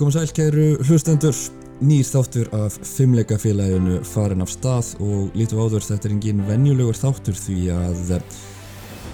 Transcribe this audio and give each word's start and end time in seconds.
Komum 0.00 0.14
sæl 0.14 0.30
kæru 0.32 0.78
hlustendur, 0.88 1.36
nýr 1.84 2.06
þáttur 2.08 2.46
af 2.56 2.78
fimmleikafélaginu 2.88 3.98
farin 4.08 4.40
af 4.40 4.48
stað 4.48 4.94
og 5.04 5.36
lítum 5.36 5.60
áður 5.60 5.84
þetta 5.84 6.08
er 6.08 6.14
engin 6.14 6.40
venjulegur 6.46 6.96
þáttur 6.96 7.36
því 7.36 7.56
að 7.74 8.14
eh, 8.16 8.38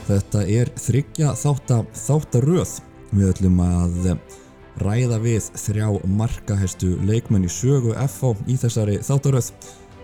þetta 0.07 0.45
er 0.61 0.71
þryggja 0.79 1.35
þátta, 1.43 1.81
þáttaröð. 2.05 2.77
Við 3.11 3.33
ætlum 3.33 3.59
að 3.67 4.09
eh, 4.13 4.39
ræða 4.87 5.21
við 5.27 5.51
þrjá 5.65 5.91
markahestu 6.23 6.95
leikmenn 7.11 7.51
í 7.51 7.51
sögu 7.51 7.99
FH 8.07 8.37
í 8.47 8.61
þessari 8.63 9.01
þáttaröð. 9.03 9.53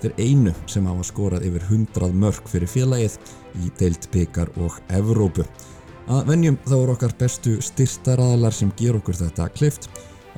Þetta 0.01 0.11
er 0.11 0.21
einu 0.27 0.59
sem 0.67 0.91
hafa 0.91 1.07
skorað 1.07 1.47
yfir 1.47 1.71
100 1.71 2.23
mörg 2.27 2.51
fyrir 2.51 2.75
félagið 2.75 3.21
í 3.63 3.71
deilt 3.79 4.11
byggar 4.11 4.51
og 4.59 4.83
Evrópu. 4.91 5.47
Að 6.11 6.33
venjum 6.35 6.59
þá 6.67 6.81
eru 6.81 6.97
okkar 6.97 7.21
bestu 7.23 7.61
styrstaraðalar 7.63 8.65
sem 8.65 8.75
ger 8.75 8.99
okkur 8.99 9.23
þetta 9.29 9.55
klift. 9.55 9.87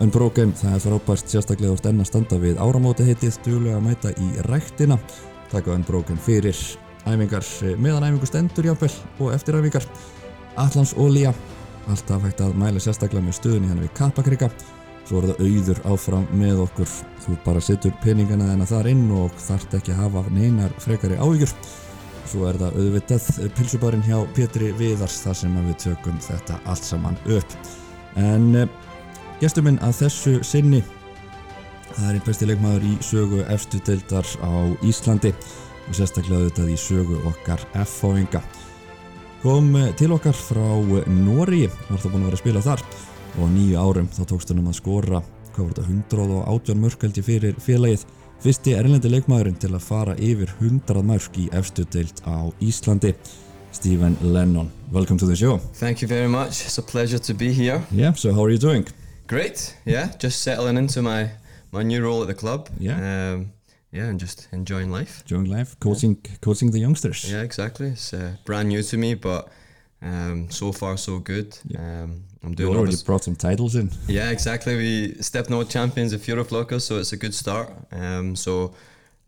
Unbroken, 0.03 0.51
það 0.59 0.73
er 0.75 0.81
frábært 0.83 1.31
sérstaklega 1.31 1.71
úr 1.71 1.85
enn 1.87 2.03
að 2.03 2.09
standa 2.09 2.37
við 2.43 2.57
áramóti 2.59 3.05
heitið 3.07 3.37
stjúlega 3.37 3.77
að 3.79 3.85
mæta 3.85 4.11
í 4.19 4.31
ræktina. 4.49 4.97
Takk 5.53 5.69
á 5.71 5.77
Unbroken 5.77 6.19
fyrir 6.19 6.59
æfingar 7.07 7.47
meðan 7.79 8.09
æfingu 8.09 8.27
stendur 8.27 8.67
jáfnvel 8.67 8.91
og 9.23 9.31
eftir 9.37 9.59
æfingar. 9.61 9.87
Allans 10.59 10.97
Ólíja, 10.99 11.31
alltaf 11.87 12.27
hægt 12.27 12.43
að 12.43 12.57
mæla 12.59 12.83
sérstaklega 12.83 13.23
með 13.23 13.39
stöðunni 13.39 13.71
hérna 13.71 13.87
við 13.87 13.95
Kappakrika. 14.01 14.51
Svo 15.05 15.21
er 15.21 15.29
það 15.31 15.43
auður 15.47 15.81
áfram 15.93 16.27
með 16.41 16.65
okkur. 16.65 16.93
Þú 17.23 17.39
bara 17.45 17.63
setur 17.63 17.95
peningana 18.03 18.49
þennan 18.51 18.71
þar 18.71 18.91
inn 18.91 19.09
og 19.15 19.35
þart 19.47 19.77
ekki 19.79 19.95
að 19.95 20.01
hafa 20.03 20.25
neinar 20.35 20.75
frekari 20.83 21.21
áhyggjur. 21.21 21.55
Svo 22.33 22.49
er 22.49 22.59
það 22.59 22.81
auðvitað 22.81 23.29
pilsubarinn 23.55 24.07
hjá 24.09 24.17
Pétri 24.35 24.73
Viðars 24.75 25.21
þar 25.23 25.39
sem 25.39 25.59
við 25.69 25.79
tökum 25.85 26.19
þetta 26.25 26.59
allt 26.65 26.89
saman 26.89 27.21
upp. 27.37 27.59
En 28.19 28.51
uh, 28.65 28.67
gestur 29.45 29.65
minn 29.67 29.77
að 29.85 29.99
þessu 29.99 30.39
sinni, 30.47 30.79
það 31.91 32.05
er 32.07 32.15
einn 32.17 32.25
besti 32.25 32.47
leikmaður 32.49 32.85
í 32.89 32.93
sögu 33.05 33.43
efstu 33.53 33.81
deildar 33.85 34.29
á 34.41 34.53
Íslandi 34.89 35.35
og 35.35 35.99
sérstaklega 35.99 36.39
auðvitað 36.39 36.71
í 36.73 36.77
sögu 36.81 37.19
okkar 37.29 37.61
F-fáinga. 37.83 38.41
Kom 39.43 39.69
uh, 39.77 39.91
til 39.99 40.15
okkar 40.17 40.39
frá 40.39 40.65
Nóri, 41.13 41.67
var 41.91 42.01
það 42.01 42.15
búin 42.15 42.25
að 42.25 42.31
vera 42.31 42.39
að 42.39 42.41
spila 42.41 42.65
þar 42.65 42.87
og 43.35 43.45
á 43.45 43.47
nýju 43.59 43.85
árum 43.85 44.09
þá 44.17 44.23
tókst 44.33 44.55
hann 44.55 44.65
um 44.65 44.73
að 44.73 44.79
skora, 44.81 45.23
hvað 45.51 45.61
voru 45.61 45.77
þetta, 45.77 46.17
118 46.49 46.83
mörkaldi 46.87 47.27
fyrir 47.29 47.61
félagið 47.61 48.09
Fyrsti 48.45 48.75
erlendi 48.77 49.13
leikmaðurinn 49.13 49.61
til 49.61 49.75
að 49.77 49.85
fara 49.85 50.17
yfir 50.17 50.57
100 50.57 51.05
mörg 51.05 51.39
í 51.41 51.51
efstu 51.57 51.85
deilt 51.93 52.25
á 52.25 52.49
Íslandi, 52.65 53.13
Stephen 53.77 54.17
Lennon. 54.25 54.73
Welcome 54.93 55.21
to 55.21 55.29
the 55.29 55.37
show. 55.37 55.61
Thank 55.81 56.01
you 56.03 56.09
very 56.09 56.29
much. 56.29 56.65
It's 56.65 56.79
a 56.79 56.83
pleasure 56.83 57.21
to 57.21 57.35
be 57.35 57.53
here. 57.53 57.83
Yeah, 57.93 58.13
so 58.13 58.33
how 58.33 58.45
are 58.45 58.53
you 58.53 58.59
doing? 58.59 58.89
Great. 59.27 59.77
Yeah, 59.85 60.13
just 60.19 60.43
settling 60.43 60.77
into 60.77 61.03
my, 61.03 61.31
my 61.73 61.83
new 61.83 62.03
role 62.03 62.21
at 62.23 62.29
the 62.29 62.35
club. 62.35 62.69
Yeah. 62.79 63.33
Um, 63.33 63.53
yeah, 63.91 64.07
and 64.09 64.19
just 64.19 64.49
enjoying 64.53 64.91
life. 64.91 65.23
Enjoying 65.23 65.51
life, 65.51 65.79
coaching, 65.79 66.17
coaching 66.41 66.71
the 66.73 66.81
youngsters. 66.81 67.31
Yeah, 67.31 67.43
exactly. 67.43 67.89
It's 67.89 68.13
uh, 68.13 68.37
brand 68.45 68.69
new 68.69 68.83
to 68.83 68.97
me, 68.97 69.15
but 69.15 69.49
um, 70.03 70.51
so 70.51 70.73
far 70.73 70.97
so 70.97 71.21
good. 71.21 71.57
Um, 71.79 72.25
I'm 72.43 72.51
You 72.51 72.57
doing 72.57 72.77
already 72.77 72.97
brought 73.07 73.25
some 73.25 73.37
titles 73.37 73.75
in. 73.77 73.91
Yeah, 74.09 74.31
exactly. 74.31 74.77
We 74.77 75.15
stepped 75.23 75.49
no 75.49 75.63
champions 75.65 76.13
of 76.13 76.21
fjórði 76.21 76.45
flokkur, 76.45 76.81
so 76.81 76.99
it's 76.99 77.13
a 77.13 77.17
good 77.17 77.35
start. 77.35 77.71
Um, 77.93 78.37
so, 78.37 78.75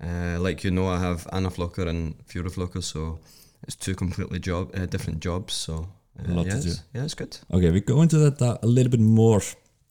uh, 0.03 0.39
like 0.41 0.65
you 0.65 0.71
know, 0.73 0.89
I 0.89 0.99
have 0.99 1.27
annar 1.33 1.51
flokkur 1.53 1.89
and 1.89 2.15
fjórði 2.27 2.51
flokkur, 2.53 2.83
so 2.83 3.19
it's 3.63 3.77
two 3.77 3.95
completely 3.95 4.39
job 4.41 4.71
uh, 4.75 4.85
different 4.87 5.21
jobs. 5.21 5.55
So, 5.55 5.89
A 6.19 6.31
uh, 6.31 6.35
lot 6.35 6.47
yeah, 6.47 6.57
to 6.57 6.61
do. 6.63 6.69
it's, 6.69 6.83
yeah, 6.93 7.05
it's 7.05 7.15
good. 7.15 7.39
Okay, 7.53 7.71
we 7.71 7.81
go 7.81 8.03
into 8.03 8.19
that 8.19 8.43
uh, 8.43 8.59
a 8.63 8.67
little 8.67 8.91
bit 8.91 9.01
more 9.01 9.41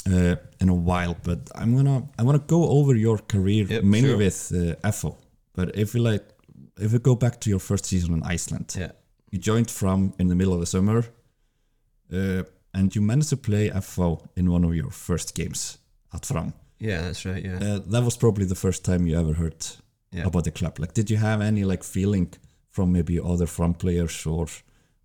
uh, 0.08 0.36
in 0.62 0.70
a 0.70 0.74
while, 0.74 1.16
but 1.24 1.40
I'm 1.56 1.76
gonna 1.76 2.08
I 2.20 2.24
wanna 2.24 2.44
go 2.48 2.70
over 2.70 2.96
your 2.96 3.18
career 3.18 3.66
Yep, 3.70 3.84
mainly 3.84 4.10
sure. 4.10 4.18
with 4.18 4.52
uh. 4.84 5.12
But 5.54 5.76
if 5.78 5.94
we 5.94 6.00
like, 6.00 6.24
if 6.80 6.92
we 6.94 7.00
go 7.00 7.16
back 7.16 7.40
to 7.42 7.50
your 7.50 7.60
first 7.62 7.86
season 7.86 8.14
in 8.14 8.24
Iceland, 8.24 8.76
Yeah. 8.78 8.92
you 9.32 9.40
joined 9.40 9.72
from 9.72 10.14
in 10.20 10.28
the 10.28 10.36
middle 10.36 10.54
of 10.54 10.60
the 10.60 10.66
summer, 10.66 11.04
uh, 12.14 12.44
and 12.74 12.96
you 12.96 13.02
managed 13.02 13.30
to 13.30 13.38
play 13.38 13.70
FH 13.70 14.22
in 14.36 14.52
one 14.52 14.64
of 14.68 14.76
your 14.76 14.92
first 14.92 15.34
games 15.36 15.78
at 16.14 16.26
Fram. 16.26 16.54
Yeah, 16.80 17.02
that's 17.02 17.26
right. 17.26 17.44
Yeah. 17.44 17.58
Uh, 17.76 17.80
that 17.92 18.04
was 18.04 18.18
probably 18.18 18.46
the 18.46 18.56
first 18.56 18.84
time 18.84 19.08
you 19.08 19.18
ever 19.20 19.34
heard 19.34 19.66
Yeah. 20.12 20.28
about 20.28 20.44
the 20.44 20.52
club. 20.52 20.80
Like, 20.80 20.94
did 20.94 21.10
you 21.10 21.18
have 21.18 21.42
any 21.42 21.64
like 21.64 21.84
feeling 21.84 22.28
from 22.70 22.92
maybe 22.92 23.20
other 23.20 23.48
Fram 23.48 23.74
players 23.74 24.26
or 24.26 24.48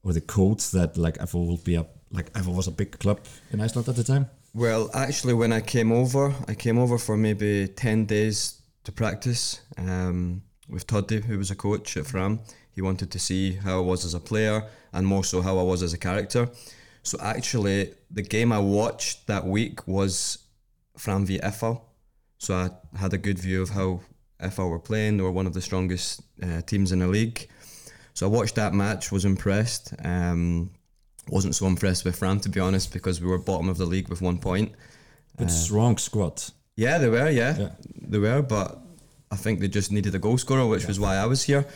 or 0.02 0.12
the 0.12 0.20
coach 0.20 0.70
that 0.70 0.96
like 0.96 1.18
FH 1.18 1.46
will 1.46 1.58
be 1.64 1.76
a 1.76 1.86
like 2.10 2.32
FH 2.32 2.54
was 2.54 2.66
a 2.68 2.72
big 2.72 2.98
club 2.98 3.18
in 3.52 3.60
Iceland 3.60 3.88
at 3.88 3.96
the 3.96 4.04
time? 4.04 4.26
Well, 4.52 4.90
actually, 4.92 5.34
when 5.34 5.52
I 5.52 5.60
came 5.60 5.92
over, 5.92 6.34
I 6.48 6.54
came 6.54 6.76
over 6.76 6.98
for 6.98 7.16
maybe 7.16 7.68
10 7.68 8.06
days 8.06 8.60
to 8.82 8.90
practice 8.90 9.60
um, 9.78 10.42
with 10.68 10.88
Toddy, 10.88 11.20
who 11.20 11.38
was 11.38 11.52
a 11.52 11.54
coach 11.54 11.96
at 11.96 12.06
Fram. 12.06 12.40
He 12.72 12.82
wanted 12.82 13.12
to 13.12 13.18
see 13.20 13.52
how 13.52 13.78
I 13.78 13.80
was 13.80 14.04
as 14.04 14.14
a 14.14 14.18
player 14.18 14.64
and 14.92 15.06
more 15.06 15.22
so 15.22 15.40
how 15.40 15.56
I 15.56 15.62
was 15.62 15.84
as 15.84 15.92
a 15.92 15.98
character. 15.98 16.48
So, 17.04 17.16
actually, 17.22 17.94
the 18.10 18.22
game 18.22 18.50
I 18.50 18.58
watched 18.58 19.28
that 19.28 19.46
week 19.46 19.86
was 19.86 20.38
Fram 20.96 21.26
v 21.26 21.38
FH. 21.38 21.80
So, 22.38 22.54
I 22.54 22.70
had 22.98 23.14
a 23.14 23.18
good 23.18 23.38
view 23.38 23.62
of 23.62 23.70
how 23.70 24.00
FH 24.42 24.68
were 24.68 24.80
playing. 24.80 25.16
They 25.16 25.22
were 25.22 25.30
one 25.30 25.46
of 25.46 25.54
the 25.54 25.62
strongest 25.62 26.22
uh, 26.42 26.62
teams 26.62 26.90
in 26.90 26.98
the 26.98 27.06
league. 27.06 27.48
So, 28.14 28.26
I 28.26 28.28
watched 28.28 28.56
that 28.56 28.74
match, 28.74 29.12
was 29.12 29.24
impressed. 29.24 29.94
Um, 30.04 30.72
wasn't 31.28 31.54
so 31.54 31.66
impressed 31.66 32.04
with 32.04 32.16
Fram, 32.16 32.40
to 32.40 32.48
be 32.48 32.60
honest, 32.60 32.92
because 32.92 33.20
we 33.20 33.28
were 33.28 33.38
bottom 33.38 33.68
of 33.68 33.76
the 33.78 33.86
league 33.86 34.08
with 34.08 34.20
one 34.22 34.38
point. 34.38 34.72
But 35.36 35.50
strong 35.50 35.96
squad. 35.98 36.42
Yeah, 36.76 36.98
they 36.98 37.08
were. 37.08 37.30
Yeah, 37.30 37.56
Yeah. 37.58 37.70
they 38.08 38.18
were. 38.18 38.42
But 38.42 38.78
I 39.30 39.36
think 39.36 39.60
they 39.60 39.68
just 39.68 39.90
needed 39.92 40.14
a 40.14 40.18
goal 40.18 40.38
scorer, 40.38 40.66
which 40.66 40.86
was 40.86 40.98
why 40.98 41.16
I 41.16 41.26
was 41.26 41.42
here. 41.44 41.66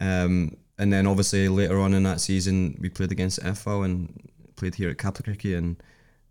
Um, 0.00 0.56
and 0.78 0.92
then 0.92 1.06
obviously 1.06 1.48
later 1.48 1.78
on 1.80 1.94
in 1.94 2.02
that 2.04 2.20
season, 2.20 2.76
we 2.80 2.88
played 2.88 3.10
against 3.12 3.40
FH 3.42 3.84
and 3.84 4.20
played 4.56 4.74
here 4.76 4.90
at 4.90 4.98
Kaplakriki, 4.98 5.56
and 5.56 5.76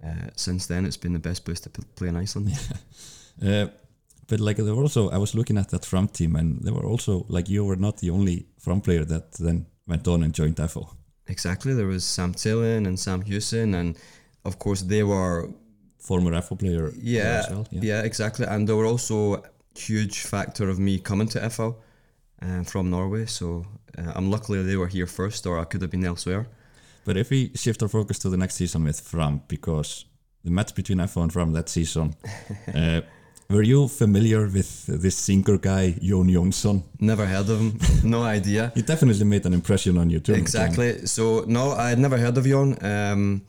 uh, 0.04 0.30
since 0.36 0.68
then 0.68 0.86
it's 0.86 0.98
been 0.98 1.14
the 1.14 1.20
best 1.20 1.44
place 1.46 1.60
to 1.62 1.70
play 1.96 2.08
in 2.10 2.16
Iceland. 2.16 2.52
Uh, 3.40 3.68
but 4.28 4.40
like 4.40 4.58
there 4.58 4.74
were 4.74 4.82
also, 4.82 5.12
I 5.12 5.18
was 5.20 5.36
looking 5.36 5.60
at 5.60 5.70
that 5.70 5.86
Fram 5.86 6.08
team, 6.08 6.36
and 6.36 6.60
there 6.64 6.74
were 6.74 6.86
also 6.86 7.26
like 7.30 7.48
you 7.50 7.64
were 7.64 7.76
not 7.76 7.98
the 7.98 8.10
only 8.10 8.48
Fram 8.58 8.82
player 8.82 9.06
that 9.06 9.34
then 9.34 9.68
went 9.86 10.08
on 10.08 10.24
and 10.24 10.34
joined 10.34 10.56
FH. 10.56 10.90
Exactly. 11.28 11.74
There 11.74 11.88
was 11.88 12.04
Sam 12.06 12.34
Tillen 12.34 12.86
and 12.86 13.00
Sam 13.00 13.22
Hewson, 13.22 13.76
and 13.76 13.98
of 14.46 14.60
course 14.60 14.82
they 14.82 15.04
were 15.04 15.50
Former 16.00 16.32
FH 16.32 16.60
player. 16.60 16.92
yeah, 17.02 17.44
as 17.44 17.50
well, 17.50 17.68
yeah, 17.72 18.02
exactly. 18.02 18.46
And 18.46 18.68
they 18.68 18.74
were 18.74 18.86
also 18.86 19.36
a 19.36 19.42
huge 19.76 20.22
factor 20.22 20.70
of 20.70 20.80
me 20.80 21.00
coming 21.00 21.28
to 21.30 21.40
FH 21.40 21.76
uh, 22.42 22.64
from 22.64 22.90
Norway. 22.90 23.26
So 23.26 23.66
uh, 23.98 24.14
I'm 24.16 24.32
luckily 24.32 24.64
they 24.64 24.78
were 24.78 24.88
here 24.88 25.08
first, 25.08 25.46
or 25.46 25.60
I 25.60 25.66
could 25.66 25.82
have 25.82 25.92
been 25.92 26.06
elsewhere. 26.06 26.48
But 27.04 27.18
if 27.18 27.30
we 27.30 27.52
shift 27.56 27.82
our 27.84 27.90
focus 27.90 28.20
to 28.20 28.30
the 28.30 28.38
next 28.38 28.56
season 28.56 28.84
with 28.84 29.00
Fram, 29.00 29.42
because 29.48 30.06
the 30.44 30.52
match 30.52 30.76
between 30.76 31.00
FH 31.00 31.24
and 31.24 31.34
Fram 31.34 31.52
that 31.54 31.68
season, 31.70 32.16
uh, 32.74 33.02
were 33.50 33.64
you 33.64 33.88
familiar 33.88 34.48
with 34.48 34.86
this 34.88 35.16
singer 35.16 35.58
guy, 35.58 35.92
Jon 36.02 36.28
Jonsson? 36.28 36.84
Never 37.00 37.26
heard 37.26 37.50
of 37.50 37.60
him. 37.60 37.80
No 38.04 38.24
idea. 38.24 38.72
He 38.76 38.82
definitely 38.82 39.26
made 39.26 39.46
an 39.46 39.54
impression 39.54 39.98
on 39.98 40.10
you 40.10 40.20
too. 40.20 40.34
exactly. 40.34 41.06
So 41.06 41.46
no, 41.48 41.72
I 41.72 41.90
had 41.90 42.00
never 42.00 42.18
heard 42.18 42.38
of 42.38 42.46
Jon. 42.46 42.78
Um, 42.84 43.42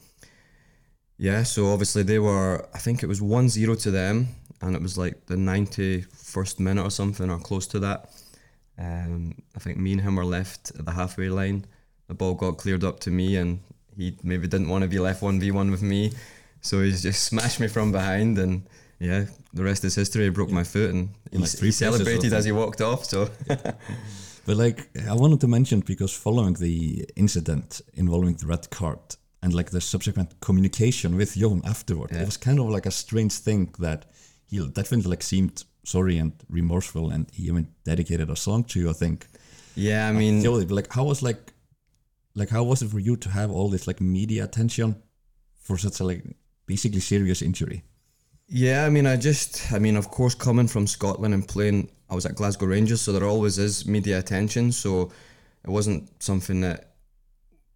yeah. 1.17 1.43
So 1.43 1.73
obviously 1.73 2.03
they 2.05 2.19
were. 2.19 2.67
I 2.75 2.79
think 2.79 3.03
it 3.03 3.07
was 3.07 3.21
1-0 3.21 3.83
to 3.83 3.91
them, 3.91 4.29
and 4.63 4.77
it 4.77 4.83
was 4.83 4.97
like 4.97 5.27
the 5.27 5.37
ninety 5.37 6.03
first 6.15 6.61
minute 6.61 6.85
or 6.85 6.91
something, 6.91 7.31
or 7.31 7.39
close 7.39 7.67
to 7.69 7.79
that. 7.81 8.11
Um, 8.79 9.35
I 9.57 9.59
think 9.59 9.79
me 9.79 9.93
and 9.93 10.01
him 10.01 10.15
were 10.17 10.25
left 10.25 10.71
at 10.79 10.85
the 10.85 10.93
halfway 10.93 11.29
line. 11.29 11.65
The 12.07 12.15
ball 12.15 12.35
got 12.35 12.59
cleared 12.59 12.85
up 12.85 13.01
to 13.01 13.11
me, 13.11 13.37
and 13.37 13.61
he 13.97 14.17
maybe 14.23 14.47
didn't 14.47 14.69
want 14.69 14.83
to 14.83 14.89
be 14.89 15.01
left 15.01 15.23
one 15.23 15.41
v 15.41 15.51
one 15.51 15.71
with 15.73 15.83
me, 15.83 16.13
so 16.61 16.83
he 16.83 16.91
just 16.93 17.25
smashed 17.31 17.59
me 17.61 17.67
from 17.69 17.91
behind, 17.93 18.39
and 18.39 18.63
yeah, 19.01 19.27
the 19.55 19.65
rest 19.65 19.85
is 19.85 19.95
history. 19.95 20.25
He 20.25 20.31
broke 20.31 20.51
my 20.51 20.65
foot, 20.65 20.91
and 20.95 21.09
he, 21.33 21.39
like 21.39 21.51
three 21.51 21.69
he 21.69 21.73
celebrated 21.73 22.33
as 22.33 22.45
he 22.45 22.53
walked 22.53 22.81
off. 22.81 23.05
So 23.05 23.31
But 24.47 24.57
like 24.57 24.89
I 25.09 25.15
wanted 25.15 25.41
to 25.41 25.49
mention 25.49 25.81
because 25.81 26.13
following 26.13 26.55
the 26.55 27.05
incident 27.17 27.81
involving 27.95 28.35
the 28.37 28.47
red 28.47 28.71
card 28.71 28.99
and 29.43 29.53
like 29.55 29.71
the 29.71 29.81
subsequent 29.81 30.41
communication 30.41 31.17
with 31.17 31.35
Jon 31.37 31.61
afterward, 31.65 32.11
Yeah. 32.13 32.23
it 32.23 32.27
was 32.27 32.37
kind 32.39 32.59
of 32.59 32.69
like 32.71 32.87
a 32.87 32.91
strange 32.91 33.35
thing 33.35 33.75
that 33.79 34.07
he 34.51 34.59
definitely 34.69 35.11
like 35.11 35.23
seemed 35.23 35.65
sorry 35.85 36.17
and 36.19 36.33
remorseful 36.49 37.11
and 37.11 37.31
he 37.33 37.43
even 37.45 37.69
dedicated 37.85 38.31
a 38.31 38.37
song 38.37 38.65
to 38.65 38.81
you, 38.81 38.91
I 38.91 38.95
think. 38.95 39.27
yeah, 39.75 40.09
I 40.09 40.13
mean, 40.13 40.43
Joey, 40.43 40.65
but 40.65 40.75
like 40.75 40.93
how 40.93 41.05
was 41.05 41.23
like 41.23 41.53
like 42.35 42.49
how 42.49 42.65
was 42.65 42.81
it 42.83 42.89
for 42.91 42.99
you 43.01 43.17
to 43.17 43.29
have 43.29 43.51
all 43.51 43.69
this 43.71 43.87
like 43.87 44.01
media 44.01 44.45
attention 44.45 44.97
for 45.61 45.77
such 45.79 46.01
a 46.01 46.05
like 46.05 46.25
basically 46.67 47.01
serious 47.01 47.43
injury? 47.43 47.83
Yeah, 48.49 48.87
I 48.87 48.89
mean, 48.89 49.07
I 49.07 49.17
just, 49.17 49.73
I 49.73 49.79
mean, 49.79 49.97
of 49.97 50.11
course, 50.11 50.35
coming 50.35 50.69
from 50.69 50.87
Scotland 50.87 51.35
and 51.35 51.47
playing, 51.47 51.91
I 52.09 52.15
was 52.15 52.25
at 52.25 52.35
Glasgow 52.35 52.67
Rangers, 52.67 53.03
so 53.03 53.13
there 53.13 53.25
always 53.25 53.59
is 53.59 53.87
media 53.87 54.19
attention. 54.19 54.73
So 54.73 55.13
it 55.65 55.71
wasn't 55.71 56.11
something 56.23 56.63
that 56.63 56.95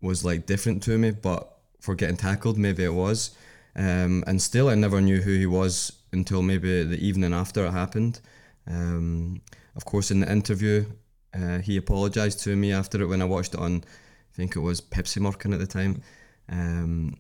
was 0.01 0.25
like 0.25 0.47
different 0.47 0.83
to 0.85 0.97
me, 0.97 1.11
but 1.11 1.59
for 1.81 1.95
getting 1.95 2.17
tackled, 2.17 2.57
maybe 2.57 2.85
it 2.85 2.95
was. 2.95 3.37
Um, 3.77 4.25
and 4.27 4.41
still, 4.41 4.69
I 4.71 4.75
never 4.75 5.01
knew 5.01 5.21
who 5.21 5.37
he 5.37 5.47
was 5.47 5.93
until 6.13 6.41
maybe 6.43 6.85
the 6.85 7.07
evening 7.07 7.35
after 7.35 7.67
it 7.67 7.73
happened. 7.73 8.21
Um, 8.67 9.43
of 9.77 9.85
course, 9.85 10.11
in 10.11 10.21
the 10.21 10.33
interview, 10.33 10.87
uh, 11.35 11.59
he 11.59 11.77
apologised 11.77 12.41
to 12.45 12.57
me 12.57 12.73
after 12.73 13.03
it 13.03 13.07
when 13.07 13.21
I 13.21 13.27
watched 13.27 13.55
it 13.55 13.61
on, 13.61 13.85
I 13.85 14.37
think 14.37 14.57
it 14.57 14.61
was 14.61 14.81
Pepsi 14.81 15.21
Mörkin 15.21 15.53
at 15.53 15.61
the 15.61 15.67
time. 15.67 16.03
Um, 16.49 17.17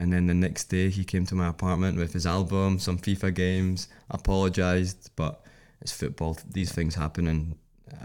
and 0.00 0.12
then 0.12 0.26
the 0.26 0.34
next 0.34 0.64
day, 0.64 0.90
he 0.90 1.04
came 1.04 1.24
to 1.26 1.34
my 1.34 1.48
apartment 1.48 1.96
with 1.96 2.12
his 2.12 2.26
album, 2.26 2.78
some 2.78 2.98
FIFA 2.98 3.34
games, 3.34 3.88
apologised, 4.10 5.10
but 5.16 5.44
it's 5.80 5.92
football. 5.92 6.36
These 6.50 6.72
things 6.72 6.94
happen, 6.94 7.26
and 7.28 7.56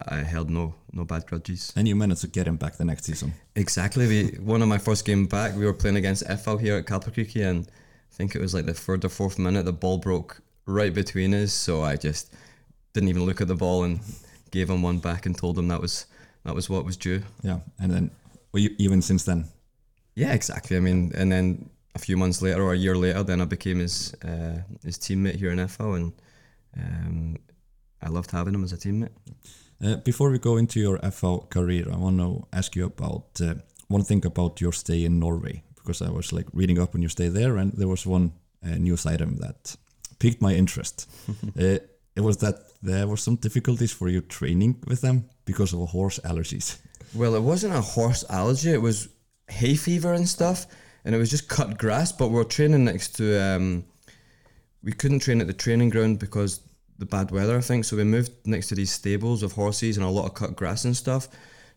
I 0.07 0.17
held 0.17 0.49
no 0.49 0.75
no 0.91 1.05
bad 1.05 1.25
grudges. 1.25 1.73
And 1.75 1.87
you 1.87 1.95
managed 1.95 2.21
to 2.21 2.27
get 2.27 2.47
him 2.47 2.57
back 2.57 2.77
the 2.77 2.85
next 2.85 3.05
season. 3.05 3.33
Exactly. 3.55 4.07
We, 4.07 4.27
one 4.39 4.61
of 4.61 4.67
my 4.67 4.77
first 4.77 5.05
game 5.05 5.25
back, 5.25 5.55
we 5.55 5.65
were 5.65 5.73
playing 5.73 5.97
against 5.97 6.25
FH 6.27 6.61
here 6.61 6.77
at 6.77 6.85
Kaplakriki, 6.85 7.47
and 7.47 7.67
I 7.67 8.15
think 8.15 8.35
it 8.35 8.41
was 8.41 8.53
like 8.53 8.65
the 8.65 8.73
third 8.73 9.05
or 9.05 9.09
fourth 9.09 9.39
minute, 9.39 9.65
the 9.65 9.73
ball 9.73 9.97
broke 9.97 10.41
right 10.65 10.93
between 10.93 11.33
us. 11.33 11.53
So 11.53 11.81
I 11.83 11.95
just 11.95 12.33
didn't 12.93 13.09
even 13.09 13.25
look 13.25 13.41
at 13.41 13.47
the 13.47 13.55
ball 13.55 13.83
and 13.83 13.99
gave 14.51 14.69
him 14.69 14.81
one 14.81 14.99
back 14.99 15.25
and 15.25 15.37
told 15.37 15.57
him 15.57 15.67
that 15.67 15.81
was 15.81 16.05
that 16.43 16.55
was 16.55 16.69
what 16.69 16.85
was 16.85 16.97
due. 16.97 17.23
Yeah, 17.41 17.59
and 17.79 17.91
then 17.91 18.11
well, 18.51 18.63
you, 18.63 18.75
even 18.77 19.01
since 19.01 19.23
then. 19.23 19.45
Yeah, 20.15 20.33
exactly. 20.33 20.75
I 20.75 20.79
mean, 20.79 21.11
and 21.15 21.31
then 21.31 21.69
a 21.99 22.05
few 22.05 22.17
months 22.17 22.41
later 22.41 22.61
or 22.63 22.73
a 22.73 22.77
year 22.77 22.95
later, 22.95 23.23
then 23.23 23.41
I 23.41 23.45
became 23.45 23.79
his 23.79 24.13
uh, 24.23 24.61
his 24.83 24.97
teammate 24.97 25.35
here 25.35 25.51
in 25.51 25.59
FH, 25.59 25.95
and 25.95 26.13
um, 26.77 27.37
I 28.01 28.09
loved 28.09 28.31
having 28.31 28.55
him 28.55 28.63
as 28.63 28.73
a 28.73 28.77
teammate. 28.77 29.15
Uh, 29.83 29.95
before 30.03 30.29
we 30.31 30.39
go 30.39 30.57
into 30.57 30.79
your 30.79 30.97
FH 30.99 31.49
career, 31.49 31.85
I 31.93 31.97
want 31.97 32.17
to 32.19 32.47
ask 32.51 32.75
you 32.75 32.85
about 32.85 33.41
uh, 33.41 33.55
one 33.87 34.03
thing 34.03 34.25
about 34.25 34.61
your 34.61 34.73
stay 34.73 35.05
in 35.05 35.19
Norway 35.19 35.63
because 35.75 36.01
I 36.01 36.11
was 36.11 36.33
like 36.33 36.47
reading 36.53 36.79
up 36.79 36.95
on 36.95 37.01
your 37.01 37.09
stay 37.09 37.29
there, 37.29 37.57
and 37.57 37.73
there 37.73 37.87
was 37.87 38.05
one 38.05 38.31
uh, 38.63 38.77
news 38.77 39.05
item 39.05 39.37
that 39.37 39.77
piqued 40.19 40.41
my 40.41 40.53
interest. 40.53 41.09
Uh, 41.59 41.79
it 42.15 42.23
was 42.23 42.37
that 42.37 42.55
there 42.81 43.07
were 43.07 43.17
some 43.17 43.37
difficulties 43.37 43.93
for 43.93 44.09
you 44.09 44.21
training 44.21 44.75
with 44.87 44.99
them 44.99 45.23
because 45.45 45.73
of 45.73 45.89
horse 45.89 46.19
allergies. 46.25 46.77
Well, 47.13 47.35
it 47.35 47.41
wasn't 47.41 47.75
a 47.75 47.81
horse 47.81 48.25
allergy; 48.29 48.73
it 48.73 48.81
was 48.81 49.07
hay 49.47 49.75
fever 49.75 50.13
and 50.13 50.27
stuff, 50.27 50.65
and 51.05 51.15
it 51.15 51.17
was 51.17 51.29
just 51.29 51.47
cut 51.47 51.77
grass. 51.77 52.11
But 52.11 52.29
we're 52.29 52.43
training 52.43 52.85
next 52.85 53.15
to. 53.17 53.41
Um, 53.41 53.85
we 54.81 54.93
couldn't 54.93 55.19
train 55.19 55.41
at 55.41 55.47
the 55.47 55.53
training 55.53 55.89
ground 55.89 56.19
because 56.19 56.61
the 56.99 57.05
bad 57.05 57.31
weather, 57.31 57.57
I 57.57 57.61
think. 57.61 57.85
So 57.85 57.97
we 57.97 58.03
moved 58.03 58.31
next 58.45 58.67
to 58.67 58.75
these 58.75 58.91
stables 58.91 59.43
of 59.43 59.53
horses 59.53 59.97
and 59.97 60.05
a 60.05 60.09
lot 60.09 60.25
of 60.25 60.33
cut 60.33 60.55
grass 60.55 60.85
and 60.85 60.95
stuff. 60.95 61.27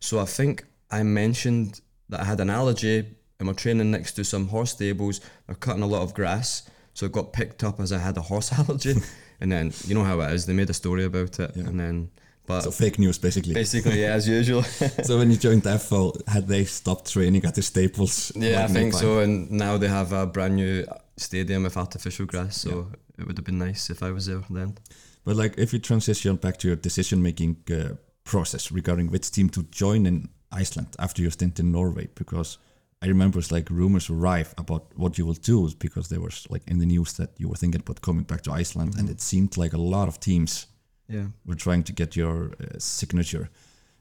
So 0.00 0.18
I 0.18 0.24
think 0.24 0.66
I 0.90 1.02
mentioned 1.02 1.80
that 2.08 2.20
I 2.20 2.24
had 2.24 2.40
an 2.40 2.50
allergy 2.50 3.06
and 3.38 3.48
we're 3.48 3.54
training 3.54 3.90
next 3.90 4.12
to 4.12 4.24
some 4.24 4.48
horse 4.48 4.72
stables. 4.72 5.20
They're 5.46 5.56
cutting 5.56 5.82
a 5.82 5.86
lot 5.86 6.02
of 6.02 6.14
grass. 6.14 6.68
So 6.94 7.06
it 7.06 7.12
got 7.12 7.32
picked 7.32 7.64
up 7.64 7.80
as 7.80 7.92
I 7.92 7.98
had 7.98 8.16
a 8.16 8.22
horse 8.22 8.52
allergy. 8.58 8.94
and 9.40 9.50
then, 9.50 9.72
you 9.86 9.94
know 9.94 10.04
how 10.04 10.20
it 10.20 10.32
is, 10.32 10.46
they 10.46 10.52
made 10.52 10.70
a 10.70 10.74
story 10.74 11.04
about 11.04 11.40
it. 11.40 11.52
Yeah. 11.56 11.64
And 11.64 11.80
then, 11.80 12.10
but 12.46 12.62
So 12.62 12.70
fake 12.70 12.98
news, 12.98 13.18
basically. 13.18 13.54
basically, 13.54 14.00
yeah, 14.00 14.14
as 14.14 14.26
usual. 14.28 14.62
so 15.04 15.18
when 15.18 15.30
you 15.30 15.36
joined 15.36 15.62
FL, 15.64 16.10
had 16.26 16.48
they 16.48 16.64
stopped 16.64 17.12
training 17.12 17.44
at 17.44 17.54
the 17.54 17.62
Staples? 17.62 18.32
yeah, 18.34 18.60
like 18.60 18.70
I 18.70 18.72
think 18.72 18.94
so. 18.94 19.20
And 19.20 19.50
now 19.50 19.78
they 19.78 19.88
have 19.88 20.12
a 20.12 20.26
brand 20.26 20.56
new 20.56 20.84
stadium 21.16 21.62
with 21.62 21.76
artificial 21.76 22.26
grass. 22.26 22.56
So 22.56 22.88
it 23.18 23.26
would 23.26 23.36
have 23.38 23.44
been 23.44 23.58
nice 23.58 23.90
if 23.90 24.02
I 24.02 24.10
was 24.10 24.26
there 24.26 24.42
then. 24.50 24.76
But 25.24 25.36
like, 25.36 25.56
if 25.56 25.72
you 25.72 25.78
transition 25.78 26.36
back 26.36 26.56
to 26.58 26.66
your 26.68 26.76
decision-making 26.76 27.56
uh, 27.70 27.94
process 28.24 28.72
regarding 28.72 29.10
which 29.10 29.30
team 29.30 29.48
to 29.50 29.62
join 29.70 30.06
in 30.06 30.28
Iceland 30.50 30.88
after 30.98 31.22
your 31.22 31.30
stint 31.30 31.60
in 31.60 31.70
Norway, 31.70 32.08
because 32.16 32.58
I 33.00 33.06
remember 33.06 33.38
it's 33.38 33.52
like 33.52 33.70
rumors 33.70 34.10
arrive 34.10 34.52
about 34.58 34.86
what 34.96 35.18
you 35.18 35.26
will 35.26 35.34
do 35.34 35.70
because 35.78 36.08
there 36.08 36.20
was 36.20 36.46
like 36.50 36.62
in 36.66 36.78
the 36.78 36.86
news 36.86 37.12
that 37.14 37.30
you 37.38 37.48
were 37.48 37.56
thinking 37.56 37.80
about 37.80 38.00
coming 38.00 38.24
back 38.24 38.42
to 38.42 38.52
Iceland, 38.52 38.96
and 38.98 39.08
it 39.08 39.20
seemed 39.20 39.56
like 39.56 39.72
a 39.72 39.78
lot 39.80 40.08
of 40.08 40.18
teams 40.18 40.66
Yeah. 41.12 41.26
were 41.44 41.54
trying 41.54 41.84
to 41.84 41.92
get 41.92 42.16
your 42.16 42.52
uh, 42.60 42.78
signature. 42.78 43.50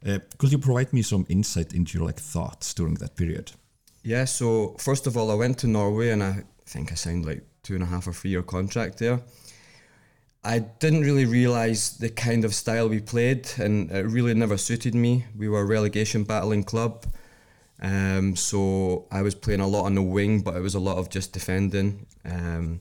Uh, 0.05 0.19
could 0.37 0.51
you 0.51 0.57
provide 0.57 0.93
me 0.93 1.01
some 1.01 1.25
insight 1.29 1.73
into 1.73 1.97
your 1.97 2.07
like 2.07 2.19
thoughts 2.19 2.73
during 2.73 2.95
that 2.95 3.15
period? 3.15 3.51
Yeah, 4.03 4.25
so 4.25 4.75
first 4.79 5.07
of 5.07 5.17
all, 5.17 5.29
I 5.29 5.35
went 5.35 5.57
to 5.59 5.67
Norway 5.67 6.09
and 6.09 6.23
I 6.23 6.43
think 6.65 6.91
I 6.91 6.95
signed 6.95 7.25
like 7.25 7.43
two 7.63 7.75
and 7.75 7.83
a 7.83 7.85
half 7.85 8.07
or 8.07 8.13
three 8.13 8.31
year 8.31 8.41
contract 8.41 8.97
there. 8.97 9.19
I 10.43 10.59
didn't 10.59 11.01
really 11.01 11.25
realise 11.25 11.89
the 11.89 12.09
kind 12.09 12.45
of 12.45 12.55
style 12.55 12.89
we 12.89 12.99
played 12.99 13.47
and 13.59 13.91
it 13.91 14.07
really 14.07 14.33
never 14.33 14.57
suited 14.57 14.95
me. 14.95 15.25
We 15.37 15.49
were 15.49 15.61
a 15.61 15.65
relegation 15.65 16.23
battling 16.23 16.63
club. 16.63 17.05
Um, 17.79 18.35
so 18.35 19.07
I 19.11 19.21
was 19.21 19.35
playing 19.35 19.59
a 19.59 19.67
lot 19.67 19.85
on 19.85 19.95
the 19.95 20.01
wing, 20.01 20.41
but 20.41 20.55
it 20.55 20.61
was 20.61 20.75
a 20.75 20.79
lot 20.79 20.97
of 20.97 21.09
just 21.09 21.33
defending. 21.33 22.07
Um, 22.25 22.79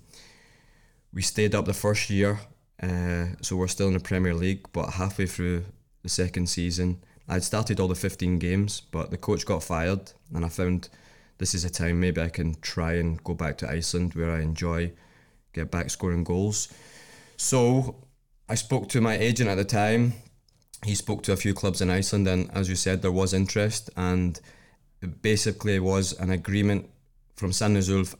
we 1.12 1.22
stayed 1.22 1.54
up 1.54 1.66
the 1.66 1.74
first 1.74 2.08
year, 2.08 2.40
uh, 2.82 3.26
so 3.42 3.56
we're 3.56 3.68
still 3.68 3.88
in 3.88 3.94
the 3.94 4.00
Premier 4.00 4.34
League, 4.34 4.66
but 4.72 4.90
halfway 4.90 5.26
through 5.26 5.64
the 6.02 6.08
second 6.08 6.48
season, 6.48 7.02
I'd 7.28 7.44
started 7.44 7.78
all 7.78 7.88
the 7.88 7.94
15 7.94 8.38
games, 8.38 8.80
but 8.80 9.10
the 9.10 9.18
coach 9.18 9.44
got 9.44 9.62
fired, 9.62 10.12
and 10.34 10.44
I 10.44 10.48
found 10.48 10.88
this 11.38 11.54
is 11.54 11.64
a 11.64 11.70
time 11.70 12.00
maybe 12.00 12.20
I 12.20 12.28
can 12.28 12.54
try 12.60 12.94
and 12.94 13.22
go 13.22 13.34
back 13.34 13.58
to 13.58 13.70
Iceland 13.70 14.14
where 14.14 14.30
I 14.30 14.40
enjoy, 14.40 14.92
get 15.52 15.70
back 15.70 15.90
scoring 15.90 16.24
goals. 16.24 16.72
So 17.36 17.96
I 18.48 18.54
spoke 18.54 18.88
to 18.90 19.00
my 19.00 19.16
agent 19.16 19.48
at 19.48 19.54
the 19.56 19.64
time. 19.64 20.14
He 20.84 20.94
spoke 20.94 21.22
to 21.24 21.32
a 21.32 21.36
few 21.36 21.54
clubs 21.54 21.80
in 21.80 21.90
Iceland, 21.90 22.26
and 22.26 22.50
as 22.52 22.68
you 22.68 22.76
said, 22.76 23.02
there 23.02 23.12
was 23.12 23.34
interest, 23.34 23.90
and 23.96 24.40
it 25.02 25.22
basically 25.22 25.78
was 25.80 26.18
an 26.18 26.30
agreement 26.30 26.88
from 27.36 27.50
Sandnes 27.50 27.94
Ulf 27.94 28.16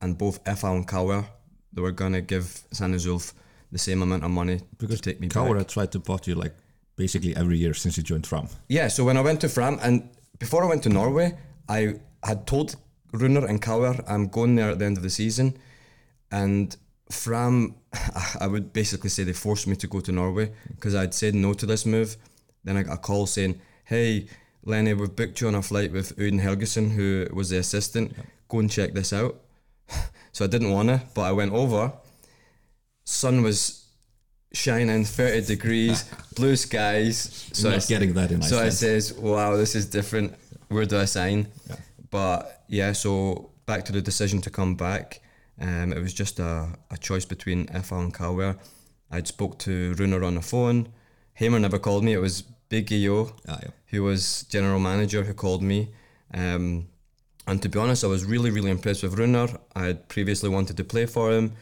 and 0.00 0.16
both 0.16 0.42
FH 0.44 0.76
and 0.76 0.88
KR. 0.88 1.28
They 1.72 1.82
were 1.82 1.92
gonna 1.92 2.20
give 2.20 2.62
Sandnes 2.72 3.08
Ulf 3.08 3.34
the 3.74 3.78
same 3.78 4.02
amount 4.02 4.22
of 4.24 4.30
money 4.30 4.60
Because 4.78 5.00
to 5.00 5.10
take 5.10 5.20
me 5.20 5.28
Kaura 5.28 5.58
back. 5.58 5.68
tried 5.68 5.90
to 5.92 5.98
bought 5.98 6.28
you 6.28 6.36
like 6.36 6.54
basically 6.96 7.34
every 7.36 7.58
year 7.58 7.74
since 7.74 7.96
you 7.96 8.04
joined 8.04 8.24
Fram. 8.26 8.46
Yeah, 8.68 8.86
so 8.88 9.04
when 9.04 9.16
I 9.16 9.20
went 9.20 9.40
to 9.40 9.48
Fram, 9.48 9.78
and 9.82 10.08
before 10.38 10.62
I 10.64 10.68
went 10.68 10.82
to 10.84 10.88
Norway, 11.00 11.36
I 11.68 11.80
had 12.22 12.46
told 12.46 12.76
Runar 13.12 13.44
and 13.50 13.60
KR 13.60 13.94
I'm 14.12 14.28
going 14.28 14.54
there 14.54 14.70
at 14.70 14.78
the 14.78 14.84
end 14.84 14.96
of 14.96 15.02
the 15.02 15.10
season, 15.10 15.56
and 16.30 16.76
Fram, 17.10 17.74
I 18.40 18.46
would 18.46 18.72
basically 18.72 19.10
say 19.10 19.24
they 19.24 19.32
forced 19.32 19.66
me 19.66 19.74
to 19.76 19.86
go 19.88 20.00
to 20.00 20.12
Norway 20.12 20.52
because 20.76 20.94
I'd 20.94 21.12
said 21.14 21.34
no 21.34 21.52
to 21.54 21.66
this 21.66 21.84
move. 21.84 22.16
Then 22.62 22.76
I 22.76 22.82
got 22.84 22.94
a 22.94 23.02
call 23.08 23.26
saying, 23.26 23.60
"Hey, 23.84 24.28
Lenny, 24.64 24.94
we've 24.94 25.14
booked 25.16 25.40
you 25.40 25.48
on 25.48 25.56
a 25.56 25.62
flight 25.62 25.90
with 25.92 26.16
Uden 26.16 26.40
Helgeson, 26.40 26.92
who 26.92 27.26
was 27.32 27.50
the 27.50 27.58
assistant. 27.58 28.14
Go 28.48 28.60
and 28.60 28.70
check 28.70 28.94
this 28.94 29.12
out." 29.12 29.34
so 30.32 30.44
I 30.44 30.48
didn't 30.48 30.70
wanna, 30.70 31.02
but 31.14 31.22
I 31.22 31.32
went 31.32 31.52
over. 31.52 31.92
Sun 33.04 33.42
was 33.42 33.86
shining, 34.52 35.04
thirty 35.04 35.40
degrees, 35.46 36.04
blue 36.36 36.56
skies. 36.56 37.48
So 37.52 37.70
Not 37.70 37.82
I, 37.84 37.86
getting 37.86 38.14
that 38.14 38.32
in 38.32 38.42
so 38.42 38.58
I 38.58 38.70
says, 38.70 39.12
"Wow, 39.12 39.56
this 39.56 39.74
is 39.74 39.86
different. 39.86 40.34
Where 40.68 40.86
do 40.86 40.98
I 40.98 41.04
sign?" 41.04 41.48
Yeah. 41.68 41.76
But 42.10 42.64
yeah, 42.68 42.92
so 42.92 43.50
back 43.66 43.84
to 43.86 43.92
the 43.92 44.00
decision 44.02 44.40
to 44.42 44.50
come 44.50 44.74
back. 44.74 45.20
Um, 45.60 45.92
it 45.92 46.00
was 46.00 46.12
just 46.14 46.38
a, 46.40 46.68
a 46.90 46.96
choice 46.98 47.24
between 47.24 47.66
FH 47.66 47.92
and 48.04 48.12
KR. 48.14 48.58
I'd 49.10 49.26
spoke 49.28 49.58
to 49.60 49.94
Runar 49.94 50.26
on 50.26 50.34
the 50.34 50.42
phone. 50.42 50.88
Heimir 51.38 51.60
never 51.60 51.78
called 51.78 52.02
me. 52.04 52.12
It 52.12 52.20
was 52.20 52.42
Big 52.68 52.90
EO, 52.90 53.26
Ah, 53.48 53.58
yeah. 53.62 53.68
who 53.86 54.02
was 54.02 54.44
general 54.48 54.80
manager, 54.80 55.22
who 55.22 55.34
called 55.34 55.62
me. 55.62 55.90
Um, 56.32 56.88
and 57.46 57.60
to 57.62 57.68
be 57.68 57.78
honest, 57.78 58.02
I 58.02 58.08
was 58.08 58.24
really, 58.24 58.50
really 58.50 58.70
impressed 58.70 59.02
with 59.04 59.16
Runar. 59.16 59.60
I 59.76 59.84
had 59.84 60.08
previously 60.08 60.48
wanted 60.48 60.76
to 60.78 60.84
play 60.84 61.06
for 61.06 61.30
him, 61.30 61.52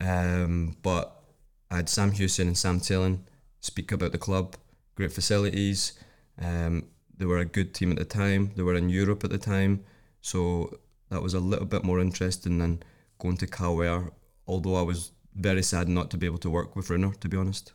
um, 0.00 0.76
but 0.82 1.22
I 1.70 1.76
had 1.76 1.88
Sam 1.88 2.12
Hewson 2.12 2.48
and 2.48 2.58
Sam 2.58 2.80
Tillen 2.80 3.24
speak 3.60 3.92
about 3.92 4.12
the 4.12 4.18
club, 4.18 4.56
great 4.94 5.12
facilities. 5.12 5.92
Um, 6.40 6.84
they 7.16 7.24
were 7.24 7.38
a 7.38 7.44
good 7.44 7.74
team 7.74 7.90
at 7.90 7.98
the 7.98 8.04
time. 8.04 8.52
They 8.56 8.62
were 8.62 8.74
in 8.74 8.88
Europe 8.88 9.24
at 9.24 9.30
the 9.30 9.38
time, 9.38 9.84
so 10.20 10.78
that 11.10 11.22
was 11.22 11.34
a 11.34 11.40
little 11.40 11.66
bit 11.66 11.84
more 11.84 12.00
interesting 12.00 12.58
than 12.58 12.82
going 13.18 13.36
to 13.38 13.46
KR. 13.46 14.10
Although 14.46 14.76
I 14.76 14.82
was 14.82 15.12
very 15.34 15.62
sad 15.62 15.88
not 15.88 16.10
to 16.10 16.16
be 16.16 16.26
able 16.26 16.38
to 16.38 16.50
work 16.50 16.76
with 16.76 16.88
Runar, 16.88 17.18
to 17.20 17.28
be 17.28 17.36
honest. 17.36 17.72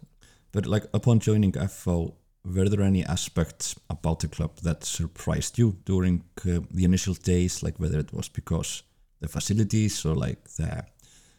But 0.51 0.65
like 0.65 0.85
upon 0.93 1.19
joining 1.19 1.51
FH, 1.51 2.13
were 2.45 2.69
there 2.69 2.81
any 2.81 3.05
aspects 3.05 3.75
about 3.89 4.19
the 4.19 4.27
club 4.27 4.57
that 4.63 4.83
surprised 4.83 5.57
you 5.57 5.77
during 5.85 6.23
uh, 6.45 6.59
the 6.71 6.83
initial 6.83 7.13
days? 7.13 7.63
Like 7.63 7.79
whether 7.79 7.99
it 7.99 8.13
was 8.13 8.29
because 8.29 8.83
the 9.19 9.27
facilities 9.27 10.05
or 10.05 10.15
like 10.15 10.49
the 10.55 10.85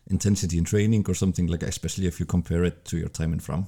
intensity 0.08 0.58
in 0.58 0.64
training 0.64 1.04
or 1.08 1.14
something 1.14 1.46
like, 1.46 1.62
especially 1.62 2.06
if 2.06 2.20
you 2.20 2.26
compare 2.26 2.64
it 2.64 2.84
to 2.86 2.96
your 2.96 3.08
time 3.08 3.32
in 3.32 3.40
Fram. 3.40 3.66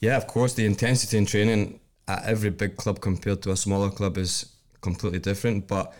Yeah, 0.00 0.16
of 0.16 0.26
course, 0.26 0.54
the 0.54 0.66
intensity 0.66 1.16
in 1.16 1.26
training 1.26 1.80
at 2.08 2.24
every 2.24 2.50
big 2.50 2.76
club 2.76 3.00
compared 3.00 3.42
to 3.42 3.50
a 3.50 3.56
smaller 3.56 3.90
club 3.90 4.18
is 4.18 4.52
completely 4.80 5.18
different. 5.18 5.66
But 5.66 5.92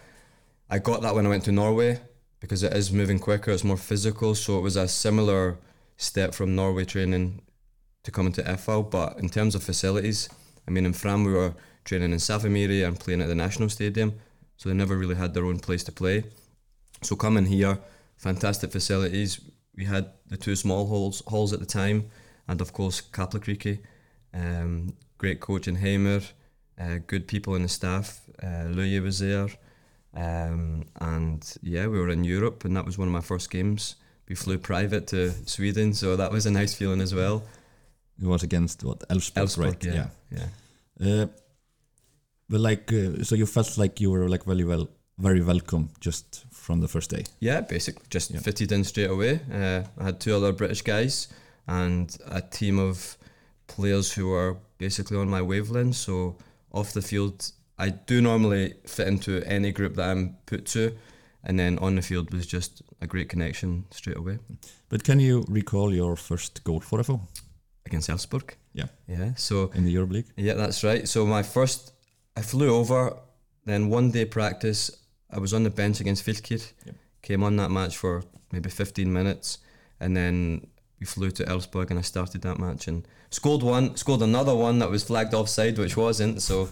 I 0.68 0.78
got 0.78 1.02
that 1.02 1.14
when 1.14 1.26
I 1.26 1.28
went 1.28 1.44
to 1.44 1.52
Norway 1.52 2.00
because 2.40 2.62
it 2.62 2.72
is 2.72 2.92
moving 2.92 3.18
quicker, 3.18 3.50
it's 3.50 3.64
more 3.64 3.76
physical. 3.76 4.34
So 4.34 4.58
it 4.58 4.62
was 4.62 4.76
a 4.76 4.88
similar 4.88 5.58
step 5.96 6.34
from 6.34 6.54
Norway 6.54 6.84
training 6.84 7.42
to 8.02 8.10
coming 8.10 8.32
to 8.32 8.42
FH. 8.42 8.90
But 8.90 9.18
in 9.18 9.28
terms 9.28 9.54
of 9.54 9.62
facilities, 9.62 10.28
I 10.66 10.70
mean, 10.70 10.86
in 10.86 10.92
Fram, 10.92 11.24
we 11.24 11.32
were 11.32 11.54
training 11.84 12.12
in 12.12 12.18
Safamýri 12.18 12.86
and 12.86 12.98
playing 12.98 13.22
at 13.22 13.28
the 13.28 13.34
National 13.34 13.68
Stadium. 13.68 14.14
So 14.56 14.68
they 14.68 14.74
never 14.74 14.96
really 14.96 15.14
had 15.14 15.34
their 15.34 15.44
own 15.44 15.58
place 15.58 15.84
to 15.84 15.92
play. 15.92 16.24
So 17.02 17.14
coming 17.14 17.46
here, 17.46 17.78
fantastic 18.16 18.72
facilities. 18.72 19.40
We 19.76 19.84
had 19.84 20.12
the 20.28 20.36
two 20.36 20.56
small 20.56 20.86
halls 20.86 21.22
halls 21.26 21.52
at 21.52 21.60
the 21.60 21.66
time, 21.66 22.10
and 22.48 22.60
of 22.60 22.72
course 22.72 23.00
Kaplakriki, 23.00 23.78
um, 24.32 24.94
great 25.18 25.40
coach 25.40 25.68
in 25.68 25.76
Heimir, 25.76 26.22
uh, 26.80 26.98
good 27.06 27.26
people 27.26 27.54
in 27.54 27.62
the 27.62 27.68
staff. 27.68 28.20
Uh, 28.42 28.64
Louis 28.70 29.00
was 29.00 29.18
there, 29.18 29.48
um, 30.14 30.84
and 31.00 31.56
yeah, 31.62 31.86
we 31.86 31.98
were 31.98 32.10
in 32.10 32.24
Europe, 32.24 32.64
and 32.64 32.76
that 32.76 32.86
was 32.86 32.98
one 32.98 33.08
of 33.08 33.12
my 33.12 33.20
first 33.20 33.50
games. 33.50 33.96
We 34.28 34.34
flew 34.34 34.58
private 34.58 35.06
to 35.08 35.30
Sweden, 35.46 35.94
so 35.94 36.16
that 36.16 36.32
was 36.32 36.46
a 36.46 36.50
nice 36.50 36.74
feeling 36.74 37.00
as 37.00 37.14
well. 37.14 37.44
It 38.20 38.26
was 38.26 38.42
against 38.42 38.82
what 38.82 39.00
Elfsborg, 39.08 39.42
Elfsborg, 39.42 39.64
right? 39.64 39.84
yeah, 39.84 40.06
yeah. 40.30 41.22
Uh, 41.22 41.26
but 42.48 42.60
like, 42.60 42.92
uh, 42.92 43.22
so 43.22 43.34
you 43.34 43.46
felt 43.46 43.76
like 43.76 44.00
you 44.00 44.10
were 44.10 44.28
like 44.28 44.44
very 44.44 44.64
well, 44.64 44.88
very 45.18 45.40
welcome 45.40 45.88
just 46.00 46.44
from 46.50 46.80
the 46.80 46.88
first 46.88 47.10
day. 47.10 47.24
Yeah, 47.40 47.60
basically 47.62 48.04
just 48.10 48.30
Yeah. 48.30 48.40
fitted 48.40 48.72
in 48.72 48.84
straight 48.84 49.10
away. 49.10 49.40
Uh, 49.52 49.84
I 49.98 50.04
had 50.04 50.20
two 50.20 50.34
other 50.36 50.52
British 50.52 50.82
guys 50.82 51.28
and 51.66 52.16
a 52.26 52.40
team 52.42 52.78
of 52.78 53.16
players 53.66 54.12
who 54.12 54.32
are 54.32 54.56
basically 54.78 55.16
on 55.16 55.28
my 55.28 55.40
wavelength. 55.42 55.96
So 55.96 56.36
off 56.72 56.92
the 56.92 57.02
field, 57.02 57.50
I 57.78 57.90
do 57.90 58.20
normally 58.20 58.74
fit 58.86 59.08
into 59.08 59.42
any 59.46 59.72
group 59.72 59.94
that 59.96 60.10
I'm 60.10 60.36
put 60.46 60.66
to, 60.66 60.92
and 61.44 61.58
then 61.58 61.78
on 61.78 61.94
the 61.96 62.02
field 62.02 62.32
was 62.32 62.46
just 62.46 62.82
a 63.00 63.06
great 63.06 63.28
connection 63.28 63.84
straight 63.90 64.16
away 64.16 64.38
But 64.88 65.04
can 65.04 65.20
you 65.20 65.44
recall 65.48 65.94
your 65.94 66.16
first 66.16 66.62
goal 66.64 66.80
for 66.80 67.00
FH 67.00 67.20
against 67.86 68.08
Elfsborg. 68.10 68.54
Yeah. 68.74 68.88
Yeah, 69.08 69.34
so 69.36 69.70
in 69.74 69.84
the 69.84 69.92
Europe 69.92 70.12
League? 70.12 70.26
Yeah, 70.36 70.54
that's 70.54 70.82
right. 70.84 71.08
So 71.08 71.24
my 71.26 71.42
first, 71.42 71.92
I 72.36 72.42
flew 72.42 72.68
over. 72.74 73.16
Then 73.64 73.88
one 73.90 74.10
day 74.12 74.24
practice, 74.24 74.90
I 75.36 75.38
was 75.40 75.52
on 75.52 75.62
the 75.64 75.70
bench 75.70 76.00
against 76.00 76.24
Fylkir. 76.26 76.62
Yep. 76.86 76.94
Came 77.22 77.42
on 77.44 77.56
that 77.56 77.70
match 77.70 77.96
for 77.96 78.22
maybe 78.52 78.70
15 78.70 79.12
minutes, 79.12 79.58
and 80.00 80.16
then 80.16 80.66
we 81.00 81.06
flew 81.06 81.30
to 81.32 81.44
Elfsborg, 81.44 81.90
and 81.90 81.98
I 81.98 82.02
started 82.02 82.40
that 82.42 82.58
match 82.58 82.88
and 82.88 83.06
scored 83.30 83.62
one, 83.62 83.96
scored 83.96 84.22
another 84.22 84.54
one 84.54 84.78
that 84.78 84.90
was 84.90 85.04
flagged 85.04 85.34
offside, 85.34 85.76
which 85.78 85.96
wasn't. 85.96 86.40
So 86.42 86.68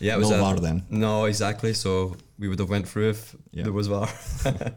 yeah, 0.00 0.14
it 0.16 0.18
was 0.18 0.30
No 0.30 0.36
a- 0.36 0.40
VAR 0.40 0.56
then. 0.60 0.82
No, 0.90 1.24
exactly. 1.24 1.72
So 1.74 2.16
we 2.38 2.48
would 2.48 2.58
have 2.58 2.70
went 2.70 2.86
through 2.88 3.10
if 3.10 3.34
Yeah. 3.52 3.64
there 3.64 3.72
was 3.72 3.86
VAR. 3.88 4.08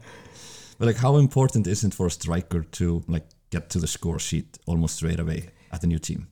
But 0.80 0.86
like, 0.86 0.98
how 0.98 1.18
important 1.18 1.66
is 1.68 1.84
it 1.84 1.94
for 1.96 2.06
a 2.06 2.12
striker 2.12 2.62
to 2.64 3.04
like 3.08 3.26
get 3.50 3.70
to 3.72 3.80
the 3.80 3.88
score 3.88 4.20
sheet 4.20 4.60
almost 4.68 4.98
straight 4.98 5.20
away 5.20 5.50
at 5.72 5.84
a 5.84 5.88
new 5.88 6.00
team? 6.00 6.28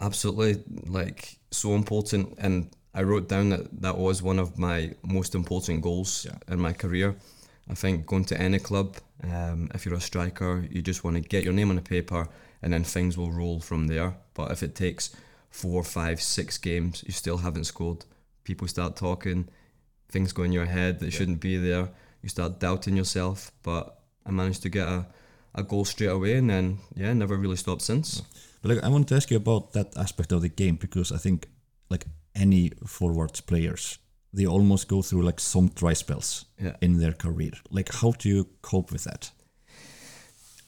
absolutely 0.00 0.62
like 0.86 1.38
so 1.50 1.74
important 1.74 2.32
and 2.38 2.70
i 2.94 3.02
wrote 3.02 3.28
down 3.28 3.50
that 3.50 3.80
that 3.82 3.96
was 3.98 4.22
one 4.22 4.38
of 4.38 4.58
my 4.58 4.94
most 5.02 5.34
important 5.34 5.82
goals 5.82 6.26
Yeah. 6.26 6.38
in 6.54 6.60
my 6.60 6.72
career. 6.72 7.16
I 7.70 7.74
think 7.74 8.06
going 8.06 8.24
to 8.26 8.40
any 8.40 8.58
club 8.58 8.96
um, 9.22 9.68
if 9.74 9.84
you're 9.84 9.94
a 9.98 10.00
striker 10.00 10.66
you 10.70 10.80
just 10.82 11.04
want 11.04 11.16
to 11.16 11.28
get 11.34 11.44
your 11.44 11.52
name 11.52 11.70
on 11.70 11.76
the 11.76 11.82
paper 11.82 12.26
and 12.62 12.72
then 12.72 12.84
things 12.84 13.16
will 13.18 13.30
roll 13.30 13.60
from 13.60 13.86
there. 13.88 14.14
But 14.34 14.50
if 14.52 14.62
it 14.62 14.74
takes 14.74 15.10
four 15.50 15.82
five 15.84 16.20
six 16.20 16.58
games 16.58 17.04
you 17.06 17.12
still 17.12 17.38
haven't 17.38 17.64
scored. 17.64 18.04
People 18.44 18.68
start 18.68 18.96
talking 18.96 19.48
things 20.10 20.32
go 20.32 20.42
in 20.44 20.52
your 20.52 20.66
head 20.66 20.98
that 21.00 21.12
shouldn't 21.12 21.40
be 21.40 21.56
there. 21.58 21.88
You 22.22 22.28
start 22.30 22.58
doubting 22.60 22.96
yourself 22.96 23.52
but 23.62 23.84
i 24.26 24.30
managed 24.30 24.62
to 24.62 24.68
get 24.70 24.88
a, 24.88 25.06
a 25.54 25.62
goal 25.62 25.84
straight 25.84 26.10
away 26.18 26.34
and 26.38 26.48
then 26.50 26.78
yeah 26.96 27.12
never 27.12 27.36
really 27.36 27.56
stopped 27.56 27.82
since. 27.82 28.22
But 28.62 28.68
like, 28.70 28.84
I 28.84 28.88
wanted 28.88 29.08
to 29.08 29.16
ask 29.16 29.30
you 29.30 29.36
about 29.36 29.72
that 29.72 29.96
aspect 29.96 30.32
of 30.32 30.40
the 30.42 30.48
game 30.48 30.76
because 30.76 31.12
I 31.12 31.18
think 31.18 31.48
like 31.90 32.06
any 32.38 32.70
forwards 32.86 33.40
players, 33.40 33.98
they 34.32 34.46
almost 34.46 34.88
go 34.88 35.02
through 35.02 35.22
like 35.22 35.40
some 35.40 35.68
dry 35.68 35.94
spells 35.94 36.44
Yeah. 36.58 36.76
in 36.80 36.98
their 36.98 37.12
career. 37.12 37.52
Like, 37.70 37.92
how 37.92 38.12
do 38.12 38.28
you 38.28 38.46
cope 38.62 38.92
with 38.92 39.04
that? 39.04 39.30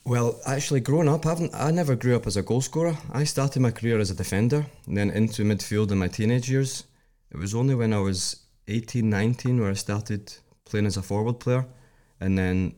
Well, 0.03 0.39
actually, 0.47 0.79
growing 0.79 1.07
up, 1.07 1.25
I, 1.25 1.29
haven't, 1.29 1.53
I 1.53 1.69
never 1.71 1.95
grew 1.95 2.15
up 2.15 2.25
as 2.25 2.35
a 2.35 2.41
goal 2.41 2.61
scorer. 2.61 2.97
I 3.13 3.23
started 3.23 3.59
my 3.61 3.69
career 3.71 3.99
as 3.99 4.09
a 4.09 4.15
defender, 4.15 4.65
and 4.87 4.97
then 4.97 5.11
into 5.11 5.43
midfield 5.43 5.91
in 5.91 5.99
my 5.99 6.07
teenage 6.07 6.49
years. 6.49 6.85
It 7.29 7.37
was 7.37 7.53
only 7.53 7.75
when 7.75 7.93
I 7.93 7.99
was 7.99 8.37
18, 8.67 9.07
19 9.07 9.59
where 9.59 9.69
I 9.69 9.73
started 9.75 10.33
playing 10.65 10.87
as 10.87 10.97
a 10.97 11.03
forward 11.03 11.39
player, 11.39 11.65
and 12.19 12.35
then 12.37 12.75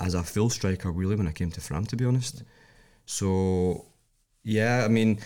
as 0.00 0.14
a 0.14 0.24
full 0.24 0.50
striker, 0.50 0.90
really, 0.90 1.14
when 1.14 1.28
I 1.28 1.32
came 1.32 1.52
to 1.52 1.60
Fram, 1.60 1.86
to 1.86 1.96
be 1.96 2.04
honest. 2.04 2.42
So, 3.06 3.86
yeah, 4.42 4.82
I 4.84 4.88
mean, 4.88 5.20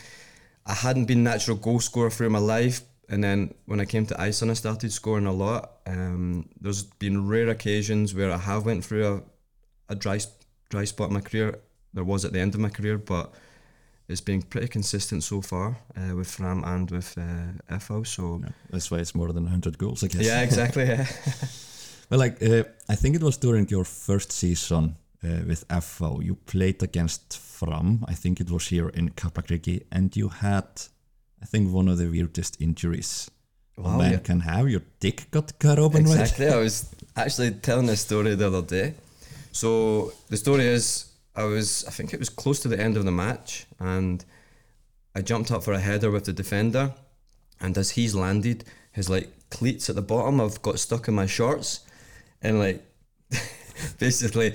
I 0.67 0.75
hadn't 0.75 1.07
been 1.07 1.25
natural 1.25 1.57
goal 1.57 1.81
scorer 1.81 2.11
through 2.11 2.31
my 2.31 2.38
life, 2.38 2.83
and 3.11 3.23
then 3.23 3.55
when 3.67 3.81
I 3.81 3.85
came 3.85 4.07
to 4.07 4.21
Iceland, 4.21 4.50
I 4.50 4.55
started 4.55 4.93
scoring 4.93 5.26
a 5.26 5.33
lot. 5.33 5.81
Um, 5.87 6.49
there's 6.61 6.85
been 6.85 7.29
rare 7.29 7.49
occasions 7.50 8.14
where 8.14 8.31
I 8.33 8.38
have 8.38 8.64
went 8.64 8.85
through 8.85 9.07
a, 9.07 9.23
a 9.93 9.95
dry 9.95 10.19
dry 10.71 10.85
spot 10.87 11.09
in 11.09 11.14
my 11.14 11.21
career. 11.21 11.59
There 11.93 12.05
was 12.05 12.25
at 12.25 12.33
the 12.33 12.40
end 12.40 12.55
of 12.55 12.61
my 12.61 12.71
career, 12.71 12.99
but 12.99 13.35
it's 14.09 14.21
been 14.21 14.43
pretty 14.43 14.69
consistent 14.69 15.23
so 15.25 15.40
far 15.40 15.76
uh, 15.97 16.17
with 16.17 16.29
Fram 16.29 16.64
and 16.64 16.90
with 16.90 17.19
uh, 17.19 17.76
FH. 17.76 18.07
So 18.07 18.40
Yeah, 18.43 18.50
that's 18.71 18.90
why 18.90 18.99
it's 18.99 19.14
more 19.14 19.33
than 19.33 19.45
100 19.45 19.76
goals, 19.79 20.02
I 20.05 20.09
guess. 20.09 20.26
yeah, 20.26 20.43
exactly. 20.43 20.85
Yeah. 20.85 21.07
Well, 22.11 22.19
like, 22.19 22.43
uh, 22.43 22.64
I 22.88 22.97
think 22.97 23.14
it 23.14 23.23
was 23.23 23.37
during 23.37 23.69
your 23.69 23.85
first 23.85 24.33
season 24.33 24.97
uh, 25.23 25.45
with 25.47 25.64
FH, 25.69 26.25
you 26.25 26.35
played 26.35 26.83
against 26.83 27.38
Fram. 27.38 28.05
I 28.09 28.14
think 28.14 28.40
it 28.40 28.50
was 28.50 28.67
here 28.67 28.88
in 28.88 29.11
Kaplakriki, 29.11 29.85
and 29.93 30.17
you 30.17 30.29
had, 30.29 30.67
I 31.42 31.47
think, 31.47 31.73
one 31.73 31.88
of 31.88 31.99
the 31.99 32.09
weirdest 32.09 32.61
injuries 32.61 33.30
a 33.85 33.97
man 33.97 34.12
yeah. 34.12 34.18
can 34.18 34.40
have. 34.40 34.68
Your 34.68 34.82
dick 35.00 35.30
got 35.30 35.59
cut 35.59 35.78
open, 35.78 36.04
right? 36.04 36.20
Exactly. 36.20 36.49
I 36.49 36.56
was 36.56 36.94
actually 37.16 37.52
telling 37.52 37.87
this 37.87 38.00
story 38.00 38.35
the 38.35 38.47
other 38.47 38.62
day. 38.62 38.94
So 39.52 40.12
the 40.28 40.37
story 40.37 40.66
is, 40.66 41.11
I 41.35 41.44
was, 41.44 41.85
I 41.87 41.90
think 41.90 42.12
it 42.12 42.18
was 42.18 42.28
close 42.28 42.61
to 42.61 42.68
the 42.68 42.78
end 42.78 42.97
of 42.97 43.04
the 43.04 43.11
match, 43.11 43.66
and 43.78 44.25
I 45.14 45.23
jumped 45.23 45.50
up 45.50 45.64
for 45.64 45.73
a 45.73 45.80
header 45.80 46.11
with 46.11 46.25
the 46.25 46.32
defender, 46.32 46.92
and 47.61 47.76
as 47.76 47.90
he's 47.90 48.14
landed, 48.14 48.64
his 48.92 49.09
like 49.09 49.28
cleats 49.50 49.88
at 49.88 49.97
the 49.97 50.02
bottom 50.02 50.38
have 50.38 50.62
got 50.62 50.78
stuck 50.78 51.09
in 51.09 51.14
my 51.14 51.26
shorts, 51.26 51.80
and 52.42 52.59
like 52.59 52.85
basically 53.99 54.54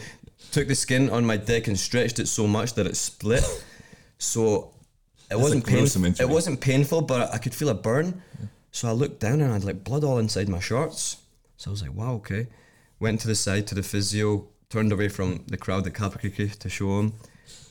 took 0.51 0.67
the 0.67 0.75
skin 0.75 1.09
on 1.09 1.25
my 1.25 1.37
dick 1.37 1.67
and 1.67 1.77
stretched 1.77 2.19
it 2.19 2.27
so 2.27 2.47
much 2.47 2.73
that 2.75 2.87
it 2.87 2.95
split. 2.95 3.43
So 4.17 4.71
it 5.31 5.39
wasn't 5.39 5.63
gruesome 5.63 6.03
painful. 6.03 6.25
It 6.25 6.29
wasn't 6.29 6.61
painful, 6.61 7.01
but 7.01 7.33
I 7.33 7.37
could 7.37 7.53
feel 7.53 7.69
a 7.69 7.73
burn. 7.73 8.21
So 8.71 8.87
I 8.87 8.91
looked 8.91 9.19
down 9.19 9.41
and 9.41 9.51
I 9.51 9.53
had 9.53 9.63
like 9.63 9.83
blood 9.83 10.03
all 10.03 10.19
inside 10.19 10.49
my 10.49 10.59
shorts. 10.59 11.17
So 11.57 11.69
I 11.69 11.71
was 11.71 11.81
like, 11.81 11.93
wow, 11.93 12.13
okay. 12.15 12.47
Went 12.99 13.21
to 13.21 13.27
the 13.27 13.35
side 13.35 13.67
to 13.67 13.75
the 13.75 13.83
physio, 13.83 14.47
turned 14.69 14.91
away 14.91 15.09
from 15.09 15.43
the 15.47 15.57
crowd 15.57 15.87
at 15.87 15.93
Kaplakriki 15.93 16.57
to 16.59 16.69
show 16.69 16.99
him. 16.99 17.13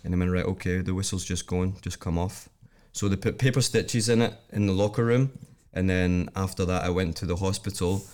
And 0.02 0.14
I 0.14 0.18
went, 0.18 0.30
right, 0.30 0.44
okay, 0.44 0.80
the 0.80 0.94
whistle's 0.94 1.24
just 1.24 1.46
going, 1.46 1.76
just 1.82 2.00
come 2.00 2.18
off. 2.18 2.48
So 2.92 3.08
they 3.08 3.16
put 3.16 3.38
paper 3.38 3.60
stitches 3.60 4.08
in 4.08 4.22
it 4.22 4.34
in 4.52 4.66
the 4.66 4.72
locker 4.72 5.04
room. 5.04 5.38
And 5.72 5.90
then 5.90 6.30
after 6.36 6.64
that, 6.64 6.84
I 6.84 6.90
went 6.90 7.16
to 7.16 7.26
the 7.26 7.36
hospital. 7.36 8.04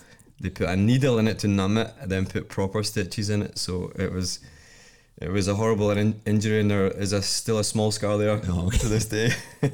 They 0.40 0.50
put 0.50 0.68
a 0.68 0.76
needle 0.76 1.18
in 1.18 1.28
it 1.28 1.38
to 1.40 1.48
numb 1.48 1.76
it 1.78 1.92
and 2.00 2.10
then 2.10 2.26
put 2.26 2.48
proper 2.48 2.82
stitches 2.82 3.30
in 3.30 3.42
it. 3.42 3.58
So 3.58 3.92
it 3.96 4.12
was. 4.12 4.40
It 5.20 5.30
was 5.30 5.48
a 5.48 5.54
horrible 5.54 5.90
in- 5.90 6.20
injury, 6.24 6.60
and 6.60 6.70
there 6.70 6.86
is 7.02 7.12
a, 7.12 7.20
still 7.22 7.58
a 7.58 7.64
small 7.64 7.90
scar 7.92 8.16
there 8.18 8.40
Oh, 8.48 8.66
okay. 8.66 8.78
to 8.78 8.88
this 8.88 9.06
day. 9.06 9.30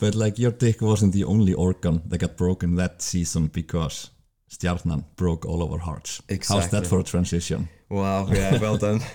But 0.00 0.14
like 0.14 0.38
your 0.38 0.50
dick 0.52 0.80
wasn't 0.82 1.12
the 1.12 1.24
only 1.24 1.54
organ 1.54 2.02
that 2.08 2.18
got 2.18 2.36
broken 2.36 2.76
that 2.76 3.00
season 3.02 3.46
because 3.46 4.10
Stjarnan 4.50 5.04
broke 5.16 5.46
all 5.46 5.62
our 5.72 5.78
hearts. 5.78 6.20
Exactly. 6.28 6.60
How's 6.60 6.70
that 6.70 6.86
for 6.86 6.98
a 7.00 7.02
transition? 7.04 7.68
wow, 7.88 8.26
yeah, 8.32 8.58
well 8.60 8.76
done. 8.78 9.00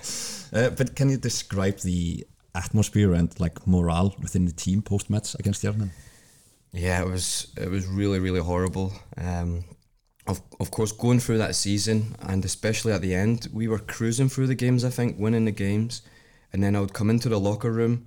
Uh, 0.52 0.68
but 0.70 0.96
can 0.96 1.08
you 1.08 1.16
describe 1.16 1.78
the 1.84 2.26
atmosphere 2.56 3.14
and 3.14 3.38
like 3.38 3.64
morale 3.68 4.12
within 4.20 4.46
the 4.46 4.52
team 4.52 4.82
post 4.82 5.08
match 5.08 5.36
against 5.38 5.62
Stjarnan? 5.62 5.90
Yeah, 6.72 7.02
it 7.02 7.08
was 7.08 7.52
it 7.56 7.70
was 7.70 7.86
really 7.86 8.18
really 8.18 8.40
horrible. 8.40 8.90
Um, 9.16 9.62
of 10.26 10.40
of 10.60 10.70
course, 10.70 10.92
going 10.92 11.20
through 11.20 11.38
that 11.38 11.54
season 11.54 12.14
and 12.20 12.44
especially 12.44 12.92
at 12.92 13.00
the 13.02 13.14
end, 13.14 13.48
we 13.52 13.68
were 13.68 13.78
cruising 13.78 14.28
through 14.28 14.46
the 14.48 14.54
games. 14.54 14.84
I 14.84 14.90
think 14.90 15.18
winning 15.18 15.44
the 15.46 15.52
games, 15.52 16.02
and 16.52 16.62
then 16.62 16.76
I 16.76 16.80
would 16.80 16.92
come 16.92 17.10
into 17.10 17.28
the 17.28 17.40
locker 17.40 17.72
room, 17.72 18.06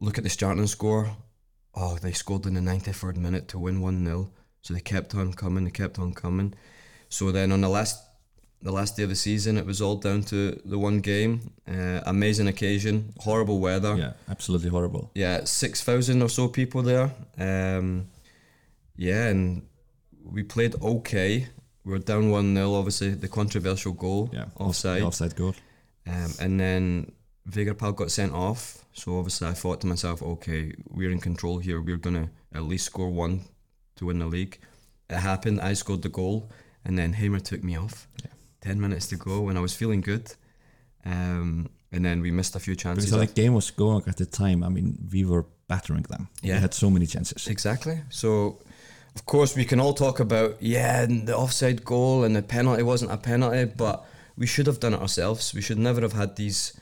look 0.00 0.18
at 0.18 0.24
the 0.24 0.30
starting 0.30 0.66
score. 0.66 1.16
Oh, 1.74 1.96
they 1.96 2.12
scored 2.12 2.46
in 2.46 2.54
the 2.54 2.60
ninety 2.60 2.92
third 2.92 3.16
minute 3.16 3.48
to 3.48 3.58
win 3.58 3.80
one 3.80 4.04
0 4.04 4.30
So 4.62 4.74
they 4.74 4.80
kept 4.80 5.14
on 5.14 5.32
coming. 5.32 5.64
They 5.64 5.70
kept 5.70 5.98
on 5.98 6.12
coming. 6.14 6.54
So 7.08 7.32
then 7.32 7.52
on 7.52 7.60
the 7.60 7.68
last 7.68 8.00
the 8.62 8.72
last 8.72 8.96
day 8.96 9.02
of 9.02 9.08
the 9.10 9.16
season, 9.16 9.58
it 9.58 9.66
was 9.66 9.80
all 9.82 9.96
down 9.96 10.22
to 10.22 10.58
the 10.64 10.78
one 10.78 11.00
game. 11.00 11.52
Uh, 11.68 12.00
amazing 12.06 12.48
occasion, 12.48 13.12
horrible 13.18 13.58
weather 13.60 13.94
Yeah, 13.96 14.12
absolutely 14.28 14.70
horrible. 14.70 15.10
yeah, 15.14 15.44
six 15.44 15.82
thousand 15.82 16.22
or 16.22 16.28
so 16.28 16.48
people 16.48 16.82
there. 16.82 17.10
Um, 17.38 18.06
yeah, 18.96 19.26
and 19.28 19.62
we 20.24 20.42
played 20.42 20.74
okay. 20.82 21.48
We 21.84 21.92
were 21.92 21.98
down 21.98 22.30
one 22.30 22.54
0 22.54 22.72
obviously 22.74 23.10
the 23.14 23.28
controversial 23.28 23.92
goal 23.92 24.30
Yeah, 24.32 24.46
offside, 24.56 25.02
offside 25.02 25.36
goal. 25.36 25.54
um, 26.06 26.32
and 26.40 26.58
then 26.58 27.12
Veigar 27.48 27.74
Páll 27.74 27.94
got 27.94 28.10
sent 28.10 28.32
off. 28.32 28.84
So 28.94 29.18
obviously 29.18 29.48
I 29.48 29.52
thought 29.52 29.80
to 29.82 29.86
myself, 29.86 30.22
okay, 30.22 30.72
we're 30.88 31.10
in 31.10 31.20
control 31.20 31.58
here. 31.58 31.80
We're 31.80 31.98
gonna 31.98 32.30
at 32.54 32.62
least 32.62 32.86
score 32.86 33.10
one 33.10 33.40
to 33.96 34.06
win 34.06 34.18
the 34.18 34.26
league. 34.26 34.58
It 35.10 35.16
happened. 35.16 35.60
I 35.60 35.74
scored 35.74 36.00
the 36.02 36.08
goal, 36.08 36.50
and 36.84 36.96
then 36.98 37.12
Heimir 37.12 37.40
took 37.40 37.62
me 37.62 37.76
off. 37.76 38.08
Yeah. 38.24 38.30
Ten 38.62 38.80
minutes 38.80 39.06
to 39.08 39.16
go, 39.16 39.48
and 39.48 39.58
I 39.58 39.60
was 39.60 39.74
feeling 39.74 40.00
good. 40.00 40.32
Um, 41.04 41.68
and 41.92 42.04
then 42.04 42.20
we 42.22 42.30
missed 42.30 42.56
a 42.56 42.60
few 42.60 42.74
chances. 42.74 43.10
Because 43.10 43.28
the 43.28 43.34
game 43.42 43.52
was 43.54 43.70
going 43.70 44.04
at 44.06 44.16
the 44.16 44.26
time, 44.26 44.62
I 44.64 44.68
mean, 44.70 44.98
we 45.12 45.24
were 45.24 45.44
battering 45.68 46.02
them. 46.08 46.28
Yeah. 46.42 46.54
We 46.54 46.60
had 46.62 46.74
so 46.74 46.88
many 46.90 47.06
chances. 47.06 47.46
Exactly. 47.46 48.00
So, 48.08 48.58
of 49.14 49.26
course, 49.26 49.54
we 49.54 49.64
can 49.64 49.80
all 49.80 49.94
talk 49.94 50.20
about 50.20 50.60
yeah, 50.60 51.06
the 51.06 51.36
offside 51.36 51.84
goal 51.84 52.24
and 52.24 52.34
the 52.34 52.42
penalty 52.42 52.82
wasn't 52.82 53.12
a 53.12 53.16
penalty, 53.16 53.64
but 53.64 54.04
we 54.36 54.46
should 54.46 54.66
have 54.66 54.80
done 54.80 54.94
it 54.94 55.00
ourselves. 55.00 55.54
We 55.54 55.60
should 55.60 55.78
never 55.78 56.00
have 56.00 56.12
had 56.12 56.36
these 56.36 56.78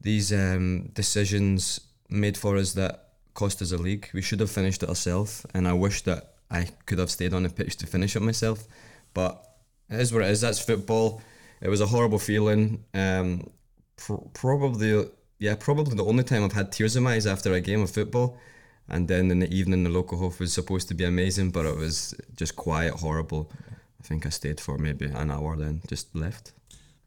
these 0.00 0.32
um, 0.32 0.90
decisions 0.94 1.80
made 2.08 2.36
for 2.36 2.56
us 2.56 2.72
that 2.72 3.10
cost 3.34 3.62
us 3.62 3.72
a 3.72 3.78
league. 3.78 4.10
We 4.12 4.22
should 4.22 4.40
have 4.40 4.50
finished 4.50 4.82
it 4.82 4.88
ourselves, 4.88 5.46
and 5.54 5.68
I 5.68 5.72
wish 5.72 6.02
that 6.02 6.34
I 6.50 6.68
could 6.86 6.98
have 6.98 7.10
stayed 7.10 7.32
on 7.32 7.44
the 7.44 7.48
pitch 7.48 7.76
to 7.76 7.86
finish 7.86 8.16
it 8.16 8.20
myself. 8.20 8.66
But 9.14 9.42
it 9.88 10.00
is 10.00 10.12
what 10.12 10.22
it 10.22 10.30
is. 10.30 10.40
That's 10.40 10.58
football. 10.58 11.22
It 11.60 11.68
was 11.68 11.80
a 11.80 11.86
horrible 11.86 12.18
feeling. 12.18 12.84
Um, 12.92 13.50
pr- 13.96 14.14
probably, 14.34 15.08
yeah, 15.38 15.54
probably 15.54 15.94
the 15.94 16.04
only 16.04 16.24
time 16.24 16.44
I've 16.44 16.52
had 16.52 16.72
tears 16.72 16.96
in 16.96 17.04
my 17.04 17.14
eyes 17.14 17.26
after 17.26 17.52
a 17.52 17.60
game 17.60 17.82
of 17.82 17.90
football. 17.90 18.36
And 18.92 19.08
then 19.08 19.30
in 19.30 19.38
the 19.38 19.52
evening, 19.52 19.84
the 19.84 19.90
local 19.90 20.18
hof 20.18 20.38
was 20.38 20.52
supposed 20.52 20.86
to 20.88 20.94
be 20.94 21.04
amazing, 21.04 21.50
but 21.50 21.64
it 21.64 21.76
was 21.76 22.14
just 22.36 22.56
quiet, 22.56 22.94
horrible. 22.94 23.50
I 23.98 24.06
think 24.06 24.26
I 24.26 24.28
stayed 24.28 24.60
for 24.60 24.76
maybe 24.76 25.06
an 25.06 25.30
hour, 25.30 25.56
then 25.56 25.80
just 25.88 26.14
left. 26.14 26.52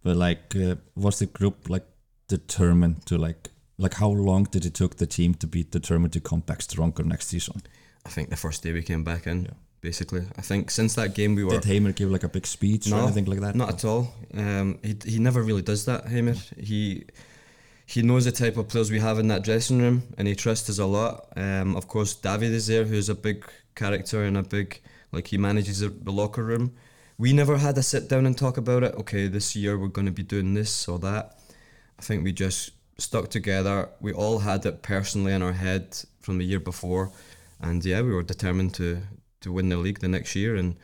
But 0.02 0.18
like, 0.18 0.56
uh, 0.56 0.76
was 0.96 1.20
the 1.20 1.28
group 1.28 1.70
like 1.70 1.86
determined 2.28 3.06
to 3.06 3.18
like, 3.18 3.52
like 3.78 3.94
how 3.96 4.10
long 4.10 4.46
did 4.46 4.66
it 4.66 4.74
took 4.74 4.98
the 4.98 5.06
team 5.06 5.36
to 5.36 5.48
be 5.48 5.64
determined 5.64 6.14
to 6.14 6.20
come 6.20 6.40
back 6.40 6.64
stronger 6.64 7.04
next 7.04 7.28
season? 7.28 7.62
I 8.04 8.10
think 8.10 8.30
the 8.30 8.36
first 8.36 8.64
day 8.64 8.72
we 8.72 8.82
came 8.82 9.04
back 9.04 9.28
in, 9.28 9.50
basically. 9.82 10.24
I 10.38 10.42
think 10.42 10.72
since 10.72 10.96
that 10.96 11.14
game 11.14 11.36
we 11.36 11.44
were. 11.44 11.60
Did 11.60 11.66
Heimir 11.66 11.92
give 11.92 12.10
like 12.10 12.24
a 12.24 12.30
big 12.30 12.48
speech 12.48 12.92
or 12.92 12.96
anything 12.96 13.26
like 13.26 13.42
that? 13.42 13.56
Not 13.56 13.70
at 13.70 13.86
all. 13.86 14.14
Um, 14.34 14.80
he, 14.82 14.96
he 15.06 15.20
never 15.20 15.44
really 15.44 15.62
does 15.62 15.86
that, 15.86 16.06
Heimir. 16.06 16.36
He 16.58 17.06
he 17.86 18.02
knows 18.02 18.26
the 18.26 18.32
type 18.32 18.58
of 18.58 18.68
players 18.68 18.90
we 18.90 19.00
have 19.00 19.20
in 19.20 19.28
that 19.28 19.44
dressing 19.44 19.80
room 19.80 20.04
and 20.18 20.28
he 20.28 20.36
trusts 20.36 20.70
us 20.70 20.80
a 20.80 20.86
lot. 20.86 21.28
Um, 21.36 21.76
of 21.76 21.88
course, 21.88 22.16
David 22.16 22.52
is 22.52 22.68
there, 22.68 22.84
who's 22.84 23.10
a 23.10 23.16
big 23.16 23.46
character 23.76 24.24
and 24.24 24.38
a 24.38 24.44
big, 24.44 24.82
like, 25.12 25.28
he 25.28 25.38
manages 25.38 25.80
the, 25.80 25.90
the 25.90 26.12
locker 26.12 26.44
room. 26.44 26.74
We 27.18 27.32
never 27.32 27.58
had 27.58 27.78
a 27.78 27.84
sit 27.84 28.10
down 28.10 28.26
and 28.26 28.38
talk 28.38 28.58
about 28.58 28.84
it. 28.84 28.96
Okay, 28.96 29.28
this 29.28 29.56
year 29.56 29.78
we're 29.78 29.88
going 29.88 30.08
to 30.08 30.12
be 30.12 30.24
doing 30.24 30.54
this 30.54 30.88
or 30.88 31.00
that. 31.00 31.38
I 32.00 32.02
think 32.02 32.24
we 32.24 32.34
just 32.34 32.72
stuck 32.98 33.30
together. 33.30 33.90
We 34.02 34.14
all 34.14 34.40
had 34.40 34.66
it 34.66 34.82
personally 34.82 35.34
in 35.34 35.42
our 35.42 35.54
head 35.54 35.98
from 36.20 36.40
the 36.40 36.46
year 36.46 36.60
before. 36.60 37.12
And 37.62 37.86
yeah, 37.86 38.02
we 38.02 38.12
were 38.12 38.24
determined 38.24 38.74
to, 38.76 39.02
to 39.42 39.52
win 39.52 39.70
the 39.70 39.78
league 39.78 40.00
the 40.00 40.08
next 40.08 40.36
year. 40.36 40.56
And 40.56 40.76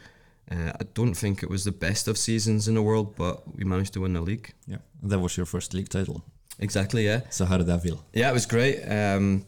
uh, 0.50 0.72
I 0.80 0.84
don't 0.94 1.16
think 1.16 1.42
it 1.42 1.50
was 1.50 1.64
the 1.64 1.72
best 1.72 2.08
of 2.08 2.18
seasons 2.18 2.68
in 2.68 2.76
the 2.76 2.82
world, 2.82 3.16
but 3.16 3.56
we 3.56 3.64
managed 3.64 3.94
to 3.94 4.02
win 4.02 4.14
the 4.14 4.22
league. 4.22 4.54
Yeah, 4.68 4.78
that 5.04 5.20
was 5.20 5.36
your 5.36 5.46
first 5.46 5.74
league 5.74 5.90
title. 5.90 6.24
Exactly, 6.62 7.06
yeah. 7.06 7.22
So 7.30 7.46
how 7.46 7.58
did 7.58 7.68
that 7.68 7.82
feel? 7.84 8.04
Yeah, 8.14 8.30
it 8.30 8.34
was 8.34 8.46
great. 8.46 8.82
Um, 8.84 9.46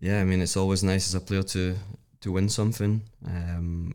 yeah, 0.00 0.20
I 0.20 0.24
mean, 0.24 0.40
it's 0.40 0.56
always 0.56 0.82
nice 0.82 1.08
as 1.08 1.14
a 1.14 1.20
player 1.20 1.42
to 1.42 1.74
to 2.20 2.32
win 2.32 2.48
something. 2.48 3.02
Um, 3.26 3.94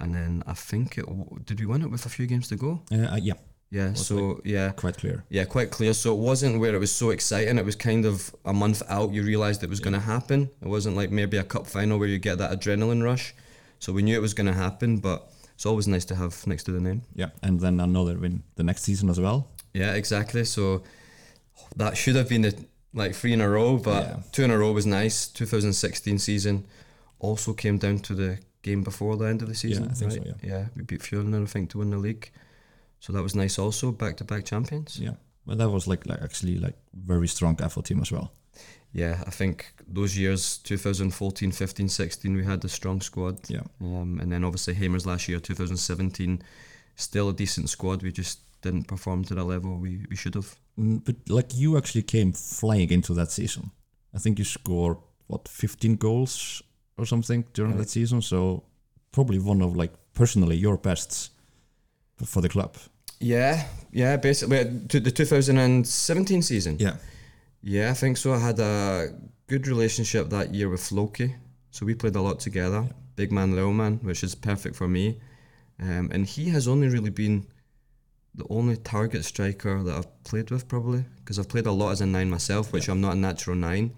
and 0.00 0.14
then 0.14 0.42
I 0.46 0.54
think 0.54 0.98
it 0.98 1.04
did 1.44 1.60
we 1.60 1.66
win 1.66 1.82
it 1.82 1.90
with 1.90 2.06
a 2.06 2.08
few 2.08 2.26
games 2.26 2.48
to 2.48 2.56
go? 2.56 2.82
Uh, 2.92 3.14
uh, 3.14 3.18
yeah, 3.22 3.34
Yeah. 3.70 3.94
So 3.94 4.40
yeah, 4.44 4.70
quite 4.72 4.96
clear. 4.96 5.24
yeah, 5.30 5.44
quite 5.44 5.70
clear. 5.70 5.94
So 5.94 6.12
it 6.14 6.18
wasn't 6.20 6.60
where 6.60 6.74
it 6.74 6.78
was 6.80 6.92
so 6.94 7.10
exciting. 7.10 7.58
It 7.58 7.64
was 7.64 7.76
kind 7.76 8.04
of 8.06 8.34
a 8.44 8.52
month 8.52 8.82
out. 8.88 9.12
You 9.12 9.22
realised 9.24 9.62
it 9.62 9.70
was 9.70 9.80
going 9.80 9.94
to 9.94 10.06
happen. 10.14 10.50
It 10.60 10.68
wasn't 10.68 10.96
like 10.96 11.10
maybe 11.10 11.36
a 11.38 11.44
cup 11.44 11.66
final 11.66 11.98
where 11.98 12.08
you 12.08 12.18
get 12.18 12.38
that 12.38 12.50
adrenaline 12.52 13.02
rush. 13.02 13.34
So 13.78 13.92
we 13.92 14.02
knew 14.02 14.16
it 14.16 14.22
was 14.22 14.34
going 14.34 14.46
to 14.46 14.58
happen, 14.66 14.98
but 14.98 15.18
it's 15.54 15.66
always 15.66 15.86
nice 15.88 16.04
to 16.06 16.14
have 16.14 16.46
next 16.46 16.64
to 16.64 16.72
the 16.72 16.80
name. 16.80 17.02
Yeah, 17.14 17.30
and 17.42 17.60
then 17.60 17.80
another 17.80 18.16
win 18.18 18.42
the 18.56 18.62
next 18.62 18.82
season 18.82 19.08
as 19.10 19.18
well. 19.18 19.48
Yeah, 19.74 19.94
exactly. 19.94 20.44
So 20.44 20.82
that 21.76 21.96
should 21.96 22.16
have 22.16 22.28
been 22.28 22.42
the 22.42 22.54
like 22.94 23.14
three 23.14 23.32
in 23.32 23.40
a 23.40 23.48
row, 23.48 23.78
but 23.78 24.04
Yeah. 24.04 24.16
two 24.32 24.44
in 24.44 24.50
a 24.50 24.58
row 24.58 24.72
was 24.72 24.84
nice. 24.86 25.26
2016 25.28 26.18
season 26.18 26.66
also 27.18 27.52
came 27.54 27.78
down 27.78 27.98
to 28.00 28.14
the 28.14 28.38
game 28.62 28.82
before 28.82 29.16
the 29.16 29.24
end 29.24 29.42
of 29.42 29.48
the 29.48 29.54
season. 29.54 29.88
I 29.90 29.94
think 29.94 30.12
so, 30.12 30.18
right? 30.18 30.34
yeah. 30.42 30.66
we 30.76 30.82
beat 30.82 31.00
Fjolnir, 31.00 31.42
I 31.42 31.46
think, 31.46 31.70
to 31.70 31.78
win 31.78 31.90
the 31.90 31.96
league. 31.98 32.30
So 33.00 33.12
that 33.12 33.22
was 33.22 33.34
nice. 33.34 33.58
Also, 33.58 33.92
back 33.92 34.16
to 34.18 34.24
back 34.24 34.44
champions. 34.44 34.98
Yeah, 34.98 35.14
but 35.46 35.58
that 35.58 35.70
was 35.70 35.86
like 35.86 36.06
like 36.06 36.22
actually 36.22 36.58
like 36.58 36.76
very 36.94 37.26
strong 37.28 37.56
FH 37.56 37.84
team 37.84 38.00
as 38.00 38.12
well. 38.12 38.32
Yeah, 38.92 39.24
I 39.26 39.30
think 39.30 39.72
those 39.88 40.18
years 40.18 40.58
2014, 40.58 41.50
15, 41.50 41.88
16, 41.88 42.36
we 42.36 42.44
had 42.44 42.62
a 42.64 42.68
strong 42.68 43.00
squad. 43.00 43.38
Yeah. 43.48 43.62
Um, 43.80 44.18
and 44.20 44.30
then 44.30 44.44
obviously 44.44 44.74
Heimirs 44.74 45.06
last 45.06 45.28
year, 45.28 45.40
2017, 45.40 46.42
still 46.96 47.30
a 47.30 47.32
decent 47.32 47.70
squad. 47.70 48.02
We 48.02 48.12
just 48.12 48.40
didn't 48.62 48.86
perform 48.88 49.24
to 49.24 49.34
the 49.34 49.44
level 49.44 49.76
we, 49.78 50.06
we 50.10 50.16
should 50.16 50.34
have. 50.34 50.56
Mm, 50.78 51.04
But 51.04 51.16
like 51.28 51.54
you 51.54 51.76
actually 51.76 52.02
came 52.02 52.32
flying 52.32 52.90
into 52.90 53.14
that 53.14 53.30
season. 53.30 53.70
I 54.14 54.18
think 54.18 54.38
you 54.38 54.44
scored 54.44 54.96
what 55.26 55.48
15 55.48 55.96
goals 55.96 56.62
or 56.96 57.06
something 57.06 57.44
during 57.54 57.76
that 57.78 57.90
season. 57.90 58.22
So 58.22 58.64
probably 59.12 59.38
one 59.38 59.62
of 59.62 59.76
like 59.76 59.92
personally 60.14 60.56
your 60.56 60.76
bests 60.78 61.30
for 62.24 62.40
the 62.42 62.48
club. 62.48 62.76
Yeah, 63.20 63.64
yeah, 63.92 64.16
basically 64.16 64.58
uh, 64.60 64.64
to 64.88 65.00
the 65.00 65.10
2017 65.10 66.42
season. 66.42 66.76
Yeah. 66.78 66.96
Yeah, 67.62 67.90
I 67.90 67.94
think 67.94 68.16
so. 68.16 68.32
I 68.32 68.38
had 68.38 68.58
a 68.58 69.08
good 69.46 69.66
relationship 69.68 70.28
that 70.30 70.54
year 70.54 70.68
with 70.68 70.80
Floki, 70.80 71.34
so 71.70 71.86
we 71.86 71.94
played 71.94 72.16
a 72.16 72.20
lot 72.20 72.40
together. 72.40 72.84
Big 73.14 73.30
man, 73.30 73.54
little 73.54 73.72
man, 73.72 73.98
which 74.02 74.24
is 74.24 74.34
perfect 74.34 74.74
for 74.74 74.88
me. 74.88 75.20
Um, 75.80 76.10
and 76.12 76.26
he 76.26 76.50
has 76.50 76.66
only 76.66 76.88
really 76.88 77.10
been 77.10 77.46
the 78.34 78.46
only 78.48 78.76
target 78.76 79.24
striker 79.24 79.82
that 79.82 79.94
I've 79.94 80.24
played 80.24 80.50
with, 80.50 80.66
probably, 80.66 81.04
because 81.16 81.38
I've 81.38 81.48
played 81.48 81.66
a 81.66 81.72
lot 81.72 81.90
as 81.90 82.00
a 82.00 82.06
nine 82.06 82.30
myself, 82.30 82.72
which 82.72 82.88
I'm 82.88 83.00
not 83.00 83.14
a 83.14 83.18
natural 83.18 83.56
nine. 83.56 83.92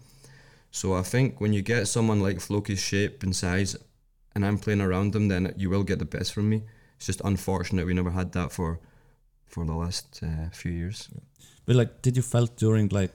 So 0.70 0.94
I 0.94 1.02
think 1.02 1.40
when 1.40 1.52
you 1.52 1.62
get 1.62 1.86
someone 1.86 2.20
like 2.20 2.40
Floki's 2.40 2.80
shape 2.80 3.22
and 3.22 3.34
size, 3.34 3.76
and 4.34 4.44
I'm 4.44 4.58
playing 4.58 4.80
around 4.80 5.14
him, 5.14 5.28
then 5.28 5.54
you 5.56 5.70
will 5.70 5.84
get 5.84 6.00
the 6.00 6.04
best 6.04 6.32
from 6.32 6.48
me. 6.48 6.64
It's 6.96 7.06
just 7.06 7.20
unfortunate 7.24 7.86
we 7.86 7.94
never 7.94 8.10
had 8.10 8.32
that 8.32 8.50
for 8.52 8.80
for 9.46 9.64
the 9.64 9.74
last 9.74 10.20
uh, 10.22 10.50
few 10.50 10.72
years. 10.72 11.08
But 11.64 11.76
like, 11.76 12.02
did 12.02 12.16
you 12.16 12.22
felt 12.22 12.56
during 12.56 12.88
like 12.88 13.12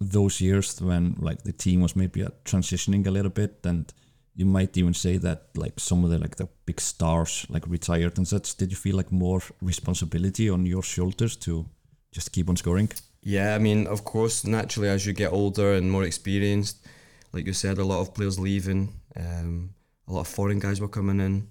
those 0.00 0.40
years 0.40 0.80
when 0.80 1.14
like 1.20 1.42
the 1.44 1.52
team 1.52 1.80
was 1.82 1.94
maybe 1.94 2.24
uh, 2.24 2.30
transitioning 2.44 3.06
a 3.06 3.10
little 3.10 3.30
bit, 3.30 3.60
and 3.64 3.92
you 4.34 4.46
might 4.46 4.76
even 4.76 4.94
say 4.94 5.18
that 5.18 5.48
like 5.54 5.78
some 5.78 6.04
of 6.04 6.10
the 6.10 6.18
like 6.18 6.36
the 6.36 6.48
big 6.64 6.80
stars 6.80 7.46
like 7.48 7.66
retired 7.66 8.16
and 8.18 8.26
such. 8.26 8.56
Did 8.56 8.70
you 8.70 8.76
feel 8.76 8.96
like 8.96 9.12
more 9.12 9.42
responsibility 9.60 10.48
on 10.48 10.66
your 10.66 10.82
shoulders 10.82 11.36
to 11.36 11.66
just 12.12 12.32
keep 12.32 12.48
on 12.48 12.56
scoring? 12.56 12.90
Yeah, 13.22 13.54
I 13.54 13.58
mean, 13.58 13.86
of 13.86 14.04
course, 14.04 14.44
naturally, 14.44 14.88
as 14.88 15.06
you 15.06 15.12
get 15.12 15.32
older 15.32 15.74
and 15.74 15.90
more 15.90 16.04
experienced, 16.04 16.84
like 17.32 17.46
you 17.46 17.52
said, 17.52 17.78
a 17.78 17.84
lot 17.84 18.00
of 18.00 18.14
players 18.14 18.38
leaving, 18.38 18.94
um, 19.16 19.74
a 20.08 20.12
lot 20.12 20.20
of 20.22 20.28
foreign 20.28 20.58
guys 20.58 20.80
were 20.80 20.88
coming 20.88 21.20
in 21.20 21.48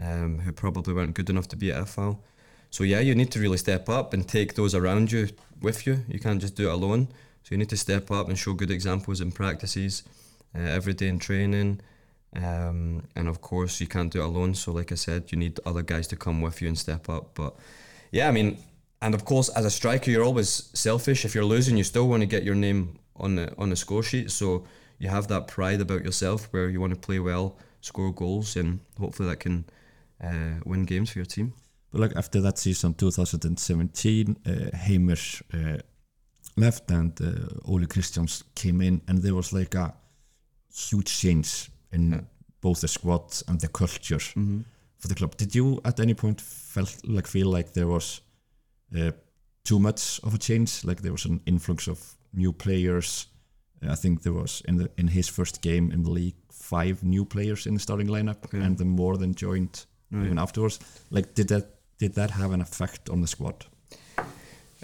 um, 0.00 0.40
who 0.40 0.52
probably 0.52 0.92
weren't 0.92 1.14
good 1.14 1.30
enough 1.30 1.48
to 1.48 1.56
be 1.56 1.70
at 1.70 1.84
FH. 1.84 2.18
So, 2.70 2.84
yeah, 2.84 3.00
you 3.00 3.14
need 3.14 3.30
to 3.32 3.40
really 3.40 3.58
step 3.58 3.88
up 3.88 4.14
and 4.14 4.26
take 4.26 4.54
those 4.54 4.74
around 4.74 5.12
you 5.12 5.28
with 5.60 5.86
you. 5.86 6.04
You 6.08 6.18
can't 6.18 6.40
just 6.40 6.56
do 6.56 6.68
it 6.68 6.72
alone. 6.72 7.08
So, 7.42 7.52
you 7.52 7.58
need 7.58 7.68
to 7.70 7.76
step 7.76 8.10
up 8.10 8.28
and 8.28 8.38
show 8.38 8.54
good 8.54 8.70
examples 8.70 9.20
in 9.20 9.30
practices, 9.30 10.02
uh, 10.56 10.60
every 10.60 10.94
day 10.94 11.08
in 11.08 11.18
training. 11.18 11.80
Um, 12.34 13.02
and 13.14 13.28
of 13.28 13.40
course, 13.40 13.80
you 13.80 13.86
can't 13.86 14.12
do 14.12 14.20
it 14.20 14.24
alone. 14.24 14.54
So, 14.54 14.72
like 14.72 14.92
I 14.92 14.94
said, 14.94 15.30
you 15.30 15.38
need 15.38 15.60
other 15.66 15.82
guys 15.82 16.06
to 16.08 16.16
come 16.16 16.40
with 16.40 16.62
you 16.62 16.68
and 16.68 16.78
step 16.78 17.08
up. 17.08 17.34
But 17.34 17.54
yeah, 18.10 18.28
I 18.28 18.30
mean, 18.30 18.58
and 19.02 19.14
of 19.14 19.24
course, 19.24 19.48
as 19.50 19.64
a 19.64 19.70
striker, 19.70 20.10
you're 20.10 20.24
always 20.24 20.70
selfish. 20.72 21.24
If 21.24 21.34
you're 21.34 21.44
losing, 21.44 21.76
you 21.76 21.84
still 21.84 22.08
want 22.08 22.22
to 22.22 22.26
get 22.26 22.44
your 22.44 22.54
name 22.54 22.98
on 23.16 23.36
the 23.36 23.52
on 23.58 23.70
the 23.70 23.76
score 23.76 24.02
sheet. 24.02 24.30
So 24.30 24.64
you 24.98 25.08
have 25.08 25.28
that 25.28 25.48
pride 25.48 25.80
about 25.80 26.04
yourself, 26.04 26.48
where 26.52 26.68
you 26.70 26.80
want 26.80 26.94
to 26.94 26.98
play 26.98 27.18
well, 27.18 27.58
score 27.80 28.12
goals, 28.12 28.56
and 28.56 28.80
hopefully 28.98 29.28
that 29.28 29.40
can 29.40 29.64
uh, 30.22 30.60
win 30.64 30.84
games 30.84 31.10
for 31.10 31.18
your 31.18 31.26
team. 31.26 31.52
But 31.90 32.00
like 32.00 32.16
after 32.16 32.40
that 32.40 32.58
season, 32.58 32.94
2017, 32.94 34.36
uh, 34.46 34.50
Heimirs 34.74 35.42
uh, 35.52 35.82
left 36.56 36.90
and 36.90 37.20
uh, 37.20 37.70
Ole 37.70 37.84
Christians 37.84 38.44
came 38.54 38.80
in, 38.80 39.02
and 39.06 39.18
there 39.18 39.34
was 39.34 39.52
like 39.52 39.74
a 39.74 39.94
huge 40.72 41.18
change 41.18 41.68
in 41.92 42.26
both 42.60 42.80
the 42.80 42.88
squad 42.88 43.42
and 43.48 43.60
the 43.60 43.68
culture 43.68 44.18
for 44.98 45.08
the 45.08 45.14
club. 45.14 45.36
Did 45.36 45.54
you 45.54 45.80
at 45.84 46.00
any 46.00 46.14
point 46.14 46.40
felt 46.40 46.96
like 47.04 47.26
feel 47.26 47.48
like 47.48 47.72
there 47.72 47.88
was 47.88 48.20
uh, 48.96 49.12
too 49.64 49.78
much 49.78 50.20
of 50.22 50.34
a 50.34 50.38
change? 50.38 50.84
Like 50.84 51.02
there 51.02 51.12
was 51.12 51.24
an 51.24 51.40
influx 51.46 51.88
of 51.88 52.14
new 52.32 52.52
players. 52.52 53.26
I 53.88 53.96
think 53.96 54.22
there 54.22 54.32
was 54.32 54.62
in 54.68 54.76
the 54.76 54.90
in 54.96 55.08
his 55.08 55.28
first 55.28 55.60
game 55.60 55.90
in 55.92 56.04
the 56.04 56.10
league 56.10 56.36
five 56.52 57.02
new 57.02 57.24
players 57.24 57.66
in 57.66 57.74
the 57.74 57.80
starting 57.80 58.08
lineup, 58.08 58.52
and 58.52 58.78
then 58.78 58.88
more 58.88 59.16
than 59.18 59.34
joined 59.34 59.86
even 60.12 60.38
afterwards. 60.38 60.78
Like 61.10 61.34
did 61.34 61.48
that 61.48 61.66
did 61.98 62.14
that 62.14 62.30
have 62.30 62.52
an 62.52 62.60
effect 62.60 63.10
on 63.10 63.20
the 63.20 63.26
squad? 63.26 63.66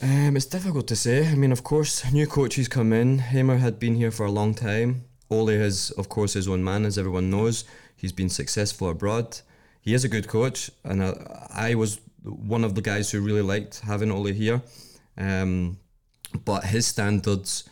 Um, 0.00 0.36
it's 0.36 0.46
difficult 0.46 0.86
to 0.88 0.96
say. 0.96 1.26
I 1.26 1.34
mean, 1.34 1.52
of 1.52 1.62
course, 1.62 2.12
new 2.12 2.26
coaches 2.26 2.68
come 2.68 2.92
in. 2.92 3.18
Heimir 3.18 3.58
had 3.58 3.78
been 3.78 3.96
here 3.96 4.12
for 4.12 4.26
a 4.26 4.30
long 4.30 4.54
time. 4.54 5.04
Ole 5.30 5.50
is, 5.50 5.90
of 5.92 6.08
course, 6.08 6.32
his 6.34 6.48
own 6.48 6.64
man, 6.64 6.84
as 6.84 6.98
everyone 6.98 7.30
knows. 7.30 7.64
He's 7.96 8.12
been 8.12 8.28
successful 8.28 8.88
abroad. 8.90 9.40
He 9.80 9.94
is 9.94 10.04
a 10.04 10.08
good 10.08 10.28
coach, 10.28 10.70
and 10.84 11.02
I, 11.02 11.48
I 11.50 11.74
was 11.74 12.00
one 12.22 12.64
of 12.64 12.74
the 12.74 12.82
guys 12.82 13.10
who 13.10 13.20
really 13.20 13.42
liked 13.42 13.80
having 13.80 14.10
Ole 14.10 14.32
here. 14.32 14.62
Um, 15.16 15.78
but 16.44 16.64
his 16.64 16.86
standards 16.86 17.68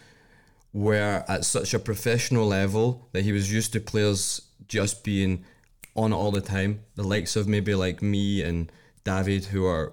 were 0.72 1.24
at 1.28 1.44
such 1.44 1.74
a 1.74 1.78
professional 1.78 2.46
level 2.46 3.08
that 3.12 3.22
he 3.22 3.32
was 3.32 3.52
used 3.52 3.72
to 3.72 3.80
players 3.80 4.42
just 4.68 5.04
being 5.04 5.44
on 5.94 6.12
all 6.12 6.30
the 6.30 6.40
time. 6.40 6.80
The 6.94 7.02
likes 7.02 7.36
of 7.36 7.48
maybe 7.48 7.74
like 7.74 8.02
me 8.02 8.42
and 8.42 8.70
David, 9.04 9.46
who 9.46 9.64
are 9.64 9.92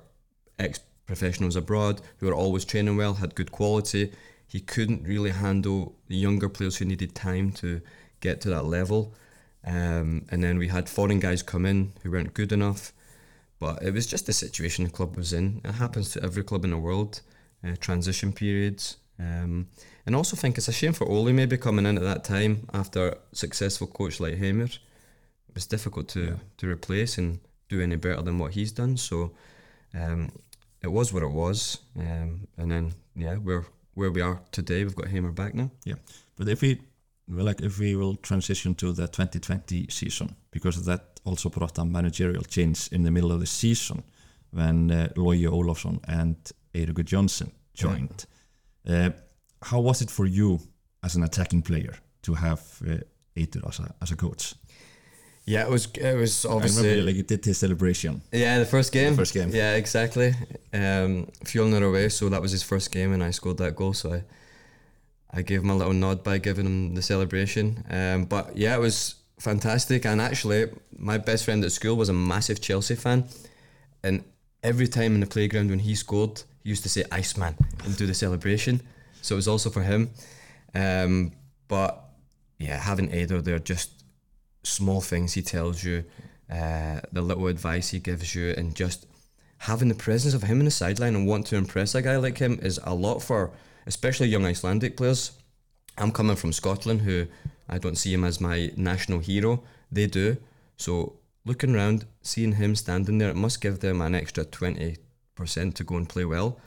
ex 0.59 0.79
professionals 1.05 1.55
abroad, 1.55 2.01
who 2.17 2.29
are 2.29 2.33
always 2.33 2.65
training 2.65 2.97
well, 2.97 3.15
had 3.15 3.35
good 3.35 3.51
quality. 3.51 4.11
He 4.53 4.59
couldn't 4.59 5.07
really 5.07 5.31
handle 5.31 5.95
the 6.07 6.15
younger 6.15 6.47
players 6.47 6.77
who 6.77 6.85
needed 6.85 7.15
time 7.15 7.51
to 7.53 7.81
get 8.19 8.39
to 8.41 8.49
that 8.51 8.65
level. 8.65 9.15
Um, 9.65 10.25
and 10.29 10.43
then 10.43 10.59
we 10.59 10.67
had 10.67 10.87
foreign 10.87 11.19
guys 11.19 11.41
come 11.41 11.65
in 11.65 11.93
who 12.01 12.11
weren't 12.11 12.35
good 12.35 12.51
enough. 12.51 12.93
But 13.59 13.81
it 13.81 13.93
was 13.93 14.05
just 14.05 14.25
the 14.27 14.33
situation 14.33 14.83
the 14.85 14.91
club 14.91 15.15
was 15.17 15.33
in. 15.33 15.61
It 15.65 15.71
happens 15.71 16.11
to 16.11 16.23
every 16.23 16.43
club 16.43 16.63
in 16.65 16.69
the 16.71 16.77
world. 16.77 17.21
Uh, 17.65 17.75
transition 17.79 18.31
periods. 18.31 18.97
Um, 19.19 19.69
and 20.05 20.15
also 20.15 20.35
think 20.35 20.57
it's 20.57 20.67
a 20.67 20.73
shame 20.81 20.93
for 20.93 21.07
Ole 21.09 21.33
maybe 21.33 21.57
coming 21.57 21.87
in 21.87 21.97
at 21.97 22.03
that 22.03 22.23
time 22.23 22.67
after 22.73 23.09
a 23.09 23.17
successful 23.31 23.87
coach 23.87 24.19
like 24.19 24.37
Heimir. 24.37 24.65
It 25.49 25.55
was 25.55 25.65
difficult 25.65 26.07
to, 26.09 26.23
Yeah. 26.23 26.35
to 26.57 26.67
replace 26.69 27.17
and 27.17 27.39
do 27.69 27.81
any 27.81 27.95
better 27.95 28.21
than 28.21 28.37
what 28.37 28.53
he's 28.53 28.71
done. 28.71 28.97
So 28.97 29.31
um, 29.95 30.31
it 30.83 30.91
was 30.91 31.11
what 31.11 31.23
it 31.23 31.31
was. 31.31 31.79
Um, 31.97 32.47
and 32.57 32.69
then, 32.69 32.93
yeah, 33.15 33.37
we're 33.37 33.65
where 33.93 34.11
we 34.11 34.21
are 34.21 34.41
today. 34.51 34.83
We've 34.83 34.95
got 34.95 35.07
Heimir 35.07 35.31
back 35.31 35.53
now. 35.53 35.71
Yeah, 35.85 35.95
but 36.35 36.47
if 36.47 36.61
we 36.61 36.79
well, 37.27 37.45
like 37.45 37.61
if 37.61 37.79
we 37.79 37.95
will 37.95 38.15
transition 38.15 38.75
to 38.75 38.91
the 38.93 39.07
2020 39.07 39.87
season 39.89 40.35
because 40.51 40.83
that 40.85 41.19
also 41.25 41.49
brought 41.49 41.77
a 41.77 41.85
managerial 41.85 42.43
change 42.43 42.89
in 42.91 43.03
the 43.03 43.11
middle 43.11 43.31
of 43.31 43.39
the 43.39 43.45
season 43.45 44.03
when 44.51 44.91
uh, 44.91 45.07
Logi 45.15 45.45
Ólafsson 45.45 45.99
and 46.07 46.35
Eiríkur 46.73 47.05
Johnson 47.05 47.51
joined. 47.73 48.25
Uh, 48.87 49.11
how 49.61 49.79
was 49.79 50.01
it 50.01 50.11
for 50.11 50.25
you 50.25 50.59
as 51.03 51.15
an 51.15 51.23
attacking 51.23 51.61
player 51.61 51.95
to 52.23 52.33
have 52.33 52.61
uh, 52.85 52.97
Eiður 53.35 53.67
as 53.67 53.79
a, 53.79 53.95
as 54.01 54.11
a 54.11 54.15
coach? 54.15 54.53
Yeah, 55.45 55.63
it 55.63 55.69
was. 55.69 55.87
It 55.95 56.15
was 56.15 56.45
I 56.45 56.49
obviously. 56.49 56.83
remember 56.87 57.05
like 57.07 57.15
you 57.15 57.23
did 57.23 57.43
his 57.43 57.57
celebration. 57.57 58.21
Yeah, 58.31 58.59
the 58.59 58.65
first 58.65 58.93
game. 58.93 59.11
The 59.11 59.17
first 59.17 59.33
game. 59.33 59.49
Yeah, 59.49 59.75
exactly. 59.75 60.29
Um, 60.73 61.27
Fjolnir 61.43 61.87
away, 61.87 62.09
so 62.09 62.29
that 62.29 62.41
was 62.41 62.51
his 62.51 62.63
first 62.63 62.91
game, 62.91 63.11
and 63.11 63.21
I 63.21 63.31
scored 63.31 63.57
that 63.57 63.75
goal. 63.75 63.93
So 63.93 64.13
I, 64.13 64.23
I 65.31 65.41
gave 65.41 65.61
him 65.61 65.69
a 65.69 65.75
little 65.75 65.93
nod 65.93 66.23
by 66.23 66.37
giving 66.37 66.65
him 66.65 66.95
the 66.95 67.01
celebration. 67.01 67.83
Um, 67.89 68.25
but 68.25 68.55
yeah, 68.55 68.75
it 68.75 68.79
was 68.79 69.15
fantastic. 69.37 70.05
And 70.05 70.21
actually, 70.21 70.71
my 70.97 71.17
best 71.17 71.43
friend 71.43 71.63
at 71.65 71.73
school 71.73 71.97
was 71.97 72.07
a 72.07 72.13
massive 72.13 72.61
Chelsea 72.61 72.95
fan, 72.95 73.25
and 74.01 74.23
every 74.63 74.87
time 74.87 75.13
in 75.13 75.19
the 75.19 75.27
playground 75.27 75.69
when 75.69 75.79
he 75.79 75.93
scored, 75.93 76.41
he 76.63 76.69
used 76.69 76.83
to 76.83 76.89
say 76.89 77.03
"Iceman" 77.11 77.55
and 77.83 77.97
do 77.97 78.05
the 78.05 78.13
celebration. 78.13 78.79
So 79.21 79.35
it 79.35 79.37
was 79.37 79.49
also 79.49 79.69
for 79.69 79.83
him. 79.83 80.11
Um, 80.73 81.33
but 81.67 82.01
yeah, 82.59 82.77
having 82.77 83.13
Ado 83.13 83.41
there 83.41 83.59
just 83.59 84.02
small 84.63 85.01
things 85.01 85.33
he 85.33 85.41
tells 85.41 85.83
you, 85.83 86.03
uh, 86.49 86.99
the 87.11 87.21
little 87.21 87.47
advice 87.47 87.89
he 87.89 87.99
gives 87.99 88.33
you, 88.35 88.53
and 88.57 88.75
just 88.75 89.05
having 89.59 89.89
the 89.89 89.95
presence 89.95 90.33
of 90.33 90.43
him 90.43 90.59
in 90.59 90.65
the 90.65 90.71
sideline 90.71 91.15
and 91.15 91.27
want 91.27 91.45
to 91.47 91.55
impress 91.55 91.95
a 91.95 92.01
guy 92.01 92.17
like 92.17 92.37
him 92.37 92.59
is 92.61 92.79
a 92.83 92.93
lot 92.93 93.19
for 93.21 93.51
especially 93.85 94.27
young 94.27 94.45
Icelandic 94.45 94.97
players. 94.97 95.31
I'm 95.97 96.11
coming 96.11 96.35
from 96.35 96.53
Scotland, 96.53 97.01
who 97.01 97.27
I 97.69 97.77
don't 97.77 97.97
see 97.97 98.13
him 98.13 98.23
as 98.23 98.41
my 98.41 98.71
national 98.75 99.19
hero. 99.19 99.63
They 99.91 100.07
do. 100.07 100.37
So 100.75 101.19
looking 101.45 101.75
around, 101.75 102.05
seeing 102.21 102.53
him 102.53 102.75
standing 102.75 103.19
there, 103.19 103.29
it 103.29 103.35
must 103.35 103.61
give 103.61 103.79
them 103.79 104.01
an 104.01 104.15
extra 104.15 104.43
twenty 104.43 104.97
percent 105.35 105.75
to 105.75 105.83
go 105.83 105.95
and 105.95 106.09
play 106.09 106.25
well. 106.25 106.59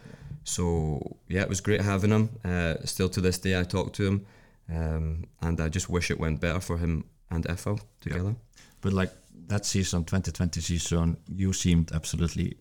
So 0.45 1.17
yeah, 1.29 1.43
it 1.43 1.49
was 1.49 1.61
great 1.61 1.81
having 1.81 2.11
him. 2.11 2.31
Uh, 2.45 2.75
still 2.85 3.09
to 3.11 3.21
this 3.21 3.39
day, 3.39 3.59
I 3.59 3.65
talk 3.65 3.93
to 3.95 4.07
him, 4.07 4.27
um, 4.73 5.25
and 5.43 5.61
I 5.61 5.69
just 5.69 5.91
wish 5.91 6.11
it 6.11 6.21
went 6.21 6.41
better 6.41 6.61
for 6.61 6.79
him 6.79 7.05
and 7.31 7.45
FH 7.45 7.81
together. 8.01 8.37
But 8.81 8.93
like 8.93 9.13
that 9.49 9.67
season, 9.67 10.05
2020 10.05 10.61
season, 10.61 11.17
you 11.29 11.53
seemed 11.53 11.93
absolutely 11.93 12.57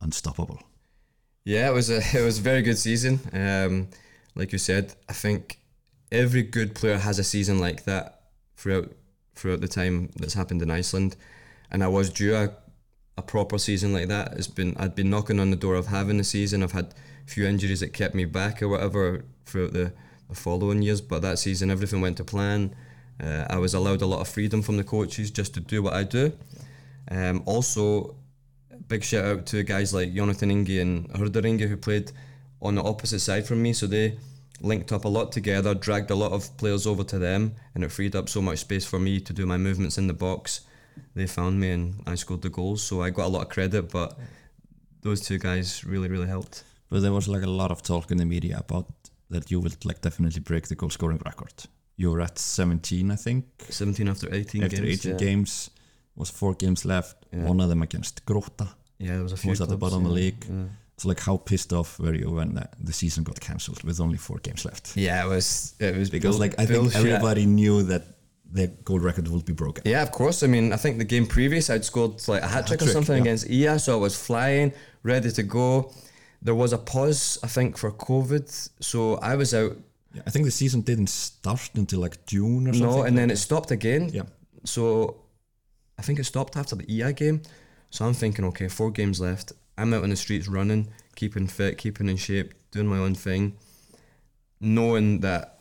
unstoppable. 0.00 0.60
Yeah, 1.44 1.68
it 1.68 1.74
was 1.74 1.90
a 1.90 1.96
it 2.18 2.24
was 2.24 2.38
a 2.38 2.42
very 2.42 2.62
good 2.62 2.78
season. 2.78 3.20
Um, 3.32 3.88
like 4.34 4.52
you 4.52 4.58
said, 4.58 4.94
I 5.08 5.12
think 5.12 5.58
every 6.10 6.42
good 6.42 6.74
player 6.74 6.98
has 6.98 7.18
a 7.18 7.24
season 7.24 7.58
like 7.58 7.84
that 7.84 8.22
throughout 8.56 8.92
throughout 9.34 9.60
the 9.60 9.68
time 9.68 10.10
that's 10.16 10.34
happened 10.34 10.62
in 10.62 10.70
Iceland, 10.70 11.16
and 11.70 11.82
I 11.82 11.88
was 11.88 12.10
due 12.10 12.34
a, 12.34 12.50
a 13.18 13.22
proper 13.22 13.58
season 13.58 13.92
like 13.92 14.08
that. 14.08 14.34
It's 14.34 14.48
been 14.48 14.76
I'd 14.78 14.94
been 14.94 15.10
knocking 15.10 15.40
on 15.40 15.50
the 15.50 15.56
door 15.56 15.74
of 15.74 15.86
having 15.86 16.20
a 16.20 16.24
season. 16.24 16.62
I've 16.62 16.72
had 16.72 16.94
a 17.26 17.30
few 17.30 17.46
injuries 17.46 17.80
that 17.80 17.92
kept 17.92 18.14
me 18.14 18.24
back 18.24 18.62
or 18.62 18.68
whatever 18.68 19.24
throughout 19.46 19.72
the, 19.72 19.92
the 20.28 20.34
following 20.34 20.82
years, 20.82 21.00
but 21.00 21.22
that 21.22 21.38
season 21.38 21.70
everything 21.70 22.00
went 22.00 22.16
to 22.18 22.24
plan. 22.24 22.74
Uh, 23.22 23.46
I 23.48 23.58
was 23.58 23.74
allowed 23.74 24.02
a 24.02 24.06
lot 24.06 24.20
of 24.20 24.28
freedom 24.28 24.62
from 24.62 24.76
the 24.76 24.84
coaches 24.84 25.30
just 25.30 25.54
to 25.54 25.60
do 25.60 25.82
what 25.82 25.94
I 25.94 26.04
do. 26.04 26.32
Um, 27.10 27.42
also, 27.46 28.16
big 28.88 29.04
shout 29.04 29.24
out 29.24 29.46
to 29.46 29.62
guys 29.62 29.94
like 29.94 30.12
Jónatan 30.12 30.50
Ingi 30.50 30.80
and 30.80 31.08
Hörður 31.10 31.44
Ingi 31.44 31.68
who 31.68 31.76
played 31.76 32.12
on 32.60 32.74
the 32.74 32.82
opposite 32.82 33.20
side 33.20 33.46
from 33.46 33.62
me. 33.62 33.72
So 33.72 33.86
they 33.86 34.18
linked 34.60 34.92
up 34.92 35.04
a 35.04 35.08
lot 35.08 35.32
together, 35.32 35.74
dragged 35.74 36.10
a 36.10 36.14
lot 36.14 36.32
of 36.32 36.56
players 36.56 36.86
over 36.86 37.04
to 37.04 37.18
them, 37.18 37.54
and 37.74 37.84
it 37.84 37.92
freed 37.92 38.16
up 38.16 38.28
so 38.28 38.40
much 38.40 38.58
space 38.58 38.84
for 38.84 38.98
me 38.98 39.20
to 39.20 39.32
do 39.32 39.46
my 39.46 39.56
movements 39.56 39.98
in 39.98 40.06
the 40.06 40.14
box. 40.14 40.62
They 41.14 41.26
found 41.26 41.60
me 41.60 41.70
and 41.70 42.02
I 42.06 42.14
scored 42.14 42.42
the 42.42 42.50
goals, 42.50 42.82
so 42.82 43.02
I 43.02 43.10
got 43.10 43.26
a 43.26 43.28
lot 43.28 43.42
of 43.42 43.48
credit. 43.48 43.90
But 43.90 44.18
those 45.02 45.20
two 45.20 45.38
guys 45.38 45.84
really, 45.84 46.08
really 46.08 46.28
helped. 46.28 46.64
But 46.88 47.02
there 47.02 47.12
was 47.12 47.28
like 47.28 47.42
a 47.42 47.50
lot 47.50 47.70
of 47.70 47.82
talk 47.82 48.10
in 48.10 48.18
the 48.18 48.24
media 48.24 48.58
about 48.58 48.86
that 49.30 49.50
you 49.50 49.60
would 49.60 49.84
like 49.84 50.00
definitely 50.00 50.40
break 50.40 50.68
the 50.68 50.74
goal 50.74 50.90
scoring 50.90 51.20
record. 51.24 51.52
You 51.96 52.10
were 52.10 52.20
at 52.20 52.38
17, 52.38 53.10
I 53.10 53.16
think, 53.16 53.44
17 53.68 54.08
after 54.08 54.34
18 54.34 54.64
after 54.64 54.76
games. 54.76 55.06
18 55.06 55.12
yeah. 55.12 55.18
games. 55.18 55.70
Was 56.16 56.30
four 56.30 56.54
games 56.54 56.84
left. 56.84 57.16
Yeah. 57.32 57.44
One 57.44 57.60
of 57.60 57.68
them 57.68 57.82
against 57.82 58.24
Grótta. 58.24 58.68
Yeah, 58.98 59.14
there 59.14 59.22
was 59.22 59.32
a 59.32 59.36
few. 59.36 59.50
Was 59.50 59.60
at 59.60 59.68
the 59.68 59.76
bottom 59.76 60.04
of 60.04 60.10
the 60.10 60.14
league. 60.14 60.46
So 60.96 61.08
like, 61.08 61.18
how 61.18 61.36
pissed 61.38 61.72
off 61.72 61.98
were 61.98 62.14
you 62.14 62.30
when 62.30 62.54
the, 62.54 62.68
the 62.80 62.92
season 62.92 63.24
got 63.24 63.40
cancelled 63.40 63.82
with 63.82 64.00
only 64.00 64.16
four 64.16 64.38
games 64.38 64.64
left? 64.64 64.96
Yeah, 64.96 65.24
it 65.24 65.28
was. 65.28 65.74
It 65.80 65.96
was 65.96 66.10
Because 66.10 66.38
like 66.38 66.58
I 66.58 66.66
think 66.66 66.94
everybody 66.94 67.46
knew 67.46 67.82
that 67.84 68.04
the 68.54 68.68
goal 68.68 69.00
record 69.00 69.26
would 69.28 69.44
be 69.44 69.52
broken. 69.52 69.82
Yeah, 69.84 70.02
of 70.02 70.12
course. 70.12 70.44
I 70.44 70.46
mean, 70.46 70.72
I 70.72 70.76
think 70.76 70.98
the 70.98 71.04
game 71.04 71.26
previous 71.26 71.68
I'd 71.68 71.84
scored 71.84 72.26
like 72.28 72.42
a 72.42 72.46
hat 72.46 72.68
trick 72.68 72.82
or 72.82 72.86
something 72.86 73.16
yeah. 73.16 73.22
against 73.22 73.50
IA, 73.50 73.78
so 73.80 73.94
I 73.94 74.00
was 74.00 74.16
flying, 74.16 74.72
ready 75.02 75.30
to 75.32 75.42
go. 75.42 75.92
There 76.40 76.54
was 76.54 76.72
a 76.72 76.78
pause, 76.78 77.38
I 77.42 77.48
think, 77.48 77.76
for 77.76 77.90
COVID, 77.90 78.70
so 78.80 79.16
I 79.16 79.34
was 79.34 79.52
out. 79.52 79.76
Yeah, 80.14 80.22
I 80.26 80.30
think 80.30 80.44
the 80.44 80.50
season 80.50 80.82
didn't 80.82 81.08
start 81.08 81.70
until 81.74 82.00
like 82.00 82.24
June 82.26 82.68
or 82.68 82.72
something. 82.72 82.98
No, 82.98 83.02
and 83.02 83.18
then 83.18 83.30
it 83.30 83.36
stopped 83.36 83.70
again. 83.70 84.10
Yeah. 84.12 84.22
So 84.64 85.16
I 85.98 86.02
think 86.02 86.18
it 86.18 86.24
stopped 86.24 86.56
after 86.56 86.76
the 86.76 86.86
EI 86.88 87.12
game. 87.12 87.42
So 87.90 88.04
I'm 88.04 88.14
thinking, 88.14 88.44
okay, 88.46 88.68
four 88.68 88.90
games 88.90 89.20
left. 89.20 89.52
I'm 89.76 89.92
out 89.92 90.04
on 90.04 90.10
the 90.10 90.16
streets 90.16 90.48
running, 90.48 90.88
keeping 91.16 91.46
fit, 91.46 91.78
keeping 91.78 92.08
in 92.08 92.16
shape, 92.16 92.54
doing 92.70 92.86
my 92.86 92.98
own 92.98 93.14
thing, 93.14 93.56
knowing 94.60 95.20
that 95.20 95.58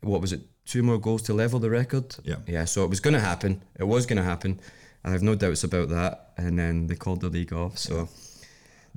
what 0.00 0.20
was 0.20 0.32
it, 0.32 0.40
two 0.66 0.82
more 0.82 0.98
goals 0.98 1.22
to 1.22 1.34
level 1.34 1.58
the 1.58 1.70
record. 1.70 2.16
Yeah. 2.22 2.36
Yeah. 2.46 2.66
So 2.66 2.84
it 2.84 2.90
was 2.90 3.00
going 3.00 3.14
to 3.14 3.20
happen. 3.20 3.62
It 3.78 3.84
was 3.84 4.04
going 4.06 4.18
to 4.18 4.22
happen. 4.22 4.60
I 5.04 5.10
have 5.10 5.22
no 5.22 5.34
doubts 5.34 5.64
about 5.64 5.88
that. 5.88 6.32
And 6.36 6.58
then 6.58 6.86
they 6.86 6.96
called 6.96 7.20
the 7.20 7.28
league 7.28 7.52
off. 7.52 7.78
So. 7.78 8.08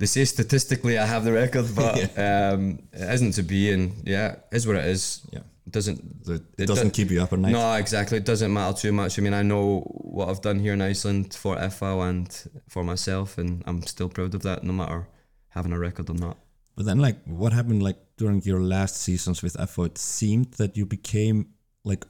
They 0.00 0.06
say 0.06 0.24
statistically 0.24 0.94
I 0.98 1.06
have 1.14 1.24
the 1.24 1.32
record, 1.42 1.66
but 1.82 1.96
um, 2.18 2.62
it 2.92 3.08
isn't 3.16 3.32
to 3.38 3.42
be, 3.42 3.70
and 3.74 3.84
yeah, 4.14 4.36
is 4.50 4.66
what 4.66 4.76
it 4.76 4.86
is. 4.86 5.20
Yeah. 5.32 5.44
It 5.66 5.72
doesn't 5.72 6.00
So 6.26 6.32
it, 6.32 6.42
It 6.58 6.66
doesn't 6.66 6.88
does- 6.88 6.96
keep 6.96 7.10
you 7.12 7.20
up 7.22 7.32
at 7.34 7.38
night. 7.38 7.52
no, 7.52 7.74
exactly. 7.74 8.16
It 8.16 8.24
doesn't 8.24 8.52
matter 8.52 8.76
too 8.84 8.92
much. 8.92 9.18
I 9.18 9.22
mean, 9.22 9.34
I 9.34 9.42
know 9.42 9.80
what 10.16 10.28
I've 10.30 10.40
done 10.40 10.58
here 10.58 10.72
in 10.72 10.80
Iceland 10.80 11.34
for 11.42 11.54
FH 11.56 12.08
and 12.10 12.28
for 12.68 12.82
myself, 12.82 13.38
and 13.38 13.62
I'm 13.68 13.82
still 13.82 14.08
proud 14.08 14.34
of 14.34 14.42
that, 14.42 14.64
no 14.64 14.72
matter 14.72 15.06
having 15.50 15.72
a 15.72 15.78
record 15.78 16.08
or 16.10 16.16
not. 16.26 16.36
But 16.76 16.86
then, 16.86 16.98
like, 16.98 17.18
what 17.26 17.52
happened, 17.52 17.82
like, 17.82 17.98
during 18.16 18.40
your 18.42 18.62
last 18.62 18.96
seasons 18.96 19.42
with 19.42 19.54
FO? 19.70 19.84
It 19.84 19.98
seemed 19.98 20.52
that 20.60 20.76
you 20.78 20.86
became, 20.86 21.38
like, 21.84 22.04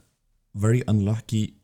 very 0.55 0.81
unlucky 0.87 1.55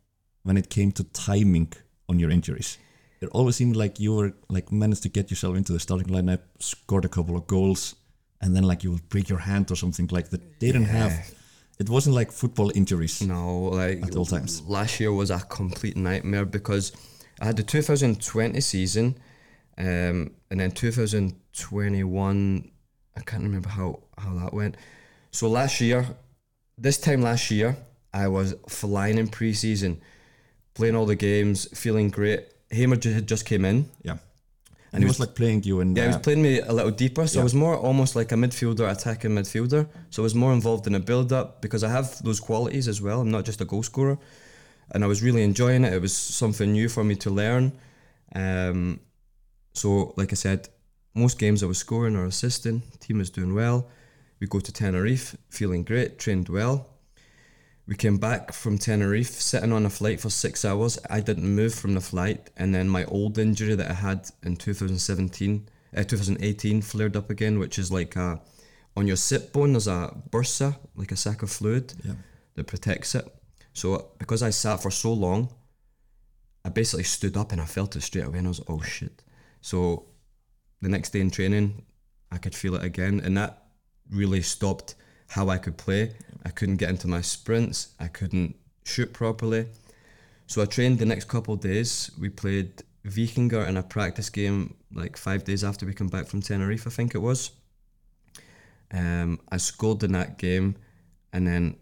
when 0.43 0.57
it 0.57 0.69
came 0.69 0.91
to 0.93 1.03
timing 1.05 1.71
on 2.09 2.19
your 2.19 2.31
injuries. 2.31 2.77
It 3.19 3.29
always 3.29 3.55
seemed 3.55 3.75
like 3.75 3.99
you 3.99 4.15
were, 4.15 4.33
like, 4.49 4.71
managed 4.71 5.03
to 5.03 5.09
get 5.09 5.31
yourself 5.31 5.57
into 5.57 5.73
the 5.73 5.79
starting 5.79 6.07
lineup, 6.07 6.41
scored 6.59 7.05
a 7.05 7.09
couple 7.09 7.35
of 7.35 7.47
goals, 7.47 7.95
and 8.41 8.55
then, 8.55 8.63
like, 8.63 8.83
you 8.83 8.91
would 8.91 9.09
break 9.09 9.29
your 9.29 9.39
hand 9.39 9.71
or 9.71 9.75
something 9.75 10.07
like 10.11 10.29
that. 10.29 10.59
They 10.59 10.67
didn't 10.67 10.85
have. 10.85 11.33
It 11.79 11.89
wasn't 11.89 12.15
like 12.15 12.31
football 12.31 12.71
injuries. 12.73 13.21
No, 13.21 13.65
like 13.65 14.03
At 14.03 14.15
all 14.15 14.25
times. 14.25 14.63
last 14.63 14.99
year 14.99 15.11
was 15.11 15.29
a 15.29 15.39
complete 15.39 15.95
nightmare 15.95 16.45
because 16.45 16.91
I 17.39 17.45
had 17.45 17.57
the 17.57 17.63
2020 17.63 18.59
season, 18.61 19.17
um, 19.77 20.31
and 20.49 20.59
then 20.59 20.71
2021. 20.71 22.71
I 23.15 23.21
can't 23.21 23.43
remember 23.43 23.69
how 23.69 23.99
how 24.17 24.33
that 24.35 24.53
went. 24.53 24.77
So 25.31 25.49
last 25.49 25.81
year, 25.81 26.05
this 26.77 26.97
time 26.97 27.21
last 27.21 27.51
year, 27.51 27.77
I 28.13 28.27
was 28.27 28.55
flying 28.67 29.17
in 29.17 29.27
pre-season, 29.27 30.01
playing 30.73 30.95
all 30.95 31.05
the 31.05 31.15
games, 31.15 31.67
feeling 31.77 32.09
great. 32.09 32.47
Hamer 32.69 32.97
had 33.03 33.27
just 33.27 33.45
came 33.45 33.65
in, 33.65 33.89
Yeah. 34.03 34.17
And 34.93 35.03
he 35.03 35.07
was 35.07 35.19
like 35.19 35.35
playing 35.35 35.63
you 35.63 35.81
in. 35.81 35.95
Yeah, 35.95 36.03
he 36.03 36.07
was 36.07 36.17
playing 36.17 36.41
me 36.41 36.59
a 36.59 36.71
little 36.71 36.91
deeper, 36.91 37.27
so 37.27 37.41
I 37.41 37.43
was 37.43 37.53
more 37.53 37.75
almost 37.75 38.15
like 38.15 38.31
a 38.31 38.35
midfielder, 38.35 38.89
attacking 38.89 39.31
midfielder. 39.31 39.87
So 40.09 40.23
I 40.23 40.23
was 40.23 40.33
more 40.33 40.53
involved 40.53 40.87
in 40.87 40.95
a 40.95 40.99
build 40.99 41.33
up 41.33 41.61
because 41.61 41.83
I 41.83 41.89
have 41.89 42.23
those 42.23 42.39
qualities 42.39 42.87
as 42.87 43.01
well. 43.01 43.21
I'm 43.21 43.29
not 43.29 43.45
just 43.45 43.61
a 43.61 43.65
goal 43.65 43.83
scorer, 43.83 44.17
and 44.91 45.03
I 45.03 45.07
was 45.07 45.21
really 45.21 45.43
enjoying 45.43 45.83
it. 45.83 45.93
It 45.93 46.01
was 46.01 46.15
something 46.15 46.71
new 46.71 46.87
for 46.89 47.03
me 47.03 47.15
to 47.15 47.29
learn. 47.29 47.73
Um, 48.33 49.01
so, 49.73 50.13
like 50.15 50.31
I 50.31 50.35
said, 50.35 50.69
most 51.13 51.37
games 51.37 51.63
I 51.63 51.67
was 51.67 51.77
scoring 51.77 52.15
or 52.15 52.25
assisting. 52.25 52.81
Team 52.99 53.17
was 53.17 53.29
doing 53.29 53.53
well. 53.53 53.89
We 54.39 54.47
go 54.47 54.59
to 54.59 54.71
Tenerife, 54.71 55.35
feeling 55.49 55.83
great, 55.83 56.17
trained 56.17 56.49
well. 56.49 56.87
We 57.87 57.95
came 57.95 58.17
back 58.17 58.51
from 58.51 58.77
Tenerife, 58.77 59.39
sitting 59.39 59.71
on 59.71 59.85
a 59.85 59.89
flight 59.89 60.19
for 60.19 60.29
six 60.29 60.65
hours. 60.65 60.99
I 61.09 61.21
didn't 61.21 61.47
move 61.55 61.73
from 61.73 61.93
the 61.93 62.01
flight, 62.01 62.49
and 62.57 62.75
then 62.75 62.89
my 62.89 63.05
old 63.05 63.37
injury 63.37 63.75
that 63.75 63.89
I 63.89 63.93
had 63.93 64.29
in 64.43 64.57
2017, 64.57 65.69
uh, 65.95 66.03
2018 66.03 66.81
flared 66.81 67.15
up 67.15 67.29
again, 67.29 67.59
which 67.59 67.79
is 67.79 67.89
like 67.89 68.17
a, 68.17 68.41
on 68.97 69.07
your 69.07 69.15
sit 69.15 69.53
bone, 69.53 69.71
there's 69.71 69.87
a 69.87 70.13
bursa, 70.29 70.75
like 70.95 71.13
a 71.13 71.15
sac 71.15 71.43
of 71.43 71.49
fluid 71.49 71.93
Yeah. 72.03 72.15
that 72.55 72.67
protects 72.67 73.15
it. 73.15 73.25
So 73.71 74.11
because 74.17 74.43
I 74.43 74.49
sat 74.49 74.81
for 74.81 74.91
so 74.91 75.13
long, 75.13 75.49
I 76.65 76.69
basically 76.69 77.05
stood 77.05 77.37
up 77.37 77.53
and 77.53 77.61
I 77.61 77.65
felt 77.65 77.95
it 77.95 78.01
straight 78.01 78.25
away, 78.25 78.39
and 78.39 78.47
I 78.47 78.49
was 78.49 78.61
oh 78.67 78.81
shit. 78.81 79.23
So 79.61 80.07
the 80.81 80.89
next 80.89 81.11
day 81.11 81.21
in 81.21 81.31
training, 81.31 81.85
I 82.33 82.37
could 82.37 82.53
feel 82.53 82.75
it 82.75 82.83
again, 82.83 83.21
and 83.23 83.37
that 83.37 83.63
really 84.09 84.41
stopped 84.41 84.95
how 85.29 85.47
I 85.47 85.57
could 85.57 85.77
play. 85.77 86.15
I 86.47 86.51
couldn't 86.51 86.77
get 86.77 86.89
into 86.89 87.07
my 87.07 87.21
sprints. 87.21 87.89
I 87.99 88.07
couldn't 88.07 88.55
shoot 88.85 89.11
properly. 89.11 89.67
So 90.47 90.61
I 90.61 90.65
trained 90.65 90.97
the 90.97 91.05
next 91.05 91.27
couple 91.27 91.53
of 91.55 91.59
days. 91.59 92.09
We 92.17 92.29
played 92.29 92.83
Vikingar 93.05 93.67
in 93.67 93.75
a 93.75 93.83
practice 93.83 94.29
game 94.29 94.75
like 94.93 95.17
five 95.17 95.43
days 95.43 95.63
after 95.63 95.85
we 95.85 95.93
come 95.93 96.07
back 96.07 96.25
from 96.27 96.41
Tenerife, 96.41 96.87
I 96.87 96.89
think 96.89 97.15
it 97.15 97.21
was. 97.29 97.51
Um, 98.91 99.41
I 99.51 99.57
scored 99.57 100.03
in 100.03 100.13
that 100.13 100.37
game, 100.37 100.75
and 101.33 101.45
then 101.45 101.75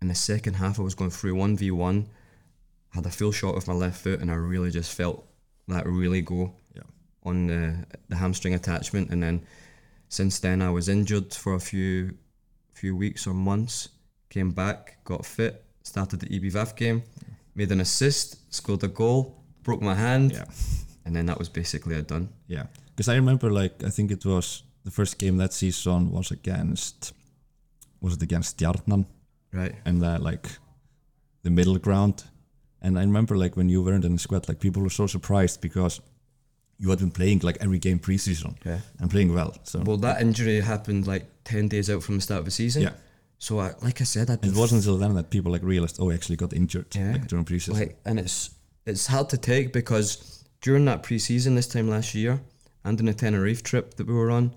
in 0.00 0.08
the 0.08 0.14
second 0.14 0.54
half, 0.54 0.78
I 0.78 0.82
was 0.82 0.94
going 0.94 1.10
through 1.10 1.34
one 1.34 1.56
v 1.58 1.70
one. 1.70 2.08
Had 2.94 3.04
a 3.04 3.10
full 3.10 3.32
shot 3.32 3.54
with 3.54 3.68
my 3.68 3.74
left 3.74 4.00
foot, 4.02 4.20
and 4.20 4.30
I 4.30 4.34
really 4.36 4.70
just 4.70 4.92
felt 4.96 5.26
that 5.68 5.86
really 5.86 6.22
go 6.22 6.54
Yeah. 6.74 6.88
on 7.24 7.46
the 7.48 7.86
the 8.08 8.16
hamstring 8.16 8.54
attachment. 8.54 9.10
And 9.10 9.22
then 9.22 9.42
since 10.08 10.38
then, 10.38 10.62
I 10.62 10.70
was 10.70 10.88
injured 10.88 11.34
for 11.34 11.52
a 11.54 11.60
few 11.60 12.16
few 12.76 12.94
weeks 12.96 13.26
or 13.26 13.34
months. 13.34 13.88
Came 14.28 14.50
back, 14.50 14.98
got 15.04 15.24
fit, 15.24 15.64
started 15.82 16.20
the 16.20 16.26
EBVAF 16.26 16.74
game, 16.76 17.02
made 17.54 17.72
an 17.72 17.80
assist, 17.80 18.52
scored 18.52 18.84
a 18.84 18.88
goal, 18.88 19.20
broke 19.62 19.82
my 19.82 19.94
hand, 19.94 20.32
Yeah. 20.32 20.44
and 21.04 21.14
then 21.14 21.26
that 21.26 21.38
was 21.38 21.48
basically 21.48 21.94
it 21.96 22.08
done. 22.08 22.28
Yeah, 22.48 22.66
because 22.94 23.08
I 23.12 23.16
remember 23.16 23.50
like 23.50 23.84
I 23.84 23.90
think 23.90 24.10
it 24.10 24.24
was 24.24 24.62
the 24.84 24.90
first 24.90 25.18
game 25.18 25.36
that 25.38 25.52
season 25.52 26.10
was 26.10 26.30
against 26.30 27.12
was 28.00 28.14
it 28.14 28.22
against 28.22 28.56
Stjarnan 28.58 29.06
Right. 29.52 29.74
and 29.84 30.02
that 30.02 30.20
like 30.22 30.48
the 31.42 31.50
middle 31.50 31.78
ground, 31.78 32.24
and 32.82 32.98
I 32.98 33.02
remember 33.02 33.36
like 33.36 33.56
when 33.56 33.68
you 33.68 33.82
weren't 33.84 34.04
in 34.04 34.12
the 34.12 34.18
squad, 34.18 34.48
like 34.48 34.60
people 34.60 34.82
were 34.82 34.90
so 34.90 35.06
surprised 35.06 35.60
because 35.60 36.00
you 36.78 36.90
had 36.90 36.98
been 36.98 37.10
playing 37.10 37.40
like 37.40 37.56
every 37.60 37.78
game 37.78 37.98
preseason 37.98 38.54
Yeah. 38.64 38.80
and 39.00 39.10
playing 39.10 39.32
well. 39.34 39.54
So 39.64 39.80
Well, 39.80 39.96
that 39.98 40.20
injury 40.20 40.60
happened 40.60 41.06
like 41.06 41.24
ten 41.44 41.68
days 41.68 41.88
out 41.90 42.02
from 42.02 42.16
the 42.16 42.20
start 42.22 42.40
of 42.40 42.44
the 42.44 42.50
season. 42.50 42.82
yeah, 42.82 42.92
So, 43.38 43.58
I, 43.60 43.72
like 43.82 44.00
I 44.00 44.04
said, 44.04 44.30
I'd 44.30 44.44
it 44.44 44.54
wasn't 44.54 44.80
until 44.82 44.98
then 44.98 45.14
that 45.14 45.30
people 45.30 45.52
like 45.52 45.62
realized 45.62 45.96
oh, 46.00 46.10
I 46.10 46.14
actually 46.14 46.36
got 46.36 46.52
injured 46.52 46.94
Yeah. 46.94 47.12
like, 47.12 47.26
during 47.28 47.44
preseason. 47.44 47.74
like, 47.74 47.96
and 48.04 48.18
it's 48.20 48.50
it's 48.84 49.06
hard 49.06 49.28
to 49.30 49.36
take 49.38 49.72
because 49.72 50.44
during 50.60 50.84
that 50.86 51.02
preseason 51.02 51.54
this 51.56 51.66
time 51.66 51.88
last 51.88 52.14
year 52.14 52.40
and 52.84 53.00
in 53.00 53.06
the 53.06 53.14
Tenerife 53.14 53.62
trip 53.62 53.94
that 53.94 54.06
we 54.06 54.14
were 54.14 54.30
on, 54.30 54.52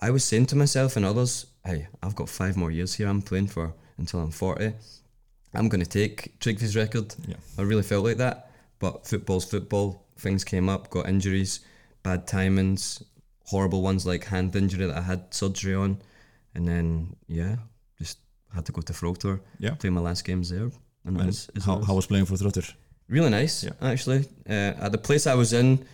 I 0.00 0.10
was 0.10 0.24
saying 0.24 0.46
to 0.46 0.56
myself 0.56 0.96
and 0.96 1.04
others, 1.04 1.46
"Hey, 1.64 1.88
I've 2.02 2.14
got 2.14 2.28
five 2.28 2.56
more 2.56 2.70
years 2.70 2.94
here. 2.94 3.08
I'm 3.08 3.22
playing 3.22 3.48
for 3.48 3.74
until 3.98 4.20
I'm 4.20 4.30
forty. 4.30 4.72
I'm 5.54 5.68
going 5.68 5.82
to 5.84 5.88
take 5.88 6.38
Tryggvi's 6.40 6.76
record." 6.76 7.14
Yeah. 7.26 7.36
I 7.58 7.62
really 7.62 7.82
felt 7.82 8.04
like 8.04 8.18
that. 8.18 8.50
But 8.78 9.06
football's 9.06 9.44
football. 9.44 10.05
Things 10.18 10.44
came 10.44 10.68
up, 10.68 10.90
got 10.90 11.08
injuries, 11.08 11.60
bad 12.02 12.26
timings, 12.26 13.02
horrible 13.44 13.82
ones 13.82 14.06
like 14.06 14.24
hand 14.24 14.54
injury 14.56 14.86
that 14.86 14.96
I 14.96 15.02
had 15.02 15.32
surgery 15.34 15.74
on, 15.74 15.98
and 16.54 16.66
then 16.66 17.16
yeah, 17.28 17.56
just 17.98 18.18
had 18.54 18.64
to 18.66 18.72
go 18.72 18.80
to 18.80 18.92
Þróttur, 18.92 19.40
yeah. 19.58 19.74
play 19.74 19.90
my 19.90 20.00
last 20.00 20.24
games 20.24 20.48
there, 20.50 20.62
and, 21.04 21.16
And 21.18 21.26
was, 21.26 21.48
it 21.54 21.62
how, 21.62 21.76
was 21.78 21.86
how 21.86 21.94
was 21.94 22.06
playing 22.06 22.26
for 22.26 22.34
Þróttur? 22.34 22.72
really 23.08 23.30
nice 23.30 23.62
Yeah. 23.62 23.70
actually. 23.82 24.24
Uh, 24.48 24.72
at 24.84 24.90
the 24.90 24.98
place 24.98 25.26
I 25.28 25.34
was 25.34 25.52
in, 25.52 25.84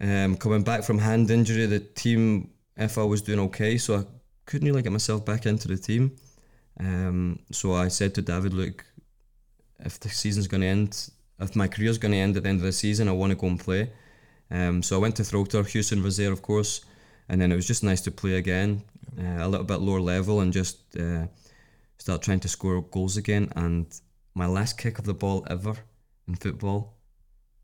um, 0.00 0.36
coming 0.36 0.62
back 0.62 0.84
from 0.84 0.98
hand 0.98 1.30
injury, 1.30 1.66
the 1.66 1.80
team 1.80 2.50
FH 2.78 3.08
was 3.08 3.20
doing 3.22 3.40
okay, 3.40 3.76
so 3.76 3.96
I 3.98 4.04
couldn't 4.46 4.66
really 4.66 4.82
get 4.82 4.92
myself 4.92 5.24
back 5.26 5.44
into 5.44 5.68
the 5.68 5.76
team. 5.76 6.16
Um, 6.78 7.40
so 7.52 7.74
I 7.74 7.88
said 7.88 8.14
to 8.14 8.22
David, 8.22 8.54
look, 8.54 8.86
if 9.80 10.00
the 10.00 10.08
season's 10.08 10.46
going 10.48 10.62
to 10.62 10.66
end, 10.66 11.10
if 11.40 11.56
my 11.56 11.68
career's 11.68 11.98
going 11.98 12.12
to 12.12 12.18
end 12.18 12.36
at 12.36 12.42
the 12.42 12.48
end 12.48 12.58
of 12.60 12.64
the 12.64 12.72
season, 12.72 13.08
I 13.08 13.12
want 13.12 13.30
to 13.30 13.36
go 13.36 13.46
and 13.46 13.58
play. 13.58 13.90
Um, 14.50 14.82
so 14.82 14.96
I 14.96 14.98
went 15.00 15.16
to 15.16 15.22
Þróttur, 15.22 15.66
Houston 15.68 16.02
was 16.02 16.16
there, 16.16 16.32
of 16.32 16.42
course, 16.42 16.84
and 17.28 17.40
then 17.40 17.52
it 17.52 17.56
was 17.56 17.66
just 17.66 17.82
nice 17.84 18.00
to 18.02 18.10
play 18.10 18.34
again, 18.34 18.82
uh, 19.18 19.44
a 19.44 19.48
little 19.48 19.66
bit 19.66 19.80
lower 19.80 20.00
level, 20.00 20.40
and 20.40 20.52
just 20.52 20.78
uh, 20.96 21.26
start 21.98 22.22
trying 22.22 22.40
to 22.40 22.48
score 22.48 22.82
goals 22.82 23.16
again. 23.16 23.52
And 23.56 23.86
my 24.34 24.46
last 24.46 24.76
kick 24.78 24.98
of 24.98 25.04
the 25.04 25.14
ball 25.14 25.46
ever 25.48 25.74
in 26.28 26.34
football 26.34 26.94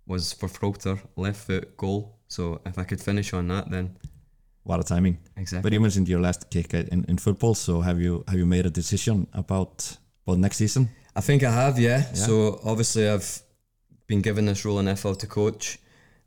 was 0.07 0.33
for 0.33 0.49
Þróttur, 0.49 0.99
left 1.17 1.47
foot 1.47 1.77
goal. 1.77 2.19
So 2.29 2.61
if 2.65 2.79
I 2.79 2.85
could 2.85 3.01
finish 3.01 3.33
on 3.33 3.49
that, 3.49 3.71
then 3.71 3.97
What 4.63 4.81
a 4.81 4.85
timing! 4.85 5.19
exactly. 5.37 5.63
But 5.63 5.73
you 5.73 5.81
mentioned 5.81 6.09
your 6.09 6.21
last 6.21 6.51
kick 6.51 6.75
in, 6.75 7.05
in 7.09 7.19
football, 7.19 7.55
so 7.55 7.81
have 7.83 8.01
you 8.01 8.25
have 8.29 8.39
you 8.39 8.47
made 8.47 8.67
a 8.67 8.71
decision 8.71 9.27
about 9.33 9.97
about 10.27 10.39
next 10.39 10.57
season? 10.57 10.89
I 11.17 11.21
think 11.21 11.43
I 11.43 11.51
have, 11.51 11.79
yeah. 11.79 11.99
Yeah. 11.99 12.13
So 12.27 12.61
obviously 12.65 13.09
I've 13.09 13.43
been 14.07 14.21
given 14.21 14.47
this 14.47 14.65
role 14.65 14.79
in 14.79 14.87
FH 14.87 15.19
to 15.19 15.27
coach. 15.27 15.79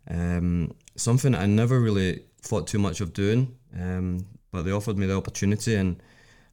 Um, 0.09 0.73
something 0.95 1.35
I 1.35 1.45
never 1.45 1.79
really 1.79 2.23
thought 2.41 2.67
too 2.67 2.79
much 2.79 3.01
of 3.01 3.13
doing, 3.13 3.55
um, 3.79 4.25
but 4.51 4.63
they 4.63 4.71
offered 4.71 4.97
me 4.97 5.05
the 5.05 5.15
opportunity, 5.15 5.75
and 5.75 6.01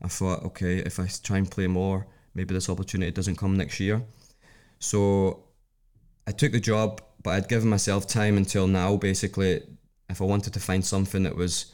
I 0.02 0.08
thought, 0.08 0.44
okay, 0.44 0.78
if 0.78 1.00
I 1.00 1.08
try 1.22 1.38
and 1.38 1.50
play 1.50 1.66
more, 1.66 2.06
maybe 2.34 2.54
this 2.54 2.68
opportunity 2.68 3.10
doesn't 3.10 3.36
come 3.36 3.56
next 3.56 3.80
year. 3.80 4.02
So 4.78 5.44
I 6.26 6.32
took 6.32 6.52
the 6.52 6.60
job, 6.60 7.00
but 7.22 7.30
I'd 7.30 7.48
given 7.48 7.68
myself 7.68 8.06
time 8.06 8.36
until 8.36 8.66
now. 8.66 8.96
Basically, 8.96 9.62
if 10.10 10.20
I 10.20 10.24
wanted 10.24 10.52
to 10.52 10.60
find 10.60 10.84
something 10.84 11.22
that 11.22 11.36
was 11.36 11.72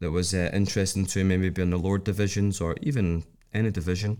that 0.00 0.10
was 0.10 0.34
uh, 0.34 0.50
interesting 0.52 1.06
to 1.06 1.22
me, 1.22 1.36
maybe 1.36 1.62
in 1.62 1.70
the 1.70 1.76
lower 1.76 1.98
divisions 1.98 2.60
or 2.60 2.74
even 2.80 3.22
any 3.54 3.70
division, 3.70 4.18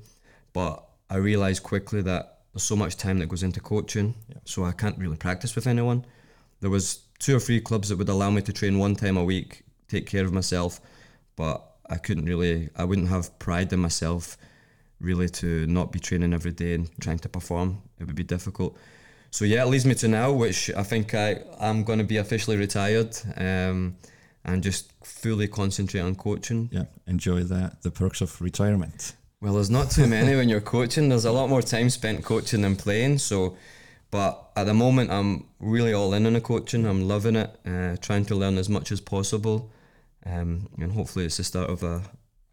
but 0.53 0.85
I 1.11 1.17
realised 1.17 1.63
quickly 1.65 2.03
that 2.03 2.32
there's 2.53 2.63
so 2.63 2.77
much 2.77 2.97
time 2.97 3.19
that 3.19 3.29
goes 3.29 3.43
into 3.43 3.61
coaching, 3.61 4.15
Yeah. 4.29 4.37
so 4.45 4.65
I 4.65 4.73
can't 4.73 4.99
really 4.99 5.17
practice 5.17 5.55
with 5.57 5.67
anyone. 5.67 6.05
There 6.61 6.71
was 6.71 7.01
two 7.19 7.37
or 7.37 7.41
three 7.41 7.61
clubs 7.61 7.89
that 7.89 7.97
would 7.99 8.09
allow 8.09 8.31
me 8.31 8.43
to 8.43 8.53
train 8.53 8.79
one 8.79 8.95
time 8.97 9.17
a 9.17 9.25
week, 9.25 9.63
take 9.89 10.07
care 10.07 10.25
of 10.25 10.33
myself, 10.33 10.81
but 11.37 11.67
I 11.89 11.97
couldn't 11.97 12.25
really. 12.27 12.69
I 12.77 12.85
wouldn't 12.85 13.09
have 13.09 13.37
pride 13.39 13.73
in 13.73 13.81
myself, 13.81 14.37
really, 15.01 15.29
to 15.31 15.67
not 15.67 15.93
be 15.93 15.99
training 15.99 16.33
every 16.33 16.53
day 16.53 16.75
and 16.75 16.89
trying 17.01 17.19
to 17.21 17.29
perform. 17.29 17.83
It 17.99 18.07
would 18.07 18.17
be 18.17 18.23
difficult. 18.25 18.77
So 19.31 19.45
yeah, 19.45 19.63
it 19.63 19.69
leads 19.69 19.85
me 19.87 19.95
to 19.97 20.09
now, 20.09 20.33
which 20.33 20.71
I 20.77 20.83
think 20.83 21.15
I 21.15 21.43
I'm 21.59 21.85
going 21.85 21.99
to 21.99 22.05
be 22.05 22.19
officially 22.19 22.57
retired, 22.57 23.17
um, 23.37 23.97
and 24.45 24.63
just 24.63 24.93
fully 25.05 25.49
concentrate 25.49 26.01
on 26.01 26.15
coaching. 26.15 26.69
Yeah, 26.73 26.85
enjoy 27.07 27.43
the 27.45 27.73
the 27.83 27.91
perks 27.91 28.21
of 28.21 28.41
retirement. 28.41 29.15
Well, 29.43 29.55
there's 29.55 29.71
not 29.71 29.91
too 29.91 30.07
many 30.07 30.37
when 30.37 30.49
you're 30.49 30.61
coaching. 30.61 31.09
There's 31.09 31.25
a 31.25 31.33
lot 31.33 31.49
more 31.49 31.63
time 31.63 31.91
spent 31.91 32.25
coaching 32.25 32.63
than 32.63 32.77
playing. 32.77 33.19
So, 33.19 33.57
but 34.13 34.51
at 34.55 34.65
the 34.67 34.75
moment, 34.75 35.11
I'm 35.11 35.47
really 35.59 35.93
all 35.93 36.15
in 36.15 36.27
on 36.27 36.35
the 36.35 36.41
coaching. 36.41 36.87
I'm 36.87 37.09
loving 37.09 37.35
it, 37.35 37.51
uh, 37.67 37.97
trying 38.01 38.25
to 38.27 38.37
learn 38.37 38.57
as 38.57 38.69
much 38.69 38.93
as 38.93 39.01
possible, 39.01 39.69
um, 40.25 40.69
and 40.79 40.93
hopefully, 40.93 41.25
it's 41.25 41.39
the 41.39 41.45
start 41.45 41.71
of 41.71 41.83
a, 41.83 42.03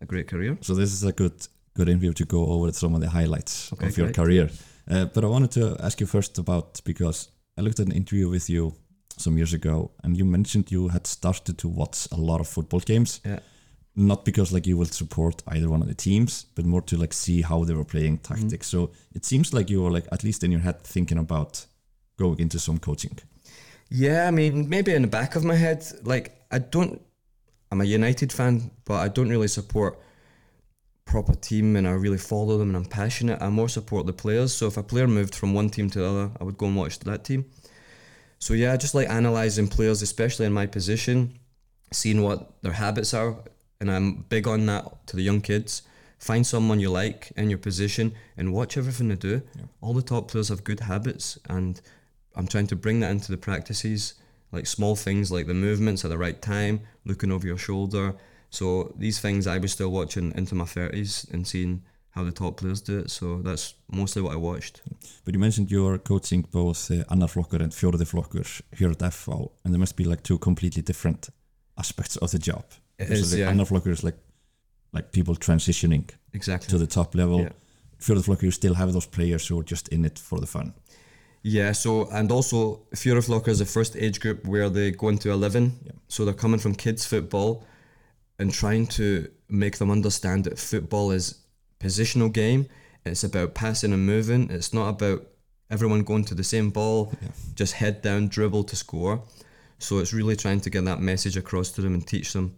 a 0.02 0.06
great 0.06 0.28
career. 0.28 0.58
So 0.62 0.74
this 0.74 0.92
is 0.92 1.04
a 1.04 1.12
good 1.12 1.48
good 1.76 1.90
interview 1.90 2.14
to 2.14 2.26
go 2.26 2.48
over 2.48 2.72
some 2.74 2.96
of 2.96 3.02
the 3.02 3.10
highlights 3.10 3.72
Okay, 3.74 3.88
of 3.88 3.98
your 3.98 4.08
great. 4.08 4.16
career. 4.16 4.50
Uh, 4.90 5.06
but 5.06 5.24
I 5.24 5.28
wanted 5.28 5.52
to 5.52 5.78
ask 5.86 6.02
you 6.02 6.08
first 6.08 6.40
about 6.40 6.82
because 6.84 7.30
I 7.56 7.62
looked 7.62 7.80
at 7.80 7.86
an 7.86 7.92
interview 7.96 8.30
with 8.30 8.50
you 8.50 8.74
some 9.18 9.38
years 9.38 9.54
ago, 9.54 9.92
and 10.04 10.18
you 10.18 10.26
mentioned 10.26 10.72
you 10.72 10.88
had 10.88 11.06
started 11.06 11.58
to 11.60 11.68
watch 11.68 12.08
a 12.12 12.18
lot 12.18 12.40
of 12.42 12.48
football 12.48 12.80
games. 12.80 13.22
Yeah. 13.24 13.40
Not 14.00 14.24
because 14.24 14.54
like 14.54 14.66
you 14.66 14.78
will 14.78 14.86
support 14.86 15.44
either 15.50 15.70
one 15.70 15.82
of 15.82 15.90
the 15.90 15.94
teams, 15.94 16.46
but 16.56 16.66
more 16.66 16.82
to 16.84 16.96
like 16.96 17.12
see 17.12 17.42
how 17.42 17.66
they 17.66 17.74
were 17.74 17.84
playing 17.84 18.20
mm-hmm. 18.20 18.34
tactics. 18.34 18.68
So 18.68 18.92
it 19.14 19.26
seems 19.26 19.54
like 19.54 19.70
you 19.70 19.84
were 19.84 19.92
like 19.92 20.08
at 20.14 20.24
least 20.24 20.42
in 20.44 20.52
your 20.52 20.62
head 20.62 20.82
thinking 20.84 21.18
about 21.18 21.66
going 22.18 22.40
into 22.40 22.60
some 22.60 22.80
coaching. 22.80 23.18
Yeah, 23.90 24.26
I 24.26 24.32
mean, 24.32 24.70
maybe 24.70 24.94
in 24.94 25.02
the 25.02 25.10
back 25.10 25.36
of 25.36 25.44
my 25.44 25.56
head, 25.56 25.86
like 26.04 26.32
I 26.50 26.60
don't. 26.60 27.02
I'm 27.72 27.82
a 27.82 27.86
United 27.86 28.32
fan, 28.32 28.72
but 28.86 28.96
I 28.96 29.10
don't 29.10 29.30
really 29.30 29.50
support 29.50 30.00
proper 31.04 31.36
team, 31.36 31.76
and 31.76 31.86
I 31.86 31.92
really 31.92 32.18
follow 32.18 32.58
them, 32.58 32.70
and 32.70 32.78
I'm 32.78 32.86
passionate. 32.86 33.42
I 33.42 33.50
more 33.50 33.68
support 33.68 34.06
the 34.06 34.14
players. 34.14 34.54
So 34.54 34.68
if 34.68 34.78
a 34.78 34.84
player 34.84 35.08
moved 35.08 35.36
from 35.36 35.54
one 35.54 35.70
team 35.70 35.90
to 35.90 36.00
the 36.00 36.08
other, 36.08 36.32
I 36.40 36.46
would 36.46 36.58
go 36.58 36.68
and 36.68 36.76
watch 36.78 37.00
that 37.00 37.26
team. 37.26 37.46
So 38.38 38.54
yeah, 38.54 38.72
I 38.72 38.78
just 38.78 38.96
like 38.96 39.10
analysing 39.10 39.68
players, 39.68 40.02
especially 40.02 40.46
in 40.46 40.54
my 40.54 40.68
position, 40.68 41.38
seeing 41.92 42.22
what 42.24 42.62
their 42.62 42.72
habits 42.72 43.14
are, 43.14 43.36
and 43.80 43.90
I'm 43.90 44.26
big 44.30 44.48
on 44.48 44.66
that 44.66 45.08
to 45.08 45.16
the 45.16 45.22
young 45.24 45.42
kids. 45.42 45.84
Find 46.18 46.46
someone 46.46 46.80
you 46.82 46.90
like 46.90 47.32
in 47.38 47.50
your 47.50 47.60
position 47.60 48.14
and 48.36 48.54
watch 48.54 48.78
everything 48.78 49.08
they 49.08 49.16
do. 49.16 49.42
All 49.82 49.94
the 49.94 50.02
top 50.02 50.30
players 50.30 50.50
have 50.50 50.66
good 50.66 50.82
habits, 50.82 51.40
and 51.48 51.80
I'm 52.36 52.48
trying 52.48 52.68
to 52.68 52.76
bring 52.76 53.00
that 53.00 53.12
into 53.12 53.32
the 53.32 53.38
practices, 53.38 54.16
like 54.52 54.68
small 54.68 54.96
things 54.96 55.32
like 55.32 55.48
the 55.48 55.54
movements 55.54 56.04
at 56.04 56.10
the 56.10 56.18
right 56.18 56.42
time, 56.42 56.82
looking 57.06 57.32
over 57.32 57.48
your 57.48 57.58
shoulder. 57.58 58.16
So 58.50 58.94
these 58.98 59.20
things 59.20 59.48
I 59.48 59.60
was 59.60 59.72
still 59.72 59.92
watching 59.92 60.34
into 60.36 60.56
my 60.56 60.66
thirties 60.66 61.26
and 61.32 61.48
seeing 61.48 61.84
how 62.12 62.24
the 62.26 62.32
top 62.32 62.58
players 62.58 62.82
do 62.82 63.00
it. 63.00 63.12
So 63.12 63.42
that's 63.42 63.76
mostly 63.90 64.22
what 64.22 64.34
I 64.34 64.38
watched. 64.38 64.82
But 65.24 65.34
you 65.34 65.40
mentioned 65.40 65.72
you're 65.72 66.00
coaching 66.00 66.42
both 66.52 66.92
uh, 66.92 67.06
annar 67.14 67.30
flokkur 67.30 67.62
and 67.62 67.72
fjórði 67.72 68.06
flokkur 68.10 68.62
here 68.76 68.92
at 68.92 69.00
FH, 69.00 69.52
and 69.64 69.74
there 69.74 69.80
must 69.80 69.96
be 69.96 70.04
like 70.04 70.24
two 70.24 70.38
completely 70.38 70.82
different 70.82 71.30
aspects 71.78 72.18
of 72.18 72.32
the 72.32 72.40
job. 72.40 72.66
It 73.00 73.12
is, 73.12 73.32
the 73.32 73.40
yeah. 73.40 73.52
annar 73.52 73.66
flokkur 73.66 73.92
is 73.92 74.04
like 74.04 74.18
like 74.94 75.12
people 75.12 75.36
transitioning 75.36 76.10
Exactly. 76.34 76.70
to 76.70 76.78
the 76.78 76.88
top 76.88 77.16
level. 77.16 77.42
Yeah. 77.42 77.50
Fjórði 78.00 78.24
flokkur, 78.26 78.44
you 78.44 78.52
still 78.52 78.74
have 78.76 78.94
those 78.94 79.06
players 79.06 79.48
who 79.48 79.60
are 79.60 79.64
just 79.64 79.88
in 79.90 80.06
it 80.06 80.20
for 80.20 80.40
the 80.40 80.48
fun. 80.48 80.74
Yeah, 81.44 81.72
so 81.74 82.08
and 82.12 82.32
also 82.32 82.82
fjórði 82.96 83.26
flokkur 83.28 83.50
is 83.50 83.60
the 83.60 83.66
first 83.66 83.96
age 83.96 84.20
group 84.20 84.46
where 84.46 84.70
they 84.70 84.92
go 84.92 85.10
into 85.10 85.32
eleven. 85.32 85.72
So 86.08 86.26
they're 86.26 86.34
coming 86.34 86.60
from 86.60 86.76
kids 86.76 87.06
football 87.06 87.64
and 88.40 88.54
trying 88.54 88.88
to 88.88 89.30
make 89.50 89.78
them 89.78 89.92
understand 89.92 90.44
that 90.46 90.60
football 90.60 91.12
is 91.12 91.36
positional 91.80 92.32
game. 92.32 92.68
It's 93.06 93.24
about 93.24 93.54
passing 93.54 93.94
and 93.94 94.06
moving. 94.06 94.50
It's 94.50 94.74
not 94.74 94.90
about 94.90 95.26
everyone 95.72 96.04
going 96.04 96.26
to 96.26 96.36
the 96.36 96.44
same 96.44 96.70
ball, 96.70 97.14
just 97.56 97.74
head 97.74 98.02
down, 98.02 98.28
dribble 98.28 98.64
to 98.66 98.76
score. 98.76 99.24
So 99.78 100.00
it's 100.00 100.14
really 100.14 100.36
trying 100.36 100.62
to 100.62 100.70
get 100.70 100.86
that 100.86 101.00
message 101.00 101.38
across 101.38 101.72
to 101.72 101.82
them 101.82 101.94
and 101.94 102.06
teach 102.06 102.34
them 102.34 102.56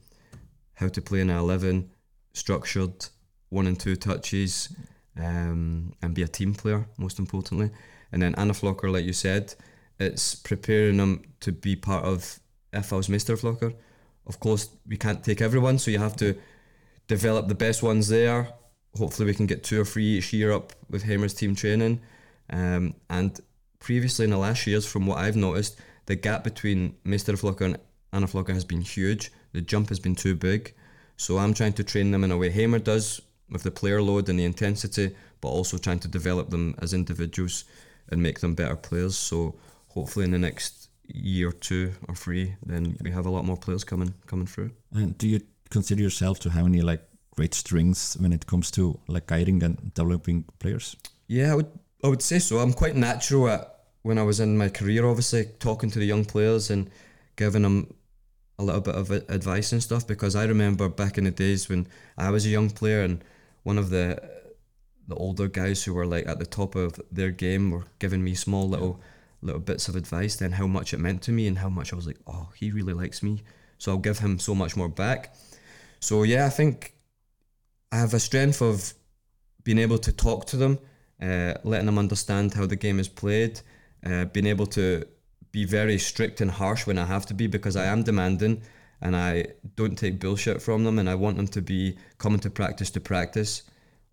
how 0.81 0.89
to 0.89 1.01
play 1.01 1.21
in 1.21 1.29
a 1.29 1.39
eleven, 1.39 1.89
structured, 2.33 3.05
one 3.49 3.67
and 3.67 3.79
two 3.79 3.95
touches, 3.95 4.75
um, 5.17 5.93
and 6.01 6.13
be 6.13 6.23
a 6.23 6.27
team 6.27 6.53
player 6.53 6.85
most 6.97 7.19
importantly. 7.19 7.69
And 8.11 8.21
then 8.21 8.33
annar 8.33 8.59
flokkur, 8.59 8.91
like 8.91 9.05
you 9.05 9.13
said, 9.13 9.55
it's 9.99 10.35
preparing 10.35 10.97
them 10.97 11.23
to 11.41 11.51
be 11.51 11.75
part 11.75 12.03
of 12.03 12.39
FH's 12.73 13.07
Mr. 13.07 13.39
Flocker. 13.39 13.73
Of 14.25 14.39
course, 14.39 14.69
we 14.87 14.97
can't 14.97 15.23
take 15.23 15.41
everyone, 15.41 15.77
so 15.79 15.91
you 15.91 15.99
have 15.99 16.15
to 16.17 16.35
develop 17.07 17.47
the 17.47 17.55
best 17.55 17.83
ones 17.83 18.07
there. 18.07 18.49
Hopefully, 18.97 19.27
we 19.27 19.33
can 19.33 19.45
get 19.45 19.63
two 19.63 19.79
or 19.79 19.85
three 19.85 20.17
each 20.17 20.33
year 20.33 20.51
up 20.51 20.73
with 20.89 21.03
Heimir's 21.03 21.33
team 21.33 21.55
training. 21.55 22.01
Um, 22.49 22.95
and 23.09 23.39
previously, 23.79 24.25
in 24.25 24.31
the 24.31 24.37
last 24.37 24.67
years, 24.67 24.85
from 24.85 25.05
what 25.05 25.19
I've 25.19 25.35
noticed, 25.35 25.79
the 26.07 26.15
gap 26.15 26.43
between 26.43 26.95
meistaraflokkur 27.05 27.61
and 27.61 27.77
Anna 28.13 28.27
has 28.27 28.65
been 28.65 28.81
huge. 28.81 29.31
The 29.53 29.61
jump 29.61 29.89
has 29.89 29.99
been 29.99 30.15
too 30.15 30.35
big. 30.35 30.73
So 31.17 31.37
I'm 31.37 31.53
trying 31.53 31.73
to 31.73 31.83
train 31.83 32.11
them 32.11 32.23
in 32.23 32.31
a 32.31 32.37
way 32.37 32.49
Heimir 32.49 32.83
does 32.83 33.21
with 33.49 33.63
the 33.63 33.71
player 33.71 34.01
load 34.01 34.29
and 34.29 34.39
the 34.39 34.45
intensity, 34.45 35.15
but 35.39 35.49
also 35.49 35.77
trying 35.77 35.99
to 35.99 36.07
develop 36.07 36.49
them 36.49 36.75
as 36.81 36.93
individuals 36.93 37.65
and 38.09 38.21
make 38.21 38.39
them 38.39 38.55
better 38.55 38.75
players. 38.75 39.17
So 39.17 39.55
hopefully 39.89 40.25
in 40.25 40.31
the 40.31 40.39
next 40.39 40.89
year 41.05 41.51
two 41.51 41.91
or 42.07 42.15
three, 42.15 42.55
then 42.65 42.97
we 43.01 43.11
have 43.11 43.25
a 43.25 43.29
lot 43.29 43.45
more 43.45 43.57
players 43.57 43.83
coming 43.83 44.13
coming 44.27 44.47
through. 44.47 44.71
And 44.93 45.17
do 45.17 45.27
you 45.27 45.41
consider 45.69 46.01
yourself 46.01 46.39
to 46.39 46.49
have 46.49 46.65
any 46.65 46.81
like 46.81 47.03
great 47.35 47.53
strengths 47.53 48.17
when 48.17 48.33
it 48.33 48.45
comes 48.45 48.71
to 48.71 48.99
like 49.07 49.27
guiding 49.27 49.63
and 49.63 49.93
developing 49.93 50.45
players? 50.59 50.95
Yeah, 51.27 51.51
I 51.51 51.55
would 51.55 51.71
I 52.03 52.07
would 52.07 52.21
say 52.21 52.39
so. 52.39 52.59
I'm 52.59 52.73
quite 52.73 52.95
natural 52.95 53.47
at 53.49 53.67
when 54.03 54.17
I 54.17 54.23
was 54.23 54.39
in 54.39 54.57
my 54.57 54.69
career, 54.69 55.05
obviously 55.05 55.45
talking 55.59 55.91
to 55.91 55.99
the 55.99 56.05
young 56.05 56.25
players 56.25 56.71
and 56.71 56.89
giving 57.35 57.61
them 57.61 57.93
a 58.61 58.63
little 58.63 58.81
bit 58.81 58.95
of 58.95 59.11
advice 59.11 59.71
and 59.71 59.81
stuff. 59.81 60.07
Because 60.07 60.35
I 60.35 60.45
remember 60.45 60.87
back 60.89 61.17
in 61.17 61.25
the 61.25 61.31
days 61.31 61.67
when 61.69 61.87
I 62.17 62.29
was 62.29 62.45
a 62.45 62.49
young 62.49 62.69
player 62.69 63.01
and 63.01 63.23
one 63.63 63.77
of 63.77 63.89
the 63.89 64.21
the 65.07 65.15
older 65.15 65.47
guys 65.47 65.83
who 65.83 65.93
were 65.93 66.05
like 66.05 66.27
at 66.27 66.39
the 66.39 66.45
top 66.45 66.75
of 66.75 66.99
their 67.11 67.31
game 67.31 67.71
were 67.71 67.83
giving 67.99 68.23
me 68.23 68.33
small 68.33 68.69
little 68.69 69.01
little 69.41 69.59
bits 69.59 69.87
of 69.87 69.95
advice. 69.95 70.35
Then 70.35 70.53
how 70.53 70.67
much 70.67 70.93
it 70.93 70.99
meant 70.99 71.21
to 71.23 71.31
me 71.31 71.47
and 71.47 71.57
how 71.57 71.69
much 71.69 71.91
I 71.91 71.95
was 71.95 72.07
like, 72.07 72.19
oh, 72.27 72.49
he 72.55 72.71
really 72.71 72.93
likes 72.93 73.21
me. 73.23 73.43
So 73.77 73.91
I'll 73.91 73.97
give 73.97 74.19
him 74.19 74.39
so 74.39 74.53
much 74.55 74.77
more 74.77 74.89
back. 74.89 75.35
So 75.99 76.23
yeah, 76.23 76.45
I 76.45 76.49
think 76.49 76.93
I 77.91 77.97
have 77.97 78.13
a 78.13 78.19
strength 78.19 78.61
of 78.61 78.93
being 79.63 79.79
able 79.79 79.97
to 79.99 80.11
talk 80.11 80.45
to 80.47 80.57
them, 80.57 80.79
uh, 81.21 81.53
letting 81.63 81.87
them 81.87 81.99
understand 81.99 82.53
how 82.53 82.65
the 82.65 82.75
game 82.75 82.99
is 82.99 83.07
played, 83.07 83.61
uh, 84.05 84.25
being 84.25 84.47
able 84.47 84.67
to 84.67 85.05
be 85.51 85.65
very 85.65 85.97
strict 85.97 86.41
and 86.41 86.51
harsh 86.51 86.87
when 86.87 86.97
I 86.97 87.05
have 87.05 87.25
to 87.27 87.33
be 87.33 87.47
because 87.47 87.75
I 87.75 87.85
am 87.85 88.03
demanding 88.03 88.61
and 89.01 89.15
I 89.15 89.47
don't 89.75 89.97
take 89.97 90.19
bullshit 90.19 90.61
from 90.61 90.83
them 90.83 90.99
and 90.99 91.09
I 91.09 91.15
want 91.15 91.37
them 91.37 91.47
to 91.49 91.61
be 91.61 91.97
coming 92.17 92.39
to 92.41 92.49
practice 92.49 92.91
to 92.91 92.99
practice, 92.99 93.63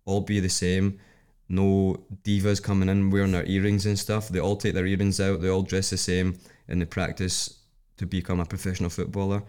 all 0.05 0.21
be 0.21 0.39
the 0.39 0.49
same. 0.49 0.99
No 1.47 1.97
divas 2.23 2.61
coming 2.61 2.89
in 2.89 3.09
wearing 3.09 3.31
their 3.31 3.45
earrings 3.45 3.85
and 3.85 3.97
stuff. 3.97 4.29
They 4.29 4.39
all 4.39 4.55
take 4.55 4.73
their 4.73 4.85
earrings 4.85 5.19
out. 5.19 5.41
They 5.41 5.49
all 5.49 5.63
dress 5.63 5.89
the 5.89 5.97
same 5.97 6.37
and 6.67 6.81
they 6.81 6.85
practice 6.85 7.59
to 7.97 8.05
become 8.05 8.39
a 8.39 8.45
professional 8.45 8.89
footballer. 8.89 9.43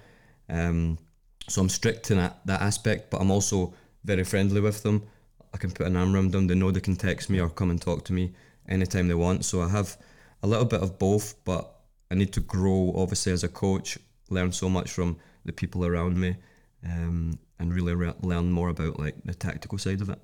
Um, 0.49 0.99
so 1.49 1.63
I'm 1.63 1.69
strict 1.69 2.11
in 2.11 2.19
that, 2.19 2.41
that 2.47 2.63
aspect, 2.63 3.11
but 3.11 3.21
I'm 3.21 3.31
also 3.31 3.75
very 4.05 4.25
friendly 4.25 4.61
with 4.61 4.83
them. 4.83 5.07
I 5.53 5.59
can 5.59 5.71
put 5.71 5.87
an 5.87 5.97
arm 5.97 6.15
around 6.15 6.33
them. 6.33 6.47
They 6.47 6.55
know 6.55 6.71
they 6.71 6.81
can 6.81 6.97
text 6.97 7.29
me 7.29 7.41
or 7.41 7.49
come 7.49 7.71
and 7.71 7.81
talk 7.81 8.05
to 8.07 8.13
me 8.13 8.33
anytime 8.69 9.09
they 9.09 9.15
want. 9.15 9.45
So 9.45 9.63
I 9.63 9.69
have 9.69 9.97
a 10.43 10.47
little 10.47 10.65
bit 10.65 10.81
of 10.81 10.99
both, 10.99 11.35
but 11.45 11.80
I 12.11 12.15
need 12.15 12.33
to 12.33 12.41
grow 12.41 12.93
obviously 12.97 13.33
as 13.33 13.45
a 13.45 13.49
coach, 13.49 13.99
learn 14.31 14.53
so 14.53 14.69
much 14.69 14.91
from 14.91 15.17
the 15.45 15.53
people 15.53 15.87
around 15.87 16.19
me, 16.19 16.37
um, 16.85 17.39
and 17.59 17.73
really 17.73 17.95
re- 17.95 18.15
learn 18.23 18.51
more 18.51 18.69
about 18.69 18.99
like 18.99 19.17
the 19.25 19.35
tactical 19.35 19.79
side 19.79 20.01
of 20.01 20.11
it. 20.11 20.19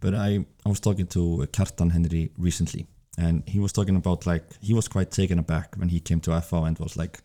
But 0.00 0.14
I, 0.14 0.44
I 0.64 0.68
was 0.68 0.80
talking 0.80 1.06
to 1.08 1.46
Kjartan 1.52 1.90
Henry 1.90 2.30
recently, 2.38 2.86
and 3.18 3.42
he 3.46 3.58
was 3.58 3.72
talking 3.72 3.96
about 3.96 4.26
like 4.26 4.44
he 4.60 4.72
was 4.72 4.88
quite 4.88 5.10
taken 5.10 5.38
aback 5.38 5.74
when 5.76 5.88
he 5.88 6.00
came 6.00 6.20
to 6.20 6.30
FH 6.30 6.66
and 6.66 6.78
was 6.78 6.96
like 6.96 7.20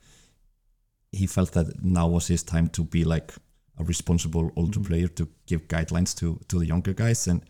he 1.12 1.28
felt 1.28 1.52
that 1.54 1.84
now 1.84 2.08
was 2.08 2.28
his 2.28 2.44
time 2.44 2.68
to 2.70 2.84
be 2.84 3.04
like 3.04 3.34
a 3.78 3.84
responsible 3.84 4.52
older 4.56 4.80
player 4.80 5.08
to 5.08 5.28
give 5.46 5.68
guidelines 5.68 6.16
to 6.18 6.40
to 6.48 6.60
the 6.60 6.66
younger 6.66 6.94
guys, 6.94 7.28
and 7.28 7.44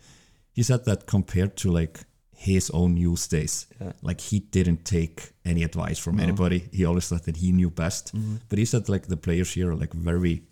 he 0.52 0.62
said 0.62 0.84
that 0.84 1.06
compared 1.06 1.56
to 1.56 1.70
like 1.70 2.00
his 2.48 2.70
own 2.70 2.96
youth 2.96 3.28
days, 3.28 3.66
Yeah. 3.80 3.92
like 4.02 4.20
he 4.30 4.38
didn't 4.56 4.84
take 4.84 5.18
any 5.44 5.62
advice 5.64 5.98
from 6.04 6.18
anybody. 6.20 6.58
He 6.72 6.86
always 6.86 7.06
thought 7.08 7.24
that 7.24 7.36
he 7.36 7.52
knew 7.52 7.70
best. 7.70 8.12
But 8.48 8.58
he 8.58 8.64
said 8.64 8.88
like 8.88 9.06
the 9.08 9.16
players 9.16 9.52
here 9.54 9.70
are 9.70 9.76
like 9.80 9.92
very 9.94 10.42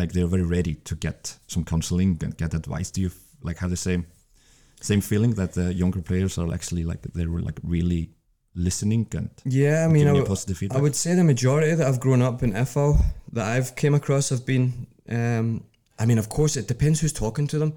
like 0.00 0.12
they're 0.12 0.30
very 0.36 0.44
ready 0.58 0.74
to 0.74 0.94
get 0.94 1.38
some 1.46 1.64
counseling 1.64 2.18
and 2.24 2.36
get 2.36 2.54
advice. 2.54 2.90
Do 2.92 3.00
you 3.00 3.10
like 3.42 3.58
have 3.62 3.70
the 3.70 3.76
same 3.76 4.02
same 4.80 5.00
feeling 5.00 5.34
that 5.34 5.52
the 5.52 5.74
younger 5.74 6.02
players 6.02 6.38
are 6.38 6.54
actually 6.54 6.84
like 6.84 7.02
they're 7.14 7.40
like 7.48 7.58
really 7.64 8.10
listening 8.54 9.06
and 9.16 9.30
Yeah, 9.44 9.84
I 9.84 9.88
mean, 9.92 10.06
I 10.08 10.12
would- 10.12 10.28
I 10.76 10.80
would 10.80 10.94
say 10.96 11.14
the 11.16 11.24
majority 11.24 11.74
that 11.74 11.86
I've 11.88 12.00
grown 12.00 12.22
up 12.22 12.42
in 12.42 12.52
FH 12.54 12.96
that 13.32 13.46
I've 13.56 13.70
came 13.74 13.94
across 13.96 14.28
have 14.30 14.44
been. 14.44 14.86
Um, 15.08 15.64
I 16.02 16.06
mean, 16.06 16.18
of 16.18 16.28
course, 16.28 16.56
it 16.60 16.68
depends 16.68 17.00
who's 17.00 17.12
talking 17.24 17.48
to 17.48 17.58
them. 17.58 17.72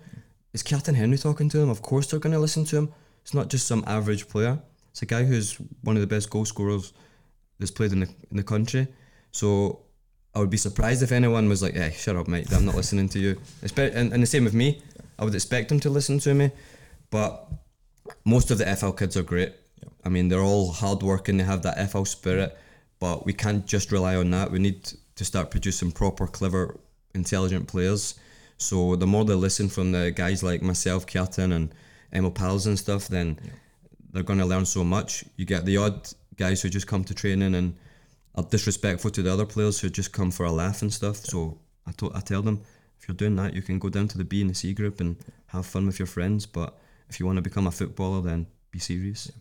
Is 0.53 0.63
Kjartan 0.63 0.95
Henry 0.95 1.17
talking 1.17 1.49
to 1.49 1.57
them? 1.57 1.69
Of 1.69 1.81
course, 1.81 2.05
they're 2.07 2.19
going 2.25 2.33
to 2.35 2.39
listen 2.47 2.65
to 2.65 2.75
him. 2.77 2.87
It's 3.21 3.33
not 3.33 3.49
just 3.49 3.67
some 3.67 3.83
average 3.87 4.27
player. 4.27 4.59
It's 4.91 5.01
a 5.01 5.05
guy 5.05 5.23
who's 5.23 5.57
one 5.83 5.95
of 5.95 6.01
the 6.01 6.07
best 6.07 6.29
goal 6.29 6.45
scorers 6.45 6.93
that's 7.59 7.71
played 7.71 7.91
in 7.93 8.01
the 8.01 8.09
in 8.29 8.37
the 8.37 8.43
country. 8.43 8.87
So 9.31 9.79
I 10.35 10.39
would 10.39 10.49
be 10.49 10.57
surprised 10.57 11.03
if 11.03 11.11
anyone 11.11 11.47
was 11.47 11.61
like, 11.61 11.75
"Hey, 11.75 11.91
shut 11.91 12.15
up, 12.15 12.27
mate! 12.27 12.51
I'm 12.51 12.65
not 12.65 12.75
listening 12.75 13.09
to 13.09 13.19
you." 13.19 13.37
And, 13.77 14.13
and 14.13 14.23
the 14.23 14.27
same 14.27 14.43
with 14.43 14.53
me. 14.53 14.81
I 15.19 15.23
would 15.23 15.35
expect 15.35 15.69
them 15.69 15.79
to 15.81 15.89
listen 15.89 16.19
to 16.19 16.33
me, 16.33 16.51
but 17.09 17.47
most 18.25 18.51
of 18.51 18.57
the 18.57 18.65
FH 18.65 18.97
kids 18.97 19.15
are 19.15 19.23
great. 19.23 19.53
I 20.03 20.09
mean, 20.09 20.29
they're 20.29 20.41
all 20.41 20.71
hardworking. 20.71 21.37
They 21.37 21.43
have 21.43 21.61
that 21.63 21.77
FH 21.77 22.07
spirit, 22.07 22.57
but 22.99 23.25
we 23.25 23.33
can't 23.33 23.65
just 23.65 23.91
rely 23.91 24.15
on 24.15 24.31
that. 24.31 24.51
We 24.51 24.59
need 24.59 24.91
to 25.15 25.25
start 25.25 25.51
producing 25.51 25.91
proper, 25.91 26.27
clever, 26.27 26.77
intelligent 27.13 27.67
players. 27.67 28.15
So 28.57 28.95
the 28.95 29.07
more 29.07 29.25
they 29.25 29.33
listen 29.33 29.69
from 29.69 29.91
the 29.91 30.11
guys 30.11 30.43
like 30.43 30.61
myself, 30.61 31.05
Kjartan, 31.05 31.51
and 31.53 31.73
Emil 32.13 32.31
Pals 32.31 32.67
and 32.67 32.77
stuff, 32.77 33.07
then 33.07 33.37
they're 34.11 34.23
going 34.23 34.39
to 34.39 34.45
learn 34.45 34.65
so 34.65 34.83
much. 34.83 35.23
You 35.37 35.45
get 35.45 35.65
the 35.65 35.77
odd 35.77 36.09
guys 36.35 36.61
who 36.61 36.69
just 36.69 36.87
come 36.87 37.03
to 37.05 37.13
training 37.13 37.55
and 37.55 37.75
are 38.35 38.43
disrespectful 38.43 39.11
to 39.11 39.21
the 39.21 39.31
other 39.31 39.45
players 39.45 39.79
who 39.79 39.89
just 39.89 40.11
come 40.11 40.31
for 40.31 40.45
a 40.45 40.51
laugh 40.51 40.81
and 40.81 40.91
stuff. 40.93 41.17
So 41.17 41.57
I, 41.87 41.91
to- 41.93 42.11
I 42.13 42.19
tell 42.21 42.41
them, 42.41 42.61
if 42.99 43.07
you're 43.07 43.15
doing 43.15 43.35
that, 43.37 43.53
you 43.53 43.61
can 43.61 43.79
go 43.79 43.89
down 43.89 44.07
to 44.09 44.17
the 44.17 44.23
B 44.23 44.41
and 44.41 44.49
the 44.49 44.55
C 44.55 44.73
group 44.73 44.99
and 45.01 45.15
have 45.47 45.65
fun 45.65 45.85
with 45.85 45.99
your 45.99 46.05
friends. 46.07 46.45
But 46.45 46.77
if 47.09 47.19
you 47.19 47.25
want 47.25 47.37
to 47.37 47.41
become 47.41 47.67
a 47.67 47.71
footballer, 47.71 48.21
then 48.21 48.47
be 48.71 48.79
serious. 48.79 49.31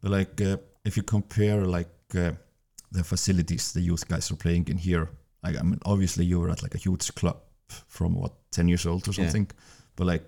But 0.00 0.10
like, 0.10 0.40
uh, 0.40 0.58
if 0.84 0.96
you 0.96 1.02
compare 1.02 1.64
like 1.64 1.88
uh, 2.16 2.32
the 2.92 3.02
facilities 3.04 3.72
the 3.72 3.80
youth 3.80 4.06
guys 4.08 4.30
are 4.30 4.36
playing 4.36 4.68
in 4.68 4.78
here, 4.78 5.08
like 5.42 5.56
I 5.58 5.62
mean, 5.62 5.80
obviously 5.84 6.24
you 6.24 6.38
were 6.40 6.50
at 6.50 6.62
like 6.62 6.74
a 6.74 6.78
huge 6.78 7.14
club 7.14 7.38
from 7.86 8.14
what 8.14 8.32
ten 8.50 8.68
years 8.68 8.86
old 8.86 9.06
or 9.08 9.10
Yeah. 9.12 9.24
something, 9.24 9.50
but 9.96 10.06
like, 10.06 10.24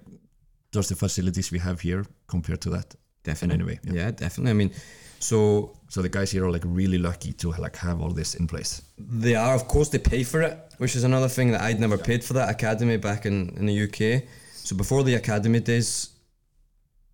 does 0.73 0.89
the 0.89 0.97
facilities 0.97 1.51
we 1.51 1.59
have 1.59 1.81
here 1.81 2.05
compare 2.27 2.57
to 2.57 2.71
that? 2.71 2.95
definitely. 3.23 3.55
in 3.55 3.61
any 3.61 3.71
way, 3.71 3.81
yeah. 3.85 4.05
yeah, 4.05 4.11
definitely. 4.11 4.51
I 4.51 4.55
mean, 4.55 4.71
so 5.19 5.77
So 5.89 6.03
the 6.03 6.09
guys 6.09 6.31
here 6.31 6.45
are 6.45 6.51
like 6.51 6.63
really 6.65 6.99
lucky 6.99 7.33
to 7.35 7.51
like 7.53 7.77
have 7.77 8.01
all 8.01 8.11
this 8.11 8.35
in 8.35 8.47
place. 8.47 8.83
They 8.99 9.35
are, 9.35 9.55
of 9.55 9.67
course, 9.67 9.89
they 9.89 9.99
pay 9.99 10.23
for 10.23 10.41
it, 10.43 10.57
which 10.79 10.97
is 10.97 11.05
another 11.05 11.29
thing 11.29 11.51
that 11.51 11.61
I'd 11.61 11.81
never 11.81 11.99
paid 11.99 12.25
for 12.25 12.35
that 12.35 12.49
academy 12.49 12.97
back 12.97 13.27
in, 13.27 13.51
in 13.57 13.67
the 13.67 13.83
UK. 13.85 14.23
So 14.53 14.77
before 14.77 15.03
the 15.03 15.15
academy 15.15 15.61
days, 15.61 16.11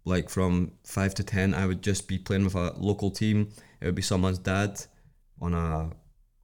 like 0.04 0.28
from 0.28 0.72
five 0.84 1.14
to 1.14 1.24
ten, 1.24 1.54
I 1.54 1.66
would 1.66 1.82
just 1.82 2.06
be 2.06 2.18
playing 2.18 2.44
with 2.44 2.54
a 2.54 2.74
local 2.76 3.10
team. 3.10 3.48
It 3.80 3.86
would 3.86 3.94
be 3.94 4.02
someone's 4.02 4.38
dad 4.38 4.80
on 5.40 5.54
a 5.54 5.90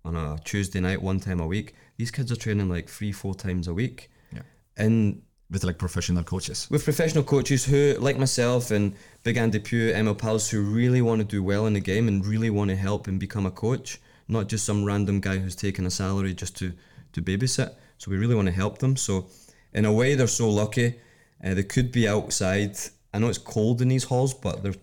on 0.05 0.17
a 0.17 0.39
Tuesday 0.45 0.81
night, 0.81 1.01
one 1.01 1.21
time 1.21 1.39
a 1.39 1.47
week. 1.47 1.75
These 1.97 2.11
kids 2.11 2.33
are 2.33 2.37
training 2.37 2.69
like 2.69 2.89
three, 2.89 3.13
four 3.13 3.35
times 3.35 3.69
a 3.69 3.75
week. 3.75 4.11
Yeah. 4.33 4.43
And 4.77 5.23
With 5.53 5.65
like 5.65 5.77
professional 5.77 6.25
coaches. 6.25 6.67
with 6.71 6.83
professional 6.83 7.25
coaches 7.25 7.65
who, 7.67 7.95
like 8.01 8.19
myself 8.19 8.71
and 8.71 8.95
Big 9.23 9.37
Andy 9.37 9.59
Pugh, 9.59 9.93
Emil 9.95 10.15
Pals, 10.15 10.49
who 10.49 10.63
really 10.63 11.03
want 11.03 11.21
to 11.21 11.27
do 11.27 11.43
well 11.43 11.67
in 11.67 11.75
the 11.75 11.81
game 11.81 12.09
and 12.09 12.25
really 12.27 12.49
want 12.49 12.71
to 12.71 12.77
help 12.77 13.07
and 13.07 13.21
become 13.21 13.45
a 13.45 13.51
coach, 13.51 14.01
not 14.29 14.49
just 14.49 14.65
some 14.65 14.85
random 14.85 15.21
guy 15.21 15.37
who's 15.37 15.55
taking 15.55 15.85
a 15.85 15.91
salary 15.91 16.33
just 16.33 16.57
to, 16.57 16.73
to 17.13 17.21
babysit. 17.21 17.75
So 17.99 18.11
we 18.11 18.17
really 18.17 18.35
want 18.35 18.47
to 18.47 18.53
help 18.53 18.79
them. 18.79 18.97
So 18.97 19.27
in 19.75 19.85
a 19.85 19.93
way, 19.93 20.15
they're 20.15 20.27
so 20.27 20.49
lucky. 20.49 20.99
Uh, 21.45 21.55
they 21.55 21.63
could 21.63 21.93
be 21.93 22.09
outside. 22.09 22.77
I 23.13 23.19
know 23.19 23.29
it's 23.29 23.39
cold 23.39 23.83
in 23.83 23.89
these 23.89 24.05
halls, 24.05 24.33
but 24.33 24.63
there's 24.63 24.79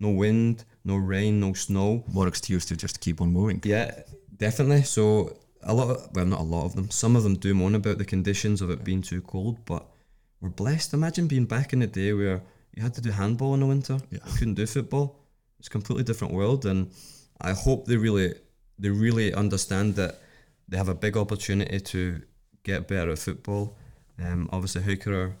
no 0.00 0.10
wind, 0.10 0.64
no 0.84 0.96
rain, 0.96 1.38
no 1.38 1.52
snow. 1.52 2.04
More 2.12 2.26
excuse 2.26 2.64
to 2.66 2.76
just 2.76 3.00
keep 3.00 3.20
on 3.20 3.32
moving. 3.32 3.60
Yeah, 3.64 4.02
definitely. 4.36 4.82
So 4.82 5.36
a 5.62 5.74
lot 5.74 5.90
of 5.90 6.08
well, 6.14 6.26
not 6.26 6.40
a 6.40 6.42
lot 6.42 6.64
of 6.64 6.74
them. 6.74 6.90
Some 6.90 7.16
of 7.16 7.22
them 7.22 7.36
do 7.36 7.54
moan 7.54 7.74
about 7.74 7.98
the 7.98 8.04
conditions 8.04 8.60
of 8.60 8.70
it 8.70 8.82
being 8.82 9.02
too 9.02 9.20
cold, 9.22 9.58
but 9.66 9.86
we're 10.40 10.48
blessed. 10.48 10.94
Imagine 10.94 11.26
being 11.26 11.44
back 11.44 11.72
in 11.72 11.80
the 11.80 11.86
day 11.86 12.12
where 12.12 12.42
you 12.74 12.82
had 12.82 12.94
to 12.94 13.00
do 13.00 13.10
handball 13.10 13.54
in 13.54 13.60
the 13.60 13.66
winter. 13.66 13.98
Yeah. 14.10 14.18
You 14.26 14.32
couldn't 14.38 14.54
do 14.54 14.66
football. 14.66 15.16
It's 15.58 15.68
a 15.68 15.70
completely 15.70 16.04
different 16.04 16.32
world, 16.32 16.64
and 16.64 16.90
I 17.40 17.52
hope 17.52 17.86
they 17.86 17.96
really 17.96 18.34
they 18.78 18.88
really 18.88 19.34
understand 19.34 19.96
that 19.96 20.20
they 20.68 20.76
have 20.78 20.88
a 20.88 20.94
big 20.94 21.16
opportunity 21.16 21.80
to 21.80 22.22
get 22.62 22.88
better 22.88 23.10
at 23.10 23.18
football. 23.18 23.76
Um, 24.18 24.48
obviously, 24.52 24.82
Haukar, 24.82 25.34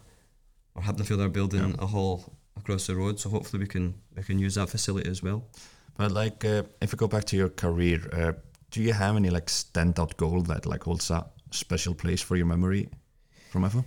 or 0.74 0.82
Happenfield 0.82 1.24
are 1.24 1.28
building 1.28 1.74
a 1.78 1.86
hall 1.86 2.36
across 2.56 2.86
the 2.86 2.96
road, 2.96 3.18
so 3.18 3.30
hopefully 3.30 3.62
we 3.62 3.66
can 3.66 3.94
we 4.14 4.22
can 4.22 4.38
use 4.38 4.56
that 4.56 4.68
facility 4.68 5.08
as 5.08 5.22
well. 5.22 5.44
But 5.96 6.12
like, 6.12 6.44
uh, 6.44 6.62
if 6.82 6.92
you 6.92 6.96
go 6.96 7.08
back 7.08 7.24
to 7.26 7.36
your 7.36 7.48
career, 7.48 8.00
uh, 8.12 8.32
do 8.70 8.82
you 8.82 8.92
have 8.92 9.16
any 9.16 9.30
like 9.30 9.46
standout 9.46 10.16
goal 10.16 10.42
that 10.42 10.66
like 10.66 10.84
holds 10.84 11.10
a 11.10 11.26
special 11.50 11.94
place 11.94 12.20
for 12.20 12.36
your 12.36 12.46
memory 12.46 12.88
from 13.50 13.62
FH? 13.64 13.84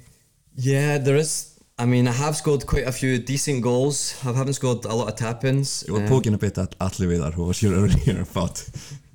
Yeah, 0.55 0.97
there 0.97 1.15
is. 1.15 1.49
I 1.77 1.85
mean, 1.85 2.07
I 2.07 2.11
have 2.11 2.35
scored 2.35 2.65
quite 2.67 2.87
a 2.87 2.91
few 2.91 3.17
decent 3.17 3.63
goals. 3.63 4.13
I 4.23 4.31
haven't 4.31 4.53
scored 4.53 4.85
a 4.85 4.93
lot 4.93 5.07
of 5.09 5.15
tap-ins. 5.15 5.83
You 5.87 5.93
were 5.95 6.01
Um, 6.03 6.07
poking 6.07 6.33
a 6.33 6.37
bit 6.37 6.57
at 6.57 6.75
Atli 6.79 7.07
Vidar, 7.07 7.31
who 7.31 7.45
was 7.45 7.61
your 7.63 7.73
earlier 7.81 8.21
about 8.21 8.63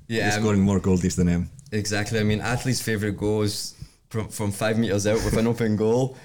Yeah, 0.07 0.17
you're 0.25 0.31
I'm- 0.33 0.41
scoring 0.41 0.61
more 0.61 0.79
goalies 0.79 1.15
than 1.15 1.27
him. 1.27 1.49
Exactly. 1.71 2.19
I 2.19 2.23
mean, 2.23 2.41
Atli's 2.41 2.81
favourite 2.81 3.15
goal 3.17 3.43
is 3.43 3.75
from, 4.09 4.27
from 4.27 4.51
five 4.51 4.77
metres 4.77 5.07
out 5.07 5.23
with 5.23 5.37
an 5.37 5.47
open 5.53 5.75
goal. 5.77 6.17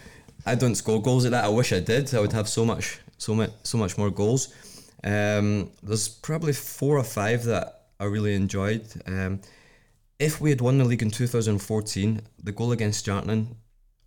I 0.46 0.54
don't 0.56 0.74
score 0.74 1.00
goals 1.00 1.24
like 1.24 1.30
that. 1.32 1.44
I 1.44 1.48
wish 1.48 1.72
I 1.72 1.80
did. 1.80 2.12
I 2.14 2.20
would 2.20 2.32
have 2.32 2.48
so 2.48 2.64
much, 2.64 2.98
so 3.18 3.34
much, 3.34 3.50
so 3.62 3.78
much 3.78 3.96
more 3.96 4.10
goals. 4.10 4.48
Um, 5.04 5.70
there's 5.82 6.08
probably 6.08 6.52
four 6.54 6.96
or 6.98 7.04
five 7.04 7.44
that 7.44 7.82
I 8.00 8.04
really 8.04 8.34
enjoyed. 8.34 8.84
Um, 9.06 9.40
if 10.18 10.40
we 10.40 10.50
had 10.50 10.60
won 10.60 10.78
the 10.78 10.84
league 10.84 11.02
in 11.02 11.10
2014, 11.10 12.20
the 12.42 12.52
goal 12.52 12.72
against 12.72 13.06
Stjarnan 13.06 13.46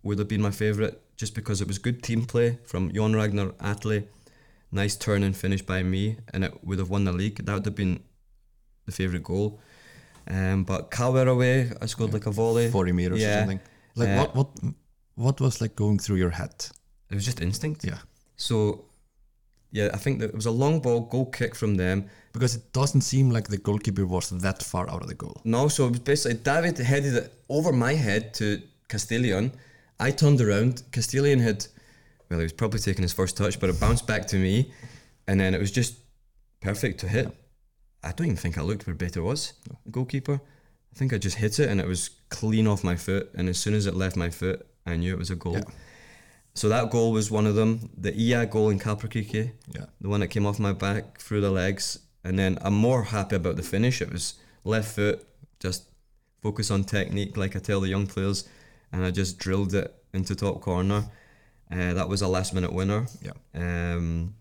would 0.02 0.18
have 0.18 0.28
been 0.28 0.42
my 0.42 0.50
favourite 0.50 0.94
just 1.16 1.34
because 1.34 1.60
it 1.60 1.68
was 1.68 1.78
good 1.78 2.02
team 2.02 2.24
play 2.24 2.58
from 2.64 2.92
Jon 2.92 3.14
Ragnar 3.14 3.52
Atli. 3.60 4.06
Nice 4.70 4.96
turn 4.96 5.22
and 5.22 5.36
finish 5.36 5.62
by 5.62 5.82
me, 5.82 6.18
and 6.32 6.44
it 6.44 6.52
would 6.62 6.78
have 6.78 6.90
won 6.90 7.04
the 7.04 7.12
league. 7.12 7.44
That 7.44 7.54
would 7.54 7.64
have 7.64 7.74
been 7.74 8.00
the 8.86 8.92
favourite 8.92 9.24
goal. 9.24 9.60
Um, 10.28 10.64
but 10.64 10.90
KR 10.90 11.26
away, 11.28 11.70
I 11.80 11.86
scored 11.86 12.12
like 12.12 12.26
a 12.26 12.30
volley. 12.30 12.70
40 12.70 12.92
meters 12.92 13.20
Yeah. 13.20 13.36
or 13.36 13.38
something. 13.40 13.60
Like 13.94 14.08
Uh, 14.10 14.16
what 14.18 14.34
what 14.36 14.74
what 15.14 15.40
was 15.40 15.60
like 15.60 15.74
going 15.74 15.98
through 15.98 16.16
your 16.18 16.30
head? 16.30 16.54
It 17.10 17.14
was 17.14 17.24
just 17.24 17.40
instinct. 17.40 17.84
Yeah. 17.84 17.98
So, 18.36 18.84
yeah, 19.72 19.88
I 19.94 19.96
think 19.96 20.20
that 20.20 20.28
it 20.28 20.34
was 20.34 20.46
a 20.46 20.50
long 20.50 20.80
ball, 20.80 21.00
goal 21.00 21.26
kick 21.26 21.54
from 21.56 21.76
them. 21.76 22.04
Because 22.32 22.54
it 22.54 22.72
doesn't 22.72 23.00
seem 23.00 23.30
like 23.30 23.48
the 23.48 23.56
goalkeeper 23.56 24.06
was 24.06 24.28
that 24.30 24.62
far 24.62 24.88
out 24.90 25.02
of 25.02 25.08
the 25.08 25.14
goal. 25.14 25.40
No, 25.44 25.68
so 25.68 25.86
it 25.86 25.90
was 25.90 26.00
basically 26.00 26.38
David 26.38 26.78
headed 26.78 27.14
it 27.14 27.32
over 27.48 27.72
my 27.72 27.94
head 27.94 28.34
to 28.34 28.60
Castellion. 28.88 29.50
I 30.00 30.10
turned 30.10 30.40
around. 30.40 30.82
Castellion 30.92 31.40
had, 31.40 31.66
well, 32.30 32.38
he 32.38 32.44
was 32.44 32.52
probably 32.52 32.80
taking 32.80 33.02
his 33.02 33.12
first 33.12 33.36
touch, 33.36 33.58
but 33.60 33.68
it 33.70 33.80
bounced 33.80 34.06
back 34.06 34.26
to 34.28 34.36
me, 34.36 34.72
and 35.26 35.40
then 35.40 35.54
it 35.54 35.60
was 35.60 35.70
just 35.70 35.96
perfect 36.60 37.00
to 37.00 37.08
hit. 37.08 37.34
I 38.02 38.12
don't 38.12 38.26
even 38.28 38.36
think 38.36 38.58
I 38.58 38.62
looked 38.62 38.86
where 38.86 38.94
Beitir 38.96 39.22
was, 39.24 39.54
goalkeeper. 39.90 40.40
I 40.92 40.94
think 40.98 41.12
I 41.12 41.18
just 41.18 41.36
hit 41.36 41.58
it, 41.58 41.68
and 41.68 41.80
it 41.80 41.86
was 41.86 42.10
clean 42.28 42.66
off 42.66 42.84
my 42.84 42.96
foot. 42.96 43.30
And 43.34 43.48
as 43.48 43.58
soon 43.58 43.74
as 43.74 43.86
it 43.86 43.94
left 43.94 44.16
my 44.16 44.30
foot, 44.30 44.66
I 44.86 44.96
knew 44.96 45.12
it 45.12 45.18
was 45.18 45.30
a 45.30 45.36
goal. 45.36 45.54
Yeah. 45.54 45.64
So 46.54 46.68
that 46.68 46.90
goal 46.90 47.12
was 47.12 47.30
one 47.30 47.46
of 47.46 47.54
them. 47.54 47.90
The 47.96 48.12
ÍA 48.12 48.50
goal 48.50 48.70
in 48.70 48.78
Kaplakrika, 48.78 49.52
Yeah. 49.74 49.86
the 50.00 50.08
one 50.08 50.20
that 50.20 50.28
came 50.28 50.46
off 50.46 50.58
my 50.58 50.72
back 50.72 51.20
through 51.20 51.40
the 51.40 51.50
legs. 51.50 51.98
And 52.24 52.38
then 52.38 52.58
I'm 52.62 52.74
more 52.74 53.04
happy 53.04 53.36
about 53.36 53.56
the 53.56 53.62
finish. 53.62 54.02
It 54.02 54.12
was 54.12 54.34
left 54.64 54.94
foot, 54.94 55.24
just 55.60 55.84
focus 56.42 56.70
on 56.70 56.84
technique, 56.84 57.36
like 57.36 57.54
I 57.54 57.58
tell 57.60 57.80
the 57.80 57.88
young 57.88 58.06
players, 58.06 58.48
and 58.92 59.04
I 59.04 59.10
just 59.10 59.38
drilled 59.38 59.74
it 59.74 59.94
into 60.12 60.34
top 60.34 60.60
corner. 60.60 61.08
Uh, 61.70 61.92
that 61.94 62.08
was 62.08 62.22
a 62.22 62.28
last 62.28 62.54
minute 62.54 62.72
winner. 62.72 63.06
Yeah. 63.20 63.32
Um, 63.54 64.34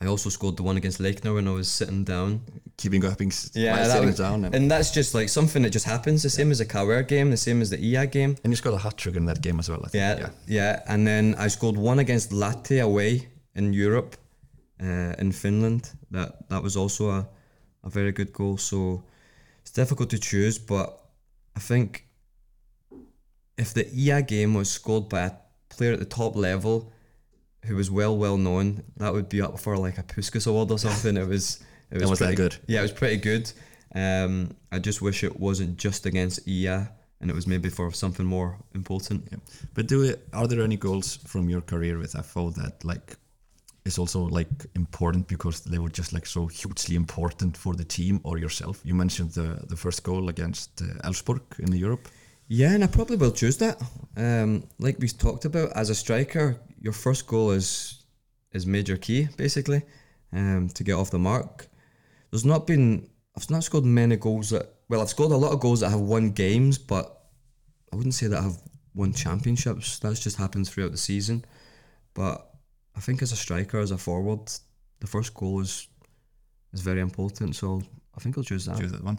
I 0.00 0.06
also 0.06 0.30
scored 0.30 0.56
the 0.56 0.64
one 0.64 0.76
against 0.76 0.98
Leiknir 0.98 1.34
when 1.34 1.46
I 1.46 1.52
was 1.52 1.68
sitting 1.68 2.02
down. 2.02 2.40
Keeping 2.76 3.04
up 3.04 3.20
yeah. 3.20 3.76
that 3.76 3.92
sitting 3.92 4.06
was- 4.06 4.16
down. 4.18 4.44
And, 4.44 4.54
And 4.54 4.68
that's 4.68 4.90
just 4.90 5.14
like 5.14 5.28
something 5.28 5.62
that 5.62 5.70
just 5.70 5.86
happens. 5.86 6.24
The 6.24 6.30
same 6.30 6.50
as 6.50 6.58
the 6.58 6.64
KR 6.64 7.02
game, 7.02 7.30
the 7.30 7.36
same 7.36 7.62
as 7.62 7.70
the 7.70 7.76
ÍA 7.78 8.10
game. 8.10 8.36
and 8.42 8.52
you 8.52 8.56
scored 8.56 8.74
a 8.74 8.78
hat 8.78 8.96
trick 8.96 9.14
in 9.14 9.26
that 9.26 9.40
game 9.40 9.60
as 9.60 9.68
well, 9.68 9.80
I 9.84 9.88
think. 9.88 10.02
Yeah, 10.02 10.30
yeah, 10.48 10.82
And 10.88 11.06
then 11.06 11.36
I 11.38 11.46
scored 11.48 11.76
one 11.76 12.00
against 12.00 12.30
Lahti 12.32 12.82
away 12.82 13.28
in 13.54 13.72
Europe, 13.72 14.16
uh, 14.82 15.14
in 15.20 15.30
Finland. 15.30 15.92
That 16.10 16.48
that 16.48 16.62
was 16.62 16.76
also 16.76 17.10
a, 17.10 17.28
a 17.84 17.90
very 17.90 18.10
good 18.10 18.32
goal. 18.32 18.58
So 18.58 19.04
it's 19.60 19.70
difficult 19.70 20.10
to 20.10 20.18
choose, 20.18 20.58
but 20.58 20.88
I 21.56 21.60
think 21.60 22.06
if 23.56 23.74
the 23.74 23.84
ÍA 23.84 24.26
game 24.26 24.54
was 24.54 24.70
scored 24.70 25.08
by 25.08 25.20
a 25.20 25.32
player 25.68 25.92
at 25.92 25.98
the 25.98 26.04
top 26.04 26.36
level 26.36 26.92
who 27.64 27.76
was 27.76 27.90
well 27.90 28.16
well 28.16 28.36
known, 28.36 28.82
that 28.96 29.12
would 29.12 29.28
be 29.28 29.40
up 29.40 29.58
for 29.58 29.76
like 29.76 29.98
a 29.98 30.02
Puskas 30.02 30.46
award 30.46 30.70
or 30.70 30.78
something. 30.78 31.16
it 31.16 31.28
was 31.28 31.60
it 31.90 32.00
was, 32.00 32.10
was 32.10 32.18
that 32.18 32.26
pretty 32.26 32.36
good? 32.36 32.56
Yeah, 32.66 32.80
it 32.80 32.82
was 32.82 32.92
pretty 32.92 33.18
good. 33.18 33.52
Um, 33.94 34.56
I 34.70 34.78
just 34.78 35.02
wish 35.02 35.22
it 35.22 35.38
wasn't 35.38 35.76
just 35.76 36.06
against 36.06 36.46
ÍA 36.46 36.88
and 37.22 37.30
it 37.30 37.34
was 37.34 37.46
maybe 37.46 37.68
for 37.68 37.92
something 37.92 38.26
more 38.26 38.58
important. 38.74 39.28
Yeah. 39.30 39.38
But 39.74 39.86
do 39.86 40.02
it, 40.02 40.26
are 40.32 40.48
there 40.48 40.62
any 40.62 40.76
goals 40.76 41.16
from 41.16 41.48
your 41.48 41.60
career 41.60 41.98
with 41.98 42.14
FH 42.14 42.54
that 42.56 42.84
like 42.84 43.16
is 43.84 43.98
also 43.98 44.28
like 44.28 44.48
important 44.74 45.28
because 45.28 45.60
they 45.60 45.78
were 45.78 45.88
just 45.88 46.12
like 46.12 46.26
so 46.26 46.46
hugely 46.46 46.96
important 46.96 47.56
for 47.56 47.74
the 47.74 47.84
team 47.84 48.20
or 48.24 48.38
yourself? 48.38 48.80
You 48.84 48.94
mentioned 48.94 49.32
the 49.32 49.64
the 49.68 49.76
first 49.76 50.02
goal 50.02 50.28
against 50.28 50.82
uh, 50.82 51.08
Elfsborg 51.08 51.42
in 51.58 51.70
the 51.70 51.78
Europe. 51.78 52.08
Yeah, 52.54 52.72
and 52.74 52.84
I 52.84 52.86
probably 52.86 53.16
will 53.16 53.32
choose 53.32 53.56
that. 53.58 53.80
Um, 54.14 54.64
like 54.78 54.98
we 54.98 55.08
talked 55.08 55.46
about, 55.46 55.72
as 55.74 55.88
a 55.88 55.94
striker, 55.94 56.58
your 56.78 56.92
first 56.92 57.26
goal 57.26 57.52
is 57.52 58.04
is 58.52 58.66
major 58.66 58.98
key 58.98 59.28
basically 59.38 59.80
um, 60.34 60.68
to 60.74 60.84
get 60.84 60.92
off 60.92 61.10
the 61.10 61.18
mark. 61.18 61.66
There's 62.30 62.44
not 62.44 62.66
been 62.66 63.08
I've 63.34 63.48
not 63.48 63.64
scored 63.64 63.86
many 63.86 64.16
goals 64.16 64.50
that 64.50 64.66
well 64.90 65.00
I've 65.00 65.08
scored 65.08 65.32
a 65.32 65.36
lot 65.36 65.52
of 65.52 65.60
goals 65.60 65.80
that 65.80 65.88
have 65.88 66.00
won 66.00 66.32
games, 66.32 66.76
but 66.76 67.22
I 67.90 67.96
wouldn't 67.96 68.14
say 68.14 68.26
that 68.26 68.44
I've 68.44 68.58
won 68.94 69.14
championships. 69.14 69.98
That's 70.00 70.20
just 70.20 70.36
happened 70.36 70.68
throughout 70.68 70.92
the 70.92 70.98
season. 70.98 71.46
But 72.12 72.46
I 72.94 73.00
think 73.00 73.22
as 73.22 73.32
a 73.32 73.36
striker, 73.36 73.78
as 73.78 73.92
a 73.92 73.96
forward, 73.96 74.52
the 75.00 75.06
first 75.06 75.32
goal 75.32 75.60
is 75.60 75.88
is 76.74 76.82
very 76.82 77.00
important. 77.00 77.56
So 77.56 77.80
I 78.14 78.20
think 78.20 78.36
I'll 78.36 78.44
choose 78.44 78.66
that. 78.66 78.78
Choose 78.78 78.92
that 78.92 79.02
one. 79.02 79.18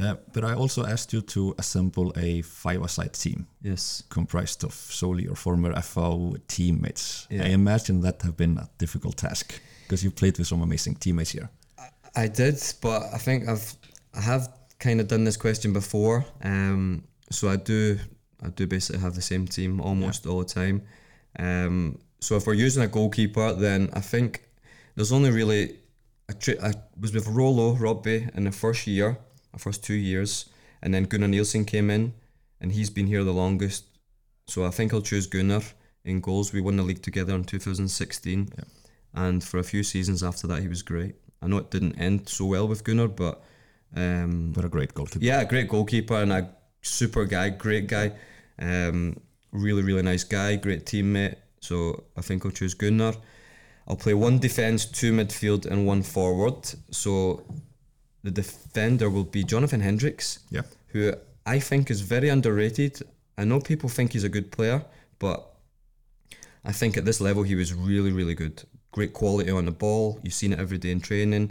Uh, 0.00 0.14
but 0.32 0.42
I 0.44 0.54
also 0.54 0.84
asked 0.86 1.12
you 1.12 1.20
to 1.22 1.54
assemble 1.58 2.12
a 2.16 2.42
five-a-side 2.42 3.12
team 3.12 3.46
Yes. 3.62 4.02
comprised 4.08 4.64
of 4.64 4.72
solely 4.72 5.24
your 5.24 5.36
former 5.36 5.72
FH 5.74 6.40
teammates. 6.48 7.26
Yeah. 7.30 7.44
I 7.44 7.48
imagine 7.48 8.00
that 8.00 8.22
have 8.22 8.36
been 8.36 8.58
a 8.58 8.68
difficult 8.78 9.16
task 9.18 9.52
because 9.82 10.02
you've 10.02 10.16
played 10.16 10.38
with 10.38 10.46
some 10.46 10.62
amazing 10.62 10.94
teammates 10.96 11.32
here. 11.32 11.50
I 12.16 12.28
did, 12.28 12.56
but 12.80 13.02
I 13.14 13.18
think 13.18 13.48
I've 13.48 13.74
I 14.14 14.20
have 14.20 14.48
kind 14.78 15.00
of 15.00 15.08
done 15.08 15.24
this 15.24 15.36
question 15.36 15.72
before. 15.72 16.24
Um, 16.42 17.04
so 17.30 17.48
I 17.48 17.56
do 17.56 17.98
I 18.42 18.48
do 18.48 18.66
basically 18.66 19.00
have 19.02 19.14
the 19.14 19.22
same 19.22 19.46
team 19.46 19.80
almost 19.80 20.26
all 20.26 20.38
the 20.38 20.44
time. 20.62 20.82
Um, 21.38 21.98
so 22.20 22.36
if 22.36 22.46
we're 22.46 22.54
using 22.66 22.82
a 22.82 22.88
goalkeeper, 22.88 23.52
then 23.54 23.88
I 23.92 24.00
think 24.00 24.42
there's 24.94 25.12
only 25.12 25.30
really 25.30 25.76
I, 26.28 26.32
tri- 26.34 26.58
I 26.62 26.72
was 27.00 27.12
with 27.12 27.26
Rolo 27.28 27.74
Robbie 27.74 28.28
in 28.34 28.44
the 28.44 28.52
first 28.52 28.86
year, 28.86 29.16
first 29.58 29.84
two 29.84 29.94
years, 29.94 30.48
and 30.82 30.92
then 30.94 31.04
Gunnar 31.04 31.28
Nielsen 31.28 31.64
came 31.64 31.90
in, 31.90 32.12
and 32.60 32.72
he's 32.72 32.90
been 32.90 33.06
here 33.06 33.24
the 33.24 33.32
longest. 33.32 33.84
So 34.46 34.64
I 34.64 34.70
think 34.70 34.92
I'll 34.92 35.02
choose 35.02 35.26
Gunnar 35.26 35.62
in 36.04 36.20
goals. 36.20 36.52
We 36.52 36.60
won 36.60 36.76
the 36.76 36.82
league 36.82 37.02
together 37.02 37.34
in 37.34 37.44
2016. 37.44 38.48
and 39.14 39.44
for 39.44 39.58
a 39.58 39.62
few 39.64 39.82
seasons 39.82 40.22
after 40.22 40.46
that, 40.48 40.62
he 40.62 40.68
was 40.68 40.82
great. 40.82 41.14
I 41.42 41.46
know 41.48 41.58
it 41.58 41.70
didn't 41.70 41.98
end 41.98 42.28
so 42.28 42.46
well 42.46 42.66
with 42.68 42.82
Gunnar, 42.84 43.08
but 43.08 43.42
um, 43.94 44.52
But 44.54 44.64
a 44.64 44.68
great 44.68 44.94
goalkeeper. 44.94 45.24
yeah, 45.24 45.40
a 45.40 45.44
great 45.44 45.68
goalkeeper 45.68 46.14
and 46.14 46.32
a 46.32 46.48
super 46.80 47.24
guy, 47.26 47.50
great 47.50 47.88
guy. 47.88 48.12
Um, 48.58 49.16
really, 49.52 49.82
really 49.82 50.02
nice 50.02 50.24
guy, 50.24 50.56
great 50.56 50.86
teammate. 50.86 51.36
So 51.60 52.04
I 52.16 52.22
think 52.22 52.44
I'll 52.44 52.52
choose 52.52 52.74
Gunnar. 52.74 53.14
I'll 53.86 53.96
play 53.96 54.14
one 54.14 54.38
defence, 54.38 54.86
two 54.86 55.12
midfield, 55.12 55.66
and 55.66 55.86
one 55.86 56.02
forward. 56.02 56.64
So 56.90 57.44
the 58.22 58.30
defender 58.30 59.10
will 59.10 59.24
be 59.24 59.44
Jonathan 59.44 59.80
Hendrickx, 59.82 60.38
Yeah. 60.50 60.62
who 60.88 61.14
I 61.44 61.58
think 61.58 61.90
is 61.90 62.00
very 62.02 62.28
underrated. 62.28 63.02
I 63.36 63.44
know 63.44 63.60
people 63.60 63.88
think 63.88 64.12
he's 64.12 64.24
a 64.24 64.28
good 64.28 64.52
player, 64.52 64.84
but 65.18 65.48
I 66.64 66.72
think 66.72 66.96
at 66.96 67.04
this 67.04 67.20
level 67.20 67.42
he 67.42 67.54
was 67.54 67.74
really, 67.74 68.12
really 68.12 68.34
good. 68.34 68.62
Great 68.92 69.12
quality 69.12 69.50
on 69.50 69.64
the 69.64 69.72
ball. 69.72 70.20
You've 70.22 70.34
seen 70.34 70.52
it 70.52 70.60
every 70.60 70.78
day 70.78 70.90
in 70.90 71.00
training. 71.00 71.50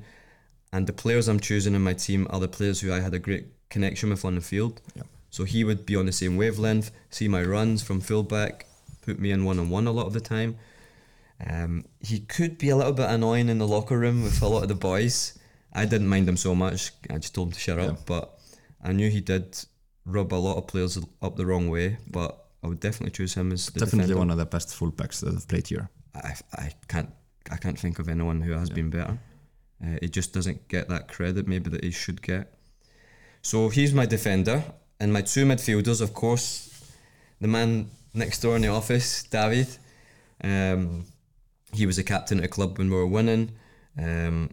And 0.71 0.87
the 0.87 0.93
players 0.93 1.27
I'm 1.27 1.39
choosing 1.39 1.75
in 1.75 1.81
my 1.83 1.93
team 1.93 2.27
are 2.29 2.39
the 2.39 2.47
players 2.47 2.79
who 2.79 2.93
I 2.93 3.01
had 3.01 3.13
a 3.13 3.19
great 3.19 3.47
connection 3.69 4.09
with 4.09 4.23
on 4.23 4.35
the 4.35 4.41
field. 4.41 4.79
Yeah. 4.95 5.03
So 5.29 5.43
he 5.43 5.63
would 5.63 5.85
be 5.85 5.95
on 5.95 6.05
the 6.05 6.11
same 6.11 6.37
wavelength, 6.37 6.91
see 7.09 7.27
my 7.27 7.43
runs 7.43 7.81
from 7.81 7.99
fullback, 7.99 8.65
put 9.01 9.19
me 9.19 9.31
in 9.31 9.43
one 9.43 9.59
on 9.59 9.69
one 9.69 9.87
a 9.87 9.91
lot 9.91 10.05
of 10.07 10.13
the 10.13 10.21
time. 10.21 10.55
Um, 11.49 11.85
he 11.99 12.19
could 12.19 12.57
be 12.57 12.69
a 12.69 12.75
little 12.75 12.93
bit 12.93 13.09
annoying 13.09 13.49
in 13.49 13.57
the 13.57 13.67
locker 13.67 13.97
room 13.97 14.23
with 14.23 14.41
a 14.41 14.47
lot 14.47 14.63
of 14.63 14.69
the 14.69 14.75
boys. 14.75 15.37
I 15.73 15.85
didn't 15.85 16.07
mind 16.07 16.27
him 16.27 16.37
so 16.37 16.53
much. 16.55 16.91
I 17.09 17.17
just 17.17 17.33
told 17.35 17.49
him 17.49 17.53
to 17.53 17.59
shut 17.59 17.77
Yeah. 17.79 17.87
up. 17.91 18.05
But 18.05 18.37
I 18.83 18.91
knew 18.93 19.09
he 19.09 19.21
did 19.21 19.57
rub 20.05 20.33
a 20.33 20.35
lot 20.35 20.57
of 20.57 20.67
players 20.67 20.97
up 21.21 21.35
the 21.37 21.45
wrong 21.45 21.69
way. 21.69 21.97
But 22.09 22.37
I 22.63 22.67
would 22.67 22.79
definitely 22.79 23.11
choose 23.11 23.33
him 23.33 23.51
as 23.51 23.67
the 23.67 23.79
Definitely 23.79 23.99
defender. 24.07 24.17
one 24.19 24.31
of 24.31 24.37
the 24.37 24.45
best 24.45 24.69
fullbacks 24.69 25.21
that 25.21 25.33
have 25.33 25.47
played 25.47 25.67
here. 25.67 25.89
I, 26.15 26.35
I 26.53 26.71
can't 26.87 27.09
I 27.49 27.57
can't 27.57 27.79
think 27.79 27.99
of 27.99 28.07
anyone 28.09 28.41
who 28.41 28.51
has 28.51 28.69
been 28.69 28.89
better. 28.89 29.17
Uh, 29.83 29.97
he 30.01 30.09
just 30.09 30.31
doesn't 30.33 30.67
get 30.67 30.87
that 30.89 31.07
credit 31.07 31.47
maybe 31.47 31.69
that 31.71 31.83
he 31.83 31.89
should 31.91 32.21
get. 32.21 32.53
So 33.41 33.69
he's 33.69 33.93
my 33.93 34.05
defender, 34.05 34.63
and 34.99 35.11
my 35.11 35.21
two 35.23 35.45
midfielders, 35.45 36.01
of 36.01 36.13
course, 36.13 36.69
the 37.39 37.47
man 37.47 37.89
next 38.13 38.41
door 38.41 38.55
in 38.55 38.61
the 38.61 38.67
office, 38.67 39.23
David. 39.23 39.67
Um, 40.43 41.05
he 41.73 41.85
was 41.87 41.97
a 41.97 42.03
captain 42.03 42.37
at 42.39 42.45
a 42.45 42.47
club 42.47 42.77
when 42.77 42.89
we 42.91 42.95
were 42.95 43.07
winning. 43.07 43.51
Um, 43.97 44.51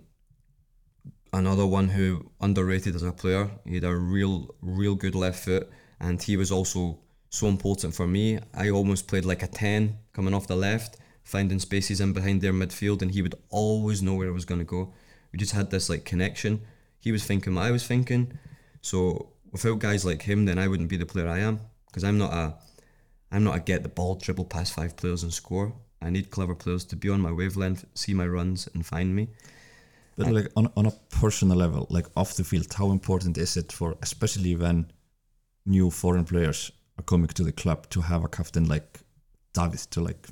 another 1.33 1.67
one 1.67 1.89
who 1.89 2.31
underrated 2.41 2.95
as 2.95 3.03
a 3.03 3.13
player. 3.13 3.51
He 3.65 3.75
had 3.75 3.85
a 3.85 3.95
real, 3.95 4.55
real 4.61 4.95
good 4.95 5.15
left 5.15 5.45
foot, 5.45 5.69
and 6.01 6.23
he 6.23 6.37
was 6.37 6.51
also 6.51 6.99
so 7.31 7.47
important 7.47 7.95
for 7.95 8.07
me. 8.07 8.39
I 8.55 8.71
almost 8.71 9.09
played 9.09 9.25
like 9.25 9.43
a 9.43 9.47
ten 9.47 9.99
coming 10.13 10.35
off 10.35 10.47
the 10.47 10.57
left, 10.57 10.97
finding 11.23 11.59
spaces 11.59 12.01
in 12.01 12.13
behind 12.13 12.41
their 12.41 12.53
midfield, 12.53 13.03
and 13.03 13.11
he 13.11 13.23
would 13.23 13.35
always 13.51 14.03
know 14.03 14.15
where 14.15 14.29
I 14.29 14.33
was 14.33 14.45
going 14.45 14.61
to 14.61 14.65
go. 14.65 14.93
We 15.33 15.39
just 15.39 15.53
had 15.53 15.71
this 15.71 15.89
like 15.89 16.05
connection. 16.05 16.63
He 17.01 17.13
was 17.13 17.25
thinking 17.25 17.55
what 17.55 17.67
I 17.67 17.71
was 17.71 17.87
thinking. 17.87 18.39
So 18.81 19.31
without 19.53 19.79
guys 19.79 20.05
like 20.05 20.23
him, 20.23 20.47
then 20.47 20.59
I 20.59 20.69
wouldn't 20.69 20.89
be 20.89 20.97
the 20.97 21.07
player 21.07 21.29
I 21.29 21.41
am 21.41 21.61
because 21.87 22.05
I'm 22.05 22.19
not 22.19 22.33
a, 22.33 22.55
I'm 23.31 23.45
not 23.45 23.57
a 23.57 23.61
get 23.61 23.83
the 23.83 23.89
ball, 23.89 24.15
dribble 24.15 24.47
past 24.47 24.73
five 24.73 24.97
players 24.97 25.23
and 25.23 25.33
score. 25.33 25.75
I 26.01 26.11
need 26.11 26.31
clever 26.31 26.55
players 26.55 26.85
to 26.87 26.97
be 26.97 27.09
on 27.09 27.21
my 27.21 27.33
wavelength, 27.33 27.85
see 27.95 28.15
my 28.15 28.27
runs, 28.27 28.69
and 28.73 28.87
find 28.87 29.15
me. 29.15 29.29
But 30.19 30.33
like 30.33 30.51
on, 30.57 30.71
on 30.77 30.87
a 30.87 30.91
personal 31.11 31.57
level, 31.57 31.87
like 31.91 32.07
off 32.17 32.35
the 32.35 32.43
field, 32.43 32.67
how 32.75 32.91
important 32.91 33.39
is 33.39 33.57
it 33.57 33.71
for, 33.71 33.95
especially 34.03 34.57
when 34.57 34.91
new 35.65 35.91
foreign 35.91 36.25
players 36.25 36.73
are 36.99 37.05
coming 37.05 37.29
to 37.29 37.45
the 37.45 37.53
club, 37.53 37.89
to 37.91 38.01
have 38.01 38.25
a 38.25 38.29
captain 38.29 38.69
like 38.69 39.01
David 39.55 39.79
to 39.93 40.01
like 40.01 40.27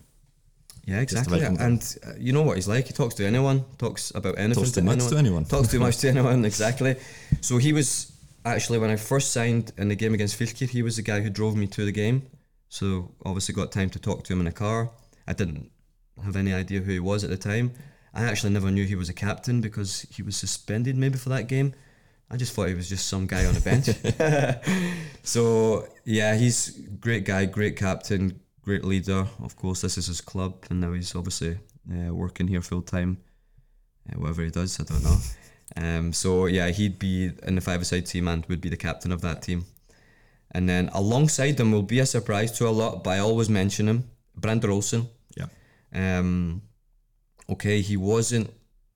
Yeah, 0.86 1.00
exactly. 1.00 1.40
And 1.40 1.98
uh, 2.04 2.14
you 2.18 2.32
know 2.32 2.42
what 2.42 2.56
he's 2.56 2.66
like. 2.66 2.88
He 2.88 2.92
talks 2.92 3.14
to 3.14 3.24
anyone, 3.24 3.64
talks 3.78 4.10
about 4.14 4.36
anything. 4.38 4.64
Talks 4.64 4.72
too 4.72 4.82
much 4.82 5.06
to 5.06 5.16
anyone. 5.16 5.44
Talks 5.44 5.68
too 5.68 5.78
much 5.78 5.98
to 5.98 6.08
anyone, 6.14 6.44
exactly. 6.44 6.96
So 7.40 7.58
he 7.58 7.72
was 7.72 8.12
actually, 8.44 8.78
when 8.80 8.90
I 8.90 8.96
first 8.96 9.32
signed 9.32 9.72
in 9.78 9.86
the 9.88 9.96
game 9.96 10.14
against 10.14 10.36
Fylkir, 10.36 10.68
he 10.68 10.82
was 10.82 10.96
the 10.96 11.02
guy 11.02 11.20
who 11.20 11.30
drove 11.30 11.54
me 11.56 11.68
to 11.68 11.84
the 11.84 11.92
game. 11.92 12.22
So 12.68 13.14
obviously 13.24 13.54
got 13.54 13.70
time 13.70 13.90
to 13.90 14.00
talk 14.00 14.24
to 14.24 14.32
him 14.32 14.40
in 14.40 14.48
a 14.48 14.52
car. 14.52 14.90
I 15.28 15.32
didn't 15.32 15.70
have 16.24 16.34
any 16.34 16.52
idea 16.52 16.80
who 16.80 16.90
he 16.90 16.98
was 17.00 17.22
at 17.22 17.30
the 17.30 17.36
time. 17.36 17.72
I 18.16 18.24
actually 18.24 18.54
never 18.54 18.70
knew 18.70 18.86
he 18.86 18.94
was 18.94 19.10
a 19.10 19.14
captain 19.14 19.60
because 19.60 20.06
he 20.10 20.22
was 20.22 20.36
suspended 20.36 20.96
maybe 20.96 21.18
for 21.18 21.28
that 21.28 21.48
game. 21.48 21.74
I 22.30 22.38
just 22.38 22.54
thought 22.54 22.68
he 22.68 22.74
was 22.74 22.88
just 22.88 23.06
some 23.06 23.26
guy 23.26 23.44
on 23.44 23.52
the 23.52 23.60
bench. 23.60 23.90
so 25.22 25.86
yeah, 26.04 26.34
he's 26.34 26.70
great 26.98 27.26
guy, 27.26 27.44
great 27.44 27.76
captain, 27.76 28.40
great 28.62 28.84
leader. 28.84 29.26
Of 29.42 29.54
course, 29.56 29.82
this 29.82 29.98
is 29.98 30.06
his 30.06 30.22
club, 30.22 30.64
and 30.70 30.80
now 30.80 30.94
he's 30.94 31.14
obviously 31.14 31.58
uh, 31.92 32.14
working 32.14 32.48
here 32.48 32.62
full 32.62 32.80
time. 32.80 33.18
Uh, 34.08 34.18
whatever 34.18 34.44
he 34.44 34.50
does, 34.50 34.80
I 34.80 34.84
don't 34.84 35.04
know. 35.04 35.18
Um, 35.76 36.12
so 36.14 36.46
yeah, 36.46 36.70
he'd 36.70 36.98
be 36.98 37.32
in 37.42 37.54
the 37.54 37.60
five-a-side 37.60 38.06
team 38.06 38.28
and 38.28 38.46
would 38.46 38.62
be 38.62 38.70
the 38.70 38.78
captain 38.78 39.12
of 39.12 39.20
that 39.20 39.42
team. 39.42 39.66
And 40.52 40.66
then 40.66 40.88
alongside 40.94 41.58
them 41.58 41.70
will 41.70 41.82
be 41.82 41.98
a 41.98 42.06
surprise 42.06 42.52
to 42.52 42.66
a 42.66 42.70
lot, 42.70 43.04
but 43.04 43.10
I 43.10 43.18
always 43.18 43.50
mention 43.50 43.88
him, 43.88 44.08
Brandur 44.40 44.72
Olsen. 44.72 45.08
yeah. 45.36 45.48
Um, 45.92 46.62
okay, 47.48 47.80
he 47.80 47.96
wasn't. 47.96 48.50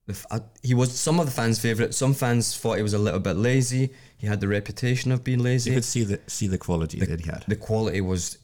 the 0.07 0.27
uh, 0.31 0.41
He 0.63 0.75
was 0.75 0.99
some 0.99 1.21
of 1.21 1.27
the 1.27 1.33
fans' 1.33 1.59
favorite. 1.59 1.95
Some 1.95 2.15
fans 2.15 2.57
thought 2.57 2.77
he 2.77 2.83
was 2.83 2.95
a 2.95 2.99
little 2.99 3.21
bit 3.21 3.37
lazy. 3.37 3.91
He 4.19 4.27
had 4.27 4.41
the 4.41 4.49
reputation 4.49 5.13
of 5.13 5.23
being 5.25 5.43
lazy. 5.43 5.71
You 5.71 5.77
could 5.77 5.85
see 5.85 6.05
the 6.05 6.21
see 6.27 6.47
the 6.47 6.59
quality 6.59 6.99
that 7.01 7.21
he 7.21 7.27
had. 7.31 7.45
the 7.49 7.57
quality 7.57 8.01
was. 8.01 8.39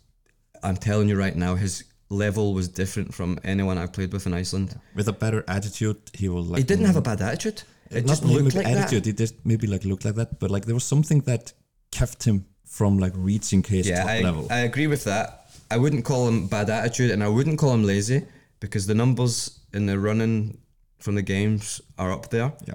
I'm 0.62 0.76
telling 0.76 1.08
you 1.08 1.16
right 1.18 1.36
now, 1.36 1.54
his 1.54 1.84
level 2.08 2.54
was 2.54 2.68
different 2.68 3.12
from 3.14 3.38
anyone 3.44 3.76
I've 3.78 3.92
played 3.92 4.12
with 4.12 4.26
in 4.26 4.32
Iceland. 4.34 4.78
With 4.94 5.08
a 5.08 5.12
better 5.12 5.44
attitude, 5.48 5.98
he 6.14 6.28
will 6.28 6.42
like. 6.44 6.58
He 6.58 6.64
didn't 6.64 6.86
have 6.86 6.96
a 6.96 7.02
bad 7.02 7.20
attitude. 7.20 7.62
It 7.90 8.04
not 8.04 8.08
just 8.12 8.24
maybe 8.24 8.42
looked 8.42 8.56
like 8.56 8.66
attitude. 8.66 9.04
that. 9.04 9.10
It 9.10 9.18
just 9.18 9.34
maybe 9.44 9.66
like 9.66 9.84
looked 9.84 10.04
like 10.04 10.14
that, 10.16 10.38
but 10.40 10.50
like 10.50 10.64
there 10.64 10.74
was 10.74 10.84
something 10.84 11.20
that 11.20 11.52
kept 11.92 12.24
him 12.24 12.46
from 12.64 12.98
like 12.98 13.12
reaching 13.16 13.62
his 13.62 13.86
Yeah, 13.86 14.00
top 14.02 14.10
I, 14.10 14.20
level. 14.22 14.46
I 14.50 14.60
agree 14.60 14.86
with 14.88 15.04
that. 15.04 15.26
I 15.70 15.76
wouldn't 15.76 16.04
call 16.04 16.26
him 16.28 16.46
bad 16.48 16.68
attitude, 16.70 17.10
and 17.10 17.22
I 17.22 17.28
wouldn't 17.28 17.58
call 17.58 17.72
him 17.74 17.84
lazy 17.84 18.24
because 18.60 18.86
the 18.86 18.94
numbers 18.94 19.60
in 19.72 19.86
the 19.86 19.98
running 19.98 20.58
from 20.98 21.14
the 21.14 21.22
games 21.22 21.80
are 21.98 22.10
up 22.10 22.30
there. 22.30 22.52
yeah, 22.66 22.74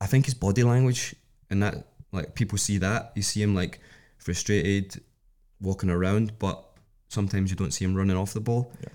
I 0.00 0.06
think 0.06 0.24
his 0.26 0.34
body 0.34 0.62
language 0.62 1.14
and 1.50 1.62
that 1.62 1.86
like 2.12 2.34
people 2.34 2.58
see 2.58 2.78
that 2.78 3.12
you 3.14 3.22
see 3.22 3.42
him 3.42 3.54
like 3.54 3.80
frustrated 4.18 5.02
walking 5.60 5.90
around 5.90 6.38
but 6.38 6.64
sometimes 7.08 7.50
you 7.50 7.56
don't 7.56 7.72
see 7.72 7.84
him 7.84 7.94
running 7.94 8.16
off 8.16 8.32
the 8.32 8.40
ball. 8.40 8.72
Yeah. 8.80 8.88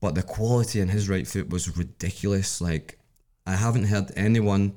but 0.00 0.14
the 0.14 0.22
quality 0.22 0.80
in 0.80 0.88
his 0.88 1.08
right 1.08 1.26
foot 1.26 1.50
was 1.50 1.76
ridiculous. 1.76 2.60
Like 2.60 2.98
I 3.46 3.56
haven't 3.56 3.84
heard 3.84 4.10
anyone 4.16 4.76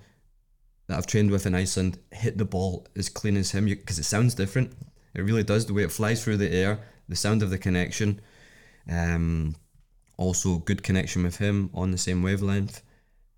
that 0.87 0.97
I've 0.97 1.07
trained 1.07 1.31
with 1.31 1.45
in 1.45 1.55
Iceland 1.55 1.99
hit 2.11 2.37
the 2.37 2.45
ball 2.45 2.85
as 2.95 3.09
clean 3.09 3.37
as 3.37 3.51
him 3.51 3.65
because 3.65 3.99
it 3.99 4.03
sounds 4.03 4.35
different. 4.35 4.73
It 5.13 5.21
really 5.21 5.43
does. 5.43 5.65
The 5.65 5.73
way 5.73 5.83
it 5.83 5.91
flies 5.91 6.23
through 6.23 6.37
the 6.37 6.51
air 6.51 6.79
the 7.09 7.15
sound 7.15 7.43
of 7.43 7.49
the 7.49 7.57
connection 7.57 8.21
um, 8.89 9.55
also 10.17 10.57
good 10.59 10.83
connection 10.83 11.23
with 11.23 11.37
him 11.37 11.69
on 11.73 11.91
the 11.91 11.97
same 11.97 12.21
wavelength 12.23 12.81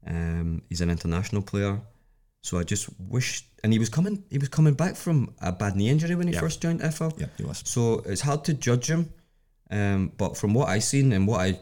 um, 0.07 0.61
he's 0.69 0.82
an 0.82 0.89
international 0.91 1.41
player, 1.41 1.82
so 2.43 2.59
I 2.59 2.63
just 2.63 2.89
wish. 2.99 3.43
And 3.63 3.73
he 3.73 3.80
was 3.80 3.89
coming. 3.89 4.23
He 4.30 4.38
was 4.38 4.49
coming 4.49 4.76
back 4.76 4.95
from 4.95 5.34
a 5.41 5.51
bad 5.51 5.76
knee 5.76 5.89
injury 5.89 6.13
when 6.13 6.28
he 6.28 6.34
Yeah. 6.34 6.41
first 6.41 6.61
joined 6.61 6.82
FH. 6.84 7.15
yeah, 7.19 7.26
he 7.38 7.43
was. 7.43 7.63
So 7.65 8.03
it's 8.05 8.21
hard 8.21 8.43
to 8.45 8.53
judge 8.53 8.88
him. 8.88 9.09
Um, 9.71 10.11
but 10.15 10.38
from 10.38 10.53
what 10.53 10.69
I've 10.69 10.84
seen 10.84 11.11
and 11.11 11.28
what 11.28 11.41
I, 11.41 11.59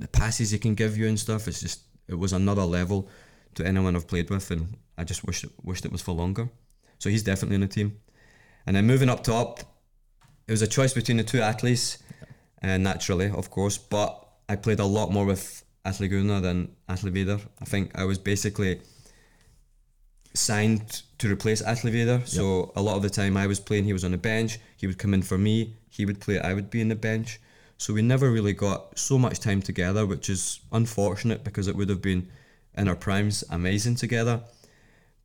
the 0.00 0.08
passes 0.08 0.50
he 0.50 0.58
can 0.58 0.74
give 0.74 0.96
you 0.96 1.06
and 1.06 1.20
stuff, 1.20 1.46
it's 1.46 1.60
just 1.60 1.82
it 2.08 2.16
was 2.18 2.32
another 2.32 2.64
level 2.64 3.08
to 3.54 3.64
anyone 3.64 3.94
I've 3.94 4.08
played 4.08 4.28
with, 4.28 4.50
and 4.50 4.76
I 4.96 5.04
just 5.04 5.24
wished 5.24 5.44
it, 5.44 5.50
wished 5.62 5.84
it 5.84 5.92
was 5.92 6.02
for 6.02 6.10
longer. 6.16 6.48
So 6.98 7.10
he's 7.10 7.22
definitely 7.22 7.54
in 7.54 7.60
the 7.60 7.68
team. 7.68 7.96
And 8.66 8.74
then 8.74 8.86
moving 8.88 9.08
up 9.08 9.22
top, 9.22 9.60
it 10.48 10.50
was 10.50 10.62
a 10.62 10.66
choice 10.66 10.92
between 10.94 11.18
the 11.18 11.22
two 11.24 11.40
athletes, 11.40 11.98
and 12.60 12.82
naturally, 12.82 13.30
of 13.30 13.50
course. 13.50 13.78
But 13.78 14.24
I 14.48 14.56
played 14.56 14.80
a 14.80 14.84
lot 14.84 15.12
more 15.12 15.24
with 15.24 15.64
Atli 15.84 16.08
Gunnar 16.08 16.40
than 16.40 16.74
Atli 16.88 17.10
Vidar. 17.10 17.40
I 17.60 17.64
think 17.64 17.92
I 17.94 18.04
was 18.04 18.18
basically 18.18 18.80
signed 20.34 21.02
to 21.18 21.30
replace 21.30 21.60
Atli 21.62 21.90
Vidar. 21.90 22.24
So 22.24 22.72
a 22.76 22.82
lot 22.82 22.96
of 22.96 23.02
the 23.02 23.10
time 23.10 23.36
I 23.36 23.46
was 23.46 23.60
playing, 23.60 23.84
he 23.84 23.92
was 23.92 24.04
on 24.04 24.12
the 24.12 24.18
bench. 24.18 24.58
He 24.76 24.86
would 24.86 24.98
come 24.98 25.14
in 25.14 25.22
for 25.22 25.38
me. 25.38 25.76
He 25.88 26.06
would 26.06 26.20
play. 26.20 26.38
I 26.38 26.54
would 26.54 26.70
be 26.70 26.80
in 26.80 26.88
the 26.88 26.96
bench. 26.96 27.40
So 27.76 27.92
we 27.92 28.02
never 28.02 28.30
really 28.30 28.54
got 28.54 28.98
so 28.98 29.18
much 29.18 29.38
time 29.38 29.62
together, 29.62 30.04
which 30.04 30.28
is 30.28 30.60
unfortunate 30.72 31.44
because 31.44 31.68
it 31.68 31.76
would 31.76 31.88
have 31.88 32.02
been 32.02 32.28
in 32.76 32.88
our 32.88 32.96
primes 32.96 33.44
amazing 33.50 33.94
together. 33.96 34.42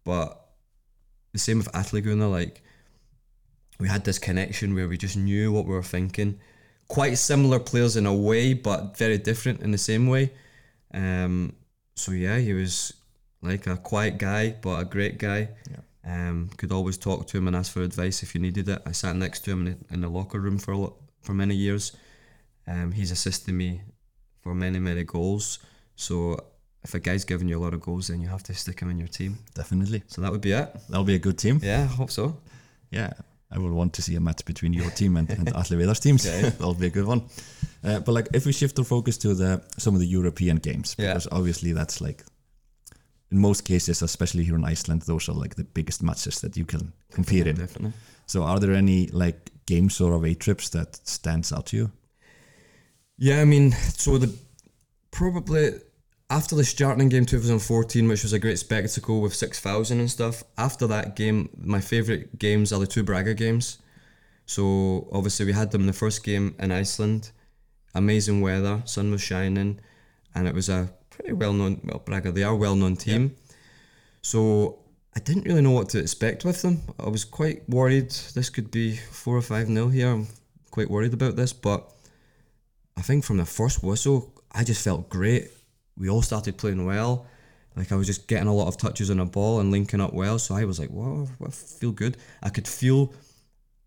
But 0.03 0.39
the 1.31 1.39
same 1.39 1.57
with 1.57 1.75
Atli 1.75 2.01
Gunnar, 2.01 2.27
like 2.27 2.61
we 3.79 3.87
had 3.87 4.05
this 4.05 4.19
connection 4.19 4.75
where 4.75 4.87
we 4.87 4.97
just 4.97 5.17
knew 5.17 5.51
what 5.51 5.65
we 5.65 5.73
were 5.73 5.83
thinking. 5.83 6.39
Quite 6.87 7.17
similar 7.17 7.59
players 7.59 7.95
in 7.95 8.05
a 8.05 8.13
way, 8.13 8.53
but 8.53 8.97
very 8.97 9.17
different 9.17 9.61
in 9.61 9.71
the 9.71 9.77
same 9.77 10.07
way. 10.07 10.31
Um, 10.93 11.53
so 11.95 12.11
yeah, 12.11 12.37
he 12.37 12.53
was 12.53 12.93
like 13.41 13.67
a 13.67 13.77
quiet 13.77 14.17
guy, 14.17 14.55
but 14.61 14.79
a 14.79 14.85
great 14.85 15.17
guy. 15.17 15.49
Um, 16.05 16.49
could 16.57 16.71
always 16.71 16.97
talk 16.97 17.27
to 17.27 17.37
him 17.37 17.47
and 17.47 17.55
ask 17.55 17.71
for 17.71 17.81
advice 17.81 18.23
if 18.23 18.35
you 18.35 18.41
needed 18.41 18.67
it. 18.67 18.81
I 18.85 18.91
sat 18.91 19.15
next 19.15 19.45
to 19.45 19.51
him 19.51 19.67
in 19.67 19.77
the, 19.89 19.93
in 19.93 20.01
the 20.01 20.09
locker 20.09 20.39
room 20.39 20.57
for 20.57 20.71
a 20.73 20.77
lo- 20.77 20.97
for 21.21 21.33
many 21.33 21.55
years. 21.55 21.95
Um, 22.67 22.91
he's 22.91 23.11
assisted 23.11 23.53
me 23.53 23.81
for 24.41 24.53
many 24.53 24.79
many 24.79 25.03
goals. 25.03 25.59
So 25.95 26.37
if 26.83 26.93
a 26.93 26.99
guy's 26.99 27.23
giving 27.23 27.47
you 27.47 27.57
a 27.57 27.63
lot 27.63 27.73
of 27.73 27.81
goals, 27.81 28.07
then 28.09 28.21
you 28.21 28.27
have 28.27 28.43
to 28.43 28.53
stick 28.53 28.81
him 28.81 28.89
in 28.89 28.99
your 28.99 29.07
team. 29.07 29.37
Definitely. 29.55 30.03
So 30.07 30.21
that 30.21 30.31
would 30.31 30.41
be 30.41 30.51
it. 30.51 30.75
That'll 30.89 31.05
be 31.05 31.15
a 31.15 31.19
good 31.19 31.37
team. 31.37 31.59
Yeah, 31.63 31.83
I 31.83 31.95
hope 31.95 32.11
so. 32.11 32.37
Yeah, 32.91 33.13
I 33.55 33.59
will 33.59 33.73
want 33.73 33.93
to 33.93 34.01
see 34.01 34.15
a 34.15 34.19
match 34.19 34.43
between 34.45 34.73
your 34.73 34.89
team 34.91 35.17
and, 35.17 35.29
and 35.29 35.47
Viðar's 35.47 35.99
teams. 35.99 36.25
Okay. 36.25 36.41
That'll 36.57 36.73
be 36.73 36.87
a 36.87 36.89
good 36.89 37.05
one. 37.05 37.21
Uh, 37.83 37.99
but 37.99 38.13
like, 38.13 38.27
if 38.33 38.45
we 38.45 38.51
shift 38.53 38.79
our 38.79 38.85
focus 38.85 39.17
to 39.19 39.33
the 39.35 39.61
some 39.77 39.93
of 39.95 39.99
the 40.01 40.07
European 40.07 40.57
games, 40.57 40.95
Yeah. 40.97 41.13
because 41.13 41.27
obviously 41.31 41.73
that's 41.73 42.01
like, 42.01 42.23
in 43.31 43.37
most 43.39 43.61
cases, 43.65 44.01
especially 44.01 44.43
here 44.43 44.55
in 44.55 44.65
Iceland, 44.71 45.01
those 45.03 45.29
are 45.29 45.33
like 45.41 45.55
the 45.55 45.63
biggest 45.73 46.01
matches 46.01 46.39
that 46.41 46.55
you 46.57 46.65
can 46.65 46.93
compete 47.11 47.47
in. 47.47 47.55
Definitely. 47.57 47.93
So, 48.25 48.43
are 48.43 48.59
there 48.59 48.73
any 48.75 49.07
like 49.07 49.51
games 49.65 50.01
or 50.01 50.13
away 50.13 50.33
trips 50.35 50.69
that 50.69 50.95
stands 51.07 51.51
out 51.51 51.65
to 51.67 51.77
you? 51.77 51.91
Yeah, 53.17 53.41
I 53.41 53.45
mean, 53.45 53.71
so 53.97 54.17
the 54.17 54.33
probably 55.11 55.73
after 56.33 56.55
the 56.55 56.63
starting 56.63 57.09
game 57.09 57.27
2014, 57.27 58.07
which 58.07 58.23
was 58.23 58.33
a 58.33 58.39
great 58.39 58.57
spectacle 58.57 59.21
with 59.21 59.35
6,000 59.35 59.99
and 59.99 60.09
stuff, 60.09 60.43
after 60.57 60.87
that 60.87 61.15
game, 61.15 61.47
my 61.55 61.79
favourite 61.79 62.39
games 62.39 62.73
are 62.73 62.79
the 62.79 62.87
two 62.87 63.03
Braga 63.03 63.35
games. 63.35 63.77
So 64.47 65.07
obviously, 65.11 65.45
we 65.45 65.53
had 65.53 65.69
them 65.69 65.81
in 65.81 65.87
the 65.87 65.93
first 65.93 66.23
game 66.23 66.55
in 66.57 66.71
Iceland. 66.71 67.29
Amazing 67.93 68.41
weather, 68.41 68.81
sun 68.85 69.11
was 69.11 69.21
shining, 69.21 69.79
and 70.33 70.47
it 70.47 70.55
was 70.55 70.69
a 70.69 70.91
pretty 71.11 71.33
well 71.33 71.53
known, 71.53 71.79
well, 71.83 72.01
Braga, 72.03 72.31
they 72.31 72.41
are 72.41 72.53
a 72.53 72.57
well 72.57 72.75
known 72.75 72.95
team. 72.95 73.35
So 74.23 74.79
I 75.15 75.19
didn't 75.19 75.45
really 75.45 75.61
know 75.61 75.69
what 75.69 75.89
to 75.89 75.99
expect 75.99 76.45
with 76.45 76.63
them. 76.63 76.81
I 76.99 77.09
was 77.09 77.25
quite 77.25 77.69
worried 77.69 78.09
this 78.33 78.49
could 78.49 78.71
be 78.71 78.95
4 78.95 79.37
or 79.37 79.41
5 79.43 79.69
nil 79.69 79.89
here. 79.89 80.09
I'm 80.09 80.27
quite 80.71 80.89
worried 80.89 81.13
about 81.13 81.35
this, 81.35 81.53
but 81.53 81.87
I 82.97 83.03
think 83.03 83.23
from 83.23 83.37
the 83.37 83.45
first 83.45 83.83
whistle, 83.83 84.33
I 84.51 84.63
just 84.63 84.83
felt 84.83 85.09
great. 85.09 85.51
We 85.97 86.09
all 86.09 86.21
started 86.21 86.57
playing 86.57 86.85
well. 86.85 87.27
Like 87.75 87.91
I 87.91 87.95
was 87.95 88.07
just 88.07 88.27
getting 88.27 88.47
a 88.47 88.53
lot 88.53 88.67
of 88.67 88.77
touches 88.77 89.09
on 89.09 89.19
a 89.19 89.25
ball 89.25 89.59
and 89.59 89.71
linking 89.71 90.01
up 90.01 90.13
well. 90.13 90.37
So 90.39 90.55
I 90.55 90.65
was 90.65 90.79
like, 90.79 90.91
"Wow, 90.91 91.27
I 91.45 91.49
feel 91.49 91.91
good." 91.91 92.17
I 92.41 92.49
could 92.49 92.67
feel 92.67 93.13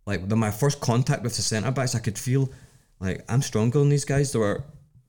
like 0.06 0.28
the, 0.28 0.36
my 0.36 0.50
first 0.50 0.80
contact 0.80 1.22
with 1.22 1.36
the 1.36 1.42
centre 1.42 1.70
backs. 1.70 1.94
I 1.94 2.00
could 2.00 2.18
feel 2.18 2.50
like 3.00 3.24
I'm 3.28 3.42
stronger 3.42 3.78
than 3.78 3.88
these 3.88 4.04
guys. 4.04 4.32
They 4.32 4.38
were 4.38 4.64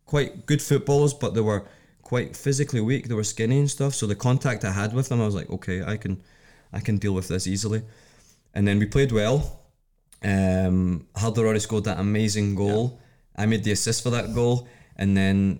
quite 0.05 0.45
good 0.45 0.61
footballers, 0.61 1.13
but 1.13 1.33
they 1.33 1.41
were 1.41 1.65
quite 2.01 2.35
physically 2.35 2.81
weak. 2.81 3.07
They 3.07 3.15
were 3.15 3.23
skinny 3.23 3.59
and 3.59 3.69
stuff. 3.69 3.93
So 3.93 4.05
the 4.07 4.15
contact 4.15 4.63
I 4.63 4.71
had 4.71 4.93
with 4.93 5.09
them, 5.09 5.21
I 5.21 5.25
was 5.25 5.35
like, 5.35 5.49
"Okay, 5.49 5.83
I 5.83 5.97
can, 5.97 6.21
I 6.71 6.79
can 6.79 6.97
deal 6.97 7.13
with 7.13 7.27
this 7.27 7.47
easily." 7.47 7.81
And 8.53 8.67
then 8.67 8.79
we 8.79 8.85
played 8.85 9.11
well. 9.11 9.61
Um, 10.23 11.07
Halldór 11.15 11.45
Orri 11.45 11.61
scored 11.61 11.83
that 11.85 11.99
amazing 11.99 12.55
goal. 12.55 12.99
I 13.35 13.45
made 13.45 13.63
the 13.63 13.71
assist 13.71 14.03
for 14.03 14.09
that 14.11 14.33
goal, 14.33 14.67
and 14.95 15.15
then 15.15 15.59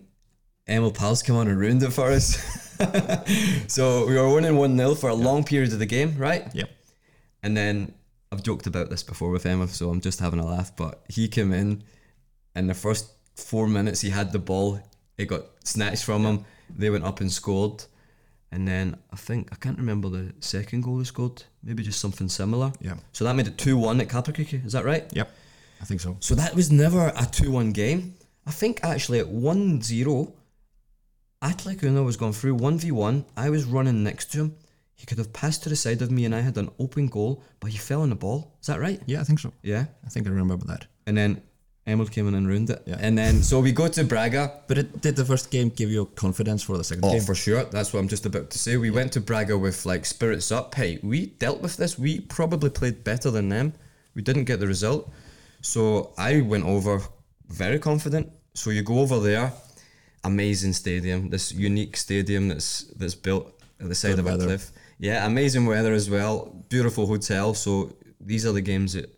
Emil 0.69 0.91
Pals 0.91 1.23
came 1.23 1.35
on 1.35 1.47
and 1.47 1.59
ruined 1.59 1.83
it 1.83 1.91
for 1.91 2.11
us. 2.11 2.37
so 3.67 4.05
we 4.05 4.15
were 4.15 4.33
winning 4.33 4.57
1 4.57 4.77
0 4.77 4.95
for 4.95 5.09
a 5.09 5.13
long 5.13 5.43
period 5.43 5.71
of 5.73 5.79
the 5.79 5.85
game, 5.85 6.15
right? 6.17 6.47
Yep. 6.53 6.69
And 7.43 7.55
then 7.55 7.93
I've 8.31 8.43
joked 8.43 8.67
about 8.67 8.89
this 8.89 9.03
before 9.03 9.29
with 9.29 9.45
Emma, 9.45 9.67
so 9.67 9.89
I'm 9.89 10.01
just 10.01 10.19
having 10.19 10.39
a 10.39 10.45
laugh. 10.45 10.75
But 10.75 11.03
he 11.07 11.27
came 11.27 11.53
in, 11.53 11.83
and 12.55 12.69
the 12.69 12.73
first 12.73 13.11
four 13.35 13.67
minutes 13.67 14.01
he 14.01 14.09
had 14.09 14.31
the 14.31 14.39
ball, 14.39 14.81
it 15.17 15.25
got 15.25 15.43
snatched 15.63 16.03
from 16.03 16.23
him. 16.23 16.45
They 16.75 16.89
went 16.89 17.05
up 17.05 17.21
and 17.21 17.31
scored. 17.31 17.85
And 18.51 18.67
then 18.67 18.97
I 19.11 19.17
think, 19.17 19.49
I 19.51 19.55
can't 19.55 19.77
remember 19.77 20.09
the 20.09 20.33
second 20.39 20.81
goal 20.81 20.97
they 20.97 21.03
scored, 21.03 21.43
maybe 21.63 21.83
just 21.83 21.99
something 21.99 22.29
similar. 22.29 22.71
Yeah. 22.79 22.95
So 23.11 23.25
that 23.25 23.35
made 23.35 23.47
it 23.47 23.57
2 23.57 23.77
1 23.77 24.01
at 24.01 24.07
Kaplakriki, 24.07 24.65
is 24.65 24.73
that 24.73 24.85
right? 24.85 25.05
Yep. 25.13 25.29
I 25.81 25.85
think 25.85 26.01
so. 26.01 26.17
So 26.19 26.35
that 26.35 26.55
was 26.55 26.71
never 26.71 27.11
a 27.15 27.25
2 27.25 27.51
1 27.51 27.71
game. 27.71 28.15
I 28.45 28.51
think 28.51 28.79
actually 28.83 29.19
at 29.19 29.27
1 29.27 29.81
0, 29.81 30.33
Atli 31.41 31.77
Una 31.83 32.03
was 32.03 32.17
going 32.17 32.33
through 32.33 32.57
1v1. 32.57 33.25
I 33.35 33.49
was 33.49 33.65
running 33.65 34.03
next 34.03 34.31
to 34.31 34.39
him. 34.39 34.55
He 34.95 35.05
could 35.05 35.19
have 35.19 35.31
passed 35.31 35.61
to 35.63 35.69
the 35.69 35.75
side 35.75 36.01
of 36.01 36.09
me 36.09 36.25
and 36.25 36.33
I 36.33 36.41
had 36.41 36.57
an 36.57 36.69
open 36.79 37.07
goal, 37.07 37.43
but 37.59 37.69
he 37.71 37.77
fell 37.77 38.01
on 38.01 38.09
the 38.09 38.15
ball. 38.15 38.55
Is 38.61 38.67
that 38.67 38.79
right? 38.79 38.99
Yeah, 39.05 39.21
I 39.21 39.23
think 39.23 39.39
so. 39.39 39.53
Yeah. 39.61 39.85
I 40.05 40.09
think 40.09 40.25
I 40.25 40.31
remember 40.31 40.65
that. 40.65 40.87
And 41.05 41.15
then 41.15 41.43
Emil 41.85 42.07
came 42.07 42.27
in 42.27 42.33
and 42.33 42.47
ruined 42.47 42.71
it. 42.71 42.81
Yeah. 42.87 42.97
And 42.99 43.15
then, 43.15 43.43
so 43.43 43.59
we 43.59 43.71
go 43.71 43.87
to 43.87 44.03
Braga. 44.03 44.61
But 44.67 44.79
it, 44.79 45.01
did 45.01 45.15
the 45.15 45.23
first 45.23 45.51
game 45.51 45.69
give 45.69 45.91
you 45.91 46.07
confidence 46.15 46.63
for 46.63 46.77
the 46.77 46.83
second 46.83 47.05
Oh, 47.05 47.11
game? 47.11 47.21
for 47.21 47.35
sure. 47.35 47.63
That's 47.65 47.93
what 47.93 47.99
I'm 47.99 48.07
just 48.07 48.25
about 48.25 48.49
to 48.49 48.57
say. 48.57 48.75
We 48.77 48.89
went 48.89 49.13
to 49.13 49.21
Braga 49.21 49.55
with 49.57 49.85
like 49.85 50.03
spirits 50.05 50.51
up. 50.51 50.73
Hey, 50.73 50.99
we 51.03 51.27
dealt 51.27 51.61
with 51.61 51.77
this. 51.77 51.99
We 51.99 52.21
probably 52.21 52.71
played 52.71 53.03
better 53.03 53.29
than 53.29 53.49
them. 53.49 53.73
We 54.15 54.23
didn't 54.23 54.45
get 54.45 54.59
the 54.59 54.67
result. 54.67 55.11
So 55.61 56.13
I 56.17 56.41
went 56.41 56.65
over 56.65 57.01
very 57.47 57.77
confident. 57.77 58.31
So 58.55 58.71
you 58.71 58.81
go 58.81 58.99
over 58.99 59.19
there, 59.19 59.53
amazing 60.27 60.73
stadium, 60.73 61.29
this 61.29 61.51
unique 61.51 61.97
stadium 61.97 62.47
that's 62.49 62.83
that's 62.99 63.15
built 63.15 63.45
at 63.79 63.87
the 63.89 63.95
side 63.95 64.17
Good 64.17 64.27
of 64.27 64.41
a 64.41 64.45
cliff. 64.45 64.71
Yeah, 64.99 65.25
amazing 65.25 65.65
weather 65.65 65.93
as 65.93 66.09
well. 66.09 66.35
Beautiful 66.69 67.05
hotel. 67.07 67.53
So 67.53 67.95
these 68.19 68.45
are 68.45 68.53
the 68.53 68.61
games 68.61 68.93
that 68.93 69.09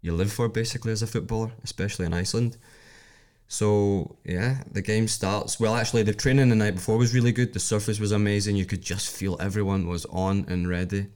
you 0.00 0.12
live 0.12 0.32
for 0.32 0.48
basically 0.48 0.92
as 0.92 1.02
a 1.02 1.06
footballer, 1.06 1.50
especially 1.62 2.06
in 2.06 2.12
Iceland. 2.12 2.56
So 3.48 4.16
yeah, 4.24 4.62
the 4.72 4.82
game 4.82 5.08
starts. 5.08 5.60
Well, 5.60 5.74
actually, 5.74 6.02
the 6.04 6.14
training 6.14 6.48
the 6.48 6.56
night 6.56 6.74
before 6.74 6.96
was 6.98 7.14
really 7.14 7.32
good. 7.32 7.52
The 7.52 7.60
surface 7.60 8.00
was 8.00 8.12
amazing. 8.12 8.56
You 8.56 8.66
could 8.66 8.82
just 8.82 9.14
feel 9.16 9.36
everyone 9.40 9.86
was 9.86 10.04
on 10.06 10.46
and 10.48 10.68
ready. 10.68 11.06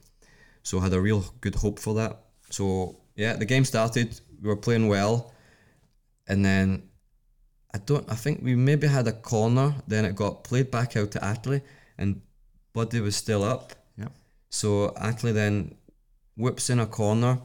So 0.63 0.79
I 0.79 0.83
had 0.83 0.93
a 0.93 1.01
real 1.01 1.23
good 1.41 1.55
hope 1.55 1.79
for 1.79 1.93
that. 1.95 2.19
So 2.49 2.95
yeah, 3.15 3.33
the 3.35 3.45
game 3.45 3.65
started. 3.65 4.19
We 4.41 4.47
were 4.47 4.55
playing 4.55 4.87
well, 4.87 5.33
and 6.27 6.45
then 6.45 6.88
I 7.73 7.77
don't. 7.77 8.09
I 8.11 8.15
think 8.15 8.41
we 8.41 8.55
maybe 8.55 8.87
had 8.87 9.07
a 9.07 9.11
corner. 9.11 9.75
Then 9.87 10.05
it 10.05 10.15
got 10.15 10.43
played 10.43 10.71
back 10.71 10.97
out 10.97 11.11
to 11.11 11.23
Atli, 11.23 11.61
and 11.97 12.21
Buddy 12.73 12.99
was 12.99 13.15
still 13.15 13.43
up. 13.43 13.73
Yeah. 13.97 14.07
So 14.49 14.93
Atli 14.97 15.31
then 15.33 15.75
whips 16.35 16.69
in 16.69 16.79
a 16.79 16.87
corner, 16.87 17.39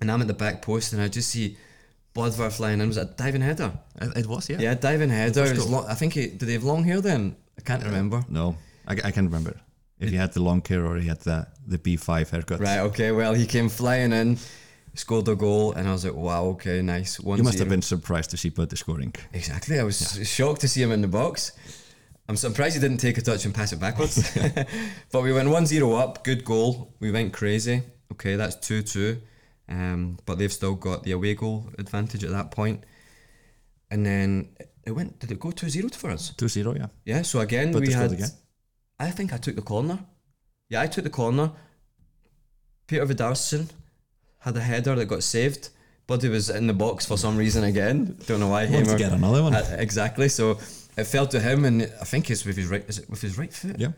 and 0.00 0.10
I'm 0.10 0.20
at 0.20 0.28
the 0.28 0.34
back 0.34 0.62
post, 0.62 0.92
and 0.92 1.02
I 1.02 1.08
just 1.08 1.30
see 1.30 1.56
Böðvar 2.14 2.52
flying 2.52 2.80
in. 2.80 2.88
Was 2.88 2.96
it 2.96 3.02
a 3.02 3.04
diving 3.16 3.40
header? 3.40 3.72
It, 4.00 4.16
it 4.18 4.26
was, 4.26 4.48
yeah. 4.48 4.58
Yeah, 4.60 4.74
diving 4.74 5.10
header. 5.10 5.40
First 5.40 5.52
It 5.52 5.56
was 5.56 5.64
goal. 5.64 5.72
long, 5.72 5.86
I 5.86 5.94
think 5.94 6.14
he 6.14 6.26
did. 6.28 6.40
They 6.40 6.52
have 6.52 6.64
long 6.64 6.84
hair 6.84 7.00
then. 7.00 7.36
I 7.58 7.62
can't 7.62 7.82
uh, 7.82 7.86
remember. 7.86 8.24
No, 8.28 8.56
I, 8.86 8.92
I 8.92 9.10
can't 9.10 9.26
remember 9.26 9.54
if 9.98 10.10
he 10.10 10.16
had 10.16 10.32
the 10.32 10.42
long 10.42 10.62
hair 10.64 10.86
or 10.86 10.96
he 10.98 11.08
had 11.08 11.20
the, 11.20 11.46
the 11.66 11.78
B5 11.78 12.30
haircut. 12.30 12.60
Right. 12.60 12.78
Okay. 12.80 13.10
Well, 13.12 13.34
he 13.34 13.46
came 13.46 13.68
flying 13.68 14.12
in, 14.12 14.38
scored 14.94 15.28
a 15.28 15.34
goal, 15.34 15.72
and 15.72 15.88
I 15.88 15.92
was 15.92 16.04
like, 16.04 16.14
"Wow. 16.14 16.44
Okay. 16.54 16.82
Nice." 16.82 17.20
One 17.20 17.38
You 17.38 17.44
must 17.44 17.58
have 17.58 17.68
been 17.68 17.82
surprised 17.82 18.30
to 18.30 18.36
see 18.36 18.50
Buddy 18.50 18.76
scoring. 18.76 19.14
Exactly. 19.32 19.78
I 19.78 19.82
was 19.82 19.98
shocked 20.28 20.60
to 20.62 20.68
see 20.68 20.82
him 20.82 20.92
in 20.92 21.02
the 21.02 21.08
box. 21.08 21.52
I'm 22.28 22.36
surprised 22.36 22.74
he 22.74 22.80
didn't 22.80 22.98
take 22.98 23.16
a 23.16 23.22
touch 23.22 23.46
and 23.46 23.54
pass 23.54 23.72
it 23.72 23.80
backwards. 23.80 24.36
but 25.12 25.22
we 25.22 25.32
went 25.32 25.48
1 25.48 25.66
0 25.66 25.92
up, 25.94 26.24
good 26.24 26.44
goal. 26.44 26.94
We 27.00 27.10
went 27.10 27.32
crazy. 27.32 27.82
Okay, 28.12 28.36
that's 28.36 28.56
2 28.56 28.82
2. 28.82 29.20
Um, 29.70 30.18
but 30.26 30.38
they've 30.38 30.52
still 30.52 30.74
got 30.74 31.04
the 31.04 31.12
away 31.12 31.34
goal 31.34 31.70
advantage 31.78 32.24
at 32.24 32.30
that 32.30 32.50
point. 32.50 32.84
And 33.90 34.04
then 34.04 34.50
it 34.84 34.92
went, 34.92 35.18
did 35.20 35.32
it 35.32 35.40
go 35.40 35.50
2 35.50 35.70
0 35.70 35.88
for 35.88 36.10
us? 36.10 36.34
2 36.36 36.48
0, 36.48 36.74
yeah. 36.74 36.86
Yeah, 37.06 37.22
so 37.22 37.40
again, 37.40 37.72
we 37.72 37.92
had. 37.92 38.12
again. 38.12 38.28
I 38.98 39.10
think 39.10 39.32
I 39.32 39.38
took 39.38 39.56
the 39.56 39.62
corner. 39.62 39.98
Yeah, 40.68 40.82
I 40.82 40.86
took 40.86 41.04
the 41.04 41.10
corner. 41.10 41.52
Pétur 42.86 43.06
Viðarsson 43.06 43.68
had 44.40 44.56
a 44.56 44.60
header 44.60 44.94
that 44.94 45.06
got 45.06 45.22
saved. 45.22 45.68
but 46.06 46.20
Buddy 46.20 46.28
was 46.28 46.48
in 46.50 46.66
the 46.66 46.72
box 46.72 47.04
for 47.06 47.16
some 47.18 47.36
reason 47.36 47.64
again. 47.64 48.16
Don't 48.26 48.40
know 48.40 48.48
why. 48.48 48.66
Want 48.66 48.88
to 48.88 48.96
get 48.96 49.12
another 49.12 49.42
one? 49.42 49.54
uh, 49.54 49.76
exactly. 49.78 50.28
So 50.28 50.58
it 50.96 51.04
fell 51.04 51.26
to 51.28 51.40
him, 51.40 51.64
and 51.64 51.82
I 52.00 52.04
think 52.04 52.30
it's 52.30 52.44
with 52.44 52.56
his 52.56 52.68
right. 52.68 52.84
Is 52.88 52.98
it 52.98 53.10
with 53.10 53.20
his 53.20 53.36
right 53.38 53.52
foot? 53.52 53.78
Yeah. 53.78 53.92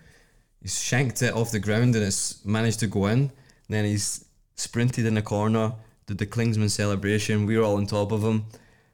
He's 0.60 0.80
shanked 0.82 1.22
it 1.22 1.34
off 1.34 1.50
the 1.52 1.58
ground, 1.60 1.94
and 1.96 2.04
it's 2.04 2.44
managed 2.44 2.80
to 2.80 2.86
go 2.86 3.06
in. 3.06 3.30
Then 3.68 3.84
he's 3.84 4.24
sprinted 4.56 5.06
in 5.06 5.14
the 5.14 5.22
corner, 5.22 5.72
did 6.06 6.18
the 6.18 6.26
Klinsmann 6.26 6.70
celebration. 6.70 7.46
We 7.46 7.56
were 7.56 7.64
all 7.64 7.76
on 7.76 7.86
top 7.86 8.12
of 8.12 8.22
him. 8.22 8.44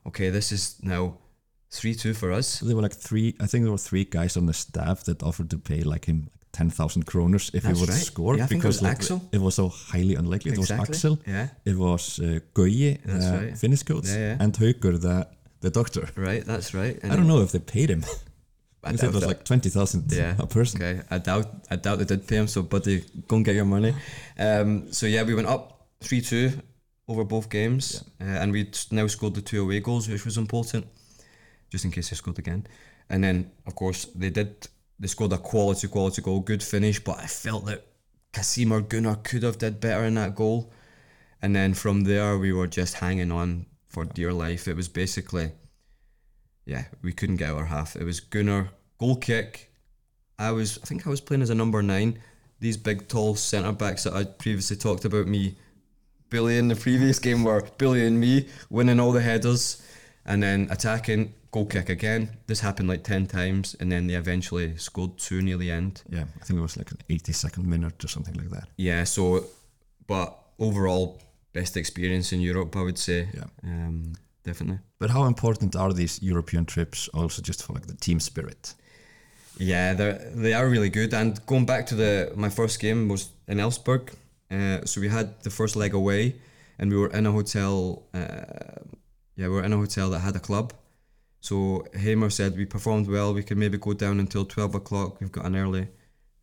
Okay, 0.06 0.30
this 0.30 0.52
is 0.52 0.76
now 0.82 1.18
three 1.70 1.94
two 1.94 2.14
for 2.14 2.30
us. 2.32 2.60
There 2.60 2.76
were 2.76 2.82
like 2.82 2.92
three, 2.94 3.34
I 3.40 3.46
think 3.46 3.64
there 3.64 3.72
were 3.72 3.78
three 3.78 4.04
guys 4.04 4.36
on 4.36 4.46
the 4.46 4.52
staff 4.54 5.02
that 5.04 5.22
offered 5.22 5.50
to 5.50 5.58
pay 5.58 5.82
like 5.82 6.04
him 6.04 6.28
10,000 6.56 7.04
kroners 7.04 7.50
if 7.54 7.62
That's 7.62 7.78
he 7.78 7.80
would 7.80 7.90
right. 7.90 7.98
score 8.10 8.36
Yeah, 8.36 8.44
I 8.44 8.46
think 8.48 8.64
it 8.64 8.66
was 8.66 8.80
like, 8.82 8.92
Axel. 8.96 9.20
it 9.32 9.40
was 9.40 9.54
so 9.54 9.68
highly 9.68 10.14
unlikely. 10.14 10.52
It 10.52 10.58
was 10.58 10.70
Axel, 10.70 11.18
Yeah. 11.26 11.48
it 11.64 11.76
was 11.76 12.18
uh, 12.18 12.38
That's 12.54 13.26
uh, 13.26 13.38
right. 13.40 13.58
Finnish 13.58 13.82
coach, 13.82 14.06
Yeah, 14.08 14.18
yeah. 14.18 14.42
and 14.42 14.52
Haukur, 14.54 14.98
the, 15.00 15.26
the 15.60 15.70
doctor. 15.70 16.08
Right. 16.16 16.44
That's 16.44 16.72
right. 16.74 16.96
I 17.04 17.16
don't 17.16 17.26
know 17.26 17.42
if 17.42 17.50
they 17.52 17.58
paid 17.60 17.90
him. 17.90 18.04
I 18.84 18.92
Because 18.92 19.02
it 19.08 19.12
was 19.12 19.20
that. 19.22 19.28
like 19.28 19.44
20,000 19.44 20.12
Yeah. 20.12 20.34
a 20.38 20.46
person. 20.46 20.80
Okay, 20.82 21.00
I 21.10 21.18
doubt 21.18 21.46
I 21.70 21.76
doubt 21.76 21.98
they 21.98 22.04
did 22.04 22.26
pay 22.26 22.36
him. 22.36 22.46
So, 22.48 22.62
buddy, 22.62 23.04
go 23.28 23.36
and 23.36 23.44
get 23.44 23.54
your 23.56 23.64
money. 23.76 23.92
Um, 24.38 24.92
so 24.92 25.06
yeah, 25.06 25.24
we 25.26 25.34
went 25.34 25.48
up 25.48 25.88
three 26.00 26.20
two 26.20 26.50
over 27.08 27.24
both 27.24 27.48
games, 27.50 28.04
uh, 28.20 28.40
and 28.42 28.52
we 28.52 28.60
now 28.90 29.06
scored 29.08 29.34
the 29.34 29.42
two 29.42 29.60
away 29.62 29.80
goals, 29.80 30.08
which 30.08 30.24
was 30.24 30.36
important, 30.38 30.84
just 31.72 31.84
in 31.84 31.90
case 31.90 32.08
they 32.10 32.16
scored 32.16 32.38
again. 32.38 32.66
And 33.10 33.22
then, 33.22 33.50
of 33.66 33.74
course, 33.74 34.06
they 34.20 34.30
did. 34.30 34.68
They 34.98 35.08
scored 35.08 35.32
a 35.32 35.38
quality, 35.38 35.88
quality 35.88 36.22
goal, 36.22 36.40
good 36.40 36.62
finish. 36.62 37.02
But 37.02 37.18
I 37.18 37.26
felt 37.26 37.66
that 37.66 37.86
Kasim 38.32 38.72
or 38.72 38.80
Gunnar 38.80 39.16
could 39.16 39.42
have 39.42 39.58
did 39.58 39.80
better 39.80 40.04
in 40.04 40.14
that 40.14 40.34
goal. 40.34 40.72
And 41.42 41.54
then 41.54 41.74
from 41.74 42.04
there, 42.04 42.38
we 42.38 42.52
were 42.52 42.66
just 42.66 42.94
hanging 42.94 43.30
on 43.30 43.66
for 43.88 44.04
dear 44.04 44.32
life. 44.32 44.66
It 44.68 44.76
was 44.76 44.88
basically, 44.88 45.52
yeah, 46.64 46.84
we 47.02 47.12
couldn't 47.12 47.36
get 47.36 47.50
our 47.50 47.66
half. 47.66 47.96
It 47.96 48.04
was 48.04 48.20
Gunnar 48.20 48.70
goal 48.98 49.16
kick. 49.16 49.72
I 50.38 50.50
was, 50.50 50.78
I 50.82 50.86
think 50.86 51.06
I 51.06 51.10
was 51.10 51.20
playing 51.20 51.42
as 51.42 51.50
a 51.50 51.54
number 51.54 51.82
nine. 51.82 52.18
These 52.60 52.78
big, 52.78 53.08
tall 53.08 53.34
centre 53.36 53.72
backs 53.72 54.04
that 54.04 54.14
I 54.14 54.24
previously 54.24 54.76
talked 54.76 55.04
about 55.04 55.26
me 55.26 55.56
bullying 56.30 56.68
the 56.68 56.76
previous 56.76 57.18
game 57.18 57.44
were 57.44 57.62
bullying 57.78 58.18
me, 58.18 58.48
winning 58.70 59.00
all 59.00 59.12
the 59.12 59.20
headers, 59.20 59.82
and 60.26 60.42
then 60.42 60.68
attacking, 60.70 61.32
goal 61.52 61.66
kick 61.66 61.88
again. 61.88 62.36
This 62.46 62.60
happened 62.60 62.88
like 62.88 63.04
10 63.04 63.26
times, 63.26 63.76
and 63.80 63.90
then 63.90 64.08
they 64.08 64.14
eventually 64.14 64.76
scored 64.76 65.16
two 65.18 65.40
near 65.40 65.56
the 65.56 65.70
end. 65.70 66.02
Yeah, 66.08 66.24
I 66.40 66.44
think 66.44 66.58
it 66.58 66.62
was 66.62 66.76
like 66.76 66.90
an 66.90 66.98
82nd 67.08 67.64
minute 67.64 68.04
or 68.04 68.08
something 68.08 68.34
like 68.34 68.50
that. 68.50 68.68
Yeah, 68.76 69.04
so, 69.04 69.44
but 70.06 70.36
overall, 70.58 71.20
best 71.52 71.76
experience 71.76 72.32
in 72.32 72.40
Europe, 72.40 72.76
I 72.76 72.82
would 72.82 72.98
say. 72.98 73.28
Yeah. 73.32 73.44
Um, 73.62 74.12
definitely. 74.44 74.80
But 74.98 75.10
how 75.10 75.24
important 75.24 75.76
are 75.76 75.92
these 75.92 76.20
European 76.22 76.66
trips 76.66 77.08
also 77.14 77.40
just 77.40 77.62
for 77.62 77.72
like 77.72 77.86
the 77.86 77.96
team 77.96 78.20
spirit? 78.20 78.74
Yeah, 79.58 79.94
they 79.94 80.18
they 80.34 80.54
are 80.54 80.68
really 80.68 80.90
good. 80.90 81.14
And 81.14 81.40
going 81.46 81.66
back 81.66 81.86
to 81.86 81.94
the 81.94 82.32
my 82.36 82.50
first 82.50 82.80
game 82.80 83.08
was 83.08 83.30
in 83.48 83.58
Elfsborg. 83.58 84.02
Uh, 84.50 84.84
so 84.84 85.00
we 85.00 85.08
had 85.08 85.28
the 85.42 85.50
first 85.50 85.76
leg 85.76 85.94
away, 85.94 86.34
and 86.78 86.90
we 86.90 86.96
were 86.98 87.12
in 87.18 87.26
a 87.26 87.32
hotel. 87.32 88.02
Uh, 88.12 88.84
yeah, 89.36 89.48
we 89.48 89.54
were 89.54 89.64
in 89.64 89.72
a 89.72 89.76
hotel 89.76 90.10
that 90.10 90.20
had 90.20 90.36
a 90.36 90.40
club. 90.40 90.72
So 91.40 91.86
Heimir 91.94 92.30
said 92.30 92.56
we 92.56 92.66
performed 92.66 93.08
well. 93.08 93.32
We 93.32 93.42
could 93.42 93.58
maybe 93.58 93.78
go 93.78 93.92
down 93.92 94.18
until 94.18 94.44
twelve 94.44 94.74
o'clock. 94.74 95.20
We've 95.20 95.30
got 95.30 95.44
an 95.46 95.56
early, 95.56 95.88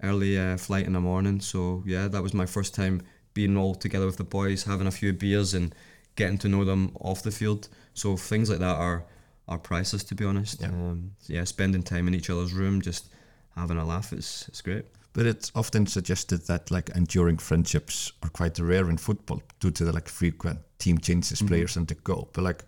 early 0.02 0.40
uh, 0.40 0.58
flight 0.58 0.86
in 0.86 0.94
the 0.94 1.00
morning. 1.02 1.42
So 1.42 1.84
yeah, 1.86 2.08
that 2.08 2.24
was 2.24 2.34
my 2.34 2.46
first 2.46 2.74
time 2.74 3.02
being 3.34 3.58
all 3.58 3.76
together 3.76 4.06
with 4.06 4.18
the 4.18 4.24
boys, 4.24 4.64
having 4.64 4.88
a 4.88 4.92
few 4.92 5.12
beers 5.12 5.54
and 5.54 5.74
getting 6.16 6.38
to 6.38 6.48
know 6.48 6.64
them 6.64 6.96
off 7.02 7.24
the 7.24 7.32
field. 7.32 7.68
So 7.94 8.16
things 8.16 8.50
like 8.50 8.60
that 8.60 8.78
are 8.78 9.06
are 9.48 9.58
priceless, 9.58 10.04
to 10.06 10.16
be 10.16 10.26
honest. 10.26 10.62
Yeah. 10.62 10.68
Um, 10.68 11.12
yeah, 11.28 11.44
spending 11.44 11.84
time 11.84 12.08
in 12.08 12.16
each 12.16 12.30
other's 12.30 12.54
room, 12.54 12.82
just 12.82 13.10
having 13.56 13.78
a 13.78 13.86
laugh, 13.86 14.14
it's 14.14 14.48
it's 14.48 14.62
great. 14.62 14.86
But 15.14 15.26
it's 15.28 15.52
often 15.54 15.86
suggested 15.86 16.48
that 16.48 16.72
like 16.72 16.90
enduring 16.96 17.38
friendships 17.38 18.14
are 18.24 18.30
quite 18.30 18.58
rare 18.58 18.90
in 18.90 18.98
football 18.98 19.44
due 19.60 19.72
to 19.72 19.86
the 19.86 19.92
like 19.92 20.08
frequent 20.08 20.60
team 20.80 20.98
changes, 20.98 21.42
players 21.42 21.78
and 21.78 21.88
the 21.88 21.96
go. 21.96 22.30
But 22.34 22.44
like 22.44 22.64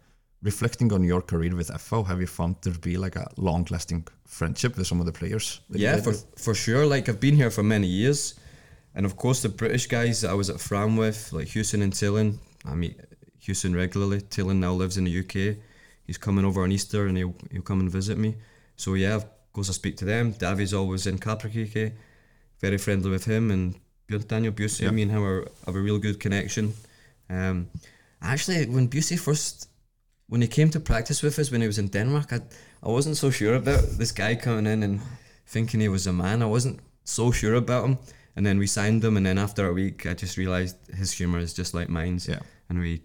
reflecting 0.45 0.93
on 0.93 1.03
your 1.03 1.21
career 1.21 1.55
with 1.55 1.69
FH, 1.69 2.05
have 2.05 2.21
you 2.21 2.27
found 2.27 2.55
there 2.61 2.71
to 2.71 2.79
be 2.79 2.97
like 2.97 3.15
a 3.15 3.27
long 3.35 3.65
lasting 3.71 4.07
friendship 4.25 4.77
with 4.77 4.87
some 4.87 4.99
of 4.99 5.07
the 5.07 5.11
players? 5.11 5.59
Yeah, 5.69 5.97
for 5.97 6.11
with? 6.11 6.25
for 6.37 6.53
sure. 6.53 6.85
Like 6.85 7.09
I've 7.09 7.19
been 7.19 7.35
here 7.35 7.49
for 7.49 7.63
many 7.63 7.87
years, 7.87 8.35
and 8.93 9.05
of 9.05 9.17
course 9.17 9.41
the 9.41 9.49
British 9.49 9.87
guys 9.87 10.21
that 10.21 10.29
I 10.29 10.35
was 10.35 10.49
at 10.49 10.59
Fram 10.61 10.95
with, 10.97 11.33
like 11.33 11.47
Hewson 11.47 11.81
and 11.81 11.91
Tillen. 11.91 12.39
I 12.63 12.75
meet 12.75 12.95
Hewson 13.39 13.75
regularly. 13.75 14.21
Tillen 14.21 14.59
now 14.59 14.73
lives 14.73 14.97
in 14.97 15.05
the 15.05 15.19
UK. 15.19 15.57
He's 16.05 16.19
coming 16.19 16.45
over 16.45 16.61
on 16.63 16.71
Easter, 16.71 17.07
and 17.07 17.17
he'll 17.17 17.35
he'll 17.51 17.63
come 17.63 17.79
and 17.79 17.91
visit 17.91 18.17
me. 18.17 18.35
So 18.75 18.93
yeah, 18.93 19.15
of 19.15 19.25
course 19.51 19.69
I 19.69 19.73
speak 19.73 19.97
to 19.97 20.05
them. 20.05 20.33
Davi's 20.33 20.73
always 20.73 21.07
in 21.07 21.17
Kaplakrika, 21.17 21.91
very 22.61 22.77
friendly 22.77 23.09
with 23.09 23.25
him, 23.25 23.49
and 23.49 23.79
Daniel 24.27 24.53
Busey. 24.53 24.83
Yeah. 24.83 24.91
Me 24.91 25.01
and 25.01 25.11
him 25.11 25.23
are, 25.23 25.47
have 25.65 25.75
a 25.75 25.81
real 25.81 25.97
good 25.97 26.19
connection. 26.19 26.73
Um, 27.29 27.69
actually, 28.21 28.67
when 28.67 28.87
Busey 28.87 29.17
first 29.17 29.69
when 30.27 30.41
he 30.41 30.47
came 30.47 30.69
to 30.71 30.79
practice 30.79 31.21
with 31.21 31.37
us 31.39 31.51
when 31.51 31.61
he 31.61 31.67
was 31.67 31.77
in 31.77 31.87
Denmark, 31.87 32.33
I, 32.33 32.39
I 32.83 32.89
wasn't 32.89 33.17
so 33.17 33.29
sure 33.29 33.55
about 33.55 33.83
this 33.97 34.11
guy 34.11 34.35
coming 34.35 34.65
in 34.65 34.83
and 34.83 35.01
thinking 35.45 35.79
he 35.79 35.89
was 35.89 36.07
a 36.07 36.13
man. 36.13 36.41
I 36.41 36.45
wasn't 36.45 36.79
so 37.03 37.31
sure 37.31 37.55
about 37.55 37.85
him. 37.85 37.97
And 38.35 38.45
then 38.45 38.57
we 38.57 38.67
signed 38.67 39.03
him, 39.03 39.15
and 39.15 39.25
then 39.25 39.37
after 39.37 39.65
a 39.67 39.73
week, 39.73 40.05
I 40.05 40.13
just 40.13 40.37
realized 40.37 40.75
his 40.93 41.13
humor 41.13 41.39
is 41.39 41.53
just 41.53 41.73
like 41.73 41.87
mine's. 41.87 42.27
Yeah. 42.27 42.39
And 42.67 42.79
we, 42.79 43.01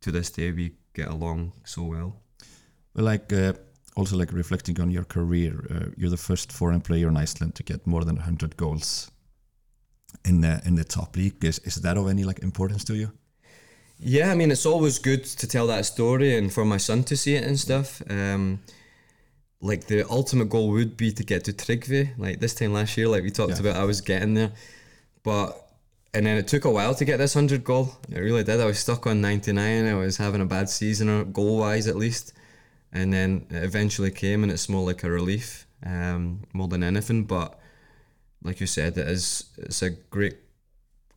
to 0.00 0.10
this 0.10 0.30
day, 0.30 0.50
we 0.50 0.72
get 0.94 1.08
along 1.08 1.52
so 1.64 1.82
well. 1.82 2.16
But 2.92 3.04
like 3.04 3.32
uh, 3.32 3.52
also 3.94 4.16
like 4.16 4.32
reflecting 4.32 4.80
on 4.80 4.90
your 4.90 5.04
career, 5.04 5.64
uh, 5.70 5.90
you're 5.96 6.10
the 6.10 6.16
first 6.16 6.50
foreign 6.50 6.80
player 6.80 7.08
in 7.08 7.16
Iceland 7.16 7.54
to 7.54 7.62
get 7.62 7.86
more 7.86 8.04
than 8.04 8.16
100 8.16 8.56
goals 8.56 9.10
in 10.24 10.40
the 10.40 10.60
in 10.64 10.74
the 10.74 10.84
top 10.84 11.16
league. 11.16 11.44
Is 11.44 11.58
is 11.60 11.76
that 11.76 11.96
of 11.96 12.08
any 12.08 12.24
like 12.24 12.42
importance 12.42 12.84
to 12.84 12.94
you? 12.94 13.12
Yeah, 14.04 14.32
I 14.32 14.34
mean, 14.34 14.50
it's 14.50 14.66
always 14.66 14.98
good 14.98 15.24
to 15.24 15.46
tell 15.46 15.68
that 15.68 15.86
story 15.86 16.36
and 16.36 16.52
for 16.52 16.64
my 16.64 16.76
son 16.76 17.04
to 17.04 17.16
see 17.16 17.34
it 17.36 17.44
and 17.44 17.58
stuff. 17.58 18.02
Um, 18.10 18.60
like 19.60 19.86
the 19.86 20.08
ultimate 20.10 20.48
goal 20.48 20.70
would 20.70 20.96
be 20.96 21.12
to 21.12 21.22
get 21.22 21.44
to 21.44 21.52
Tryggvi. 21.52 22.18
Like 22.18 22.40
this 22.40 22.54
time 22.54 22.72
last 22.72 22.96
year, 22.96 23.06
like 23.06 23.22
we 23.22 23.30
talked 23.30 23.52
Yeah. 23.52 23.60
about, 23.60 23.76
I 23.76 23.84
was 23.84 24.00
getting 24.00 24.34
there, 24.34 24.50
but 25.22 25.58
and 26.14 26.26
then 26.26 26.36
it 26.36 26.48
took 26.48 26.64
a 26.64 26.70
while 26.70 26.94
to 26.96 27.04
get 27.04 27.18
this 27.18 27.32
hundred 27.34 27.62
goal. 27.64 27.96
It 28.10 28.18
really 28.18 28.42
did. 28.44 28.60
I 28.60 28.64
was 28.66 28.78
stuck 28.80 29.06
on 29.06 29.20
ninety 29.20 29.52
nine. 29.52 29.86
I 29.86 29.94
was 29.94 30.16
having 30.16 30.40
a 30.40 30.46
bad 30.46 30.68
season, 30.68 31.08
or 31.08 31.24
goal 31.24 31.58
wise 31.58 31.86
at 31.86 31.96
least, 31.96 32.32
and 32.92 33.12
then 33.12 33.46
it 33.50 33.62
eventually 33.62 34.10
came, 34.10 34.42
and 34.42 34.50
it's 34.50 34.68
more 34.68 34.84
like 34.84 35.04
a 35.04 35.10
relief, 35.10 35.64
um, 35.86 36.40
more 36.52 36.66
than 36.68 36.82
anything. 36.82 37.22
But 37.24 37.56
like 38.42 38.60
you 38.60 38.66
said, 38.66 38.98
it 38.98 39.06
is 39.08 39.44
it's 39.58 39.80
a 39.80 39.90
great 39.90 40.38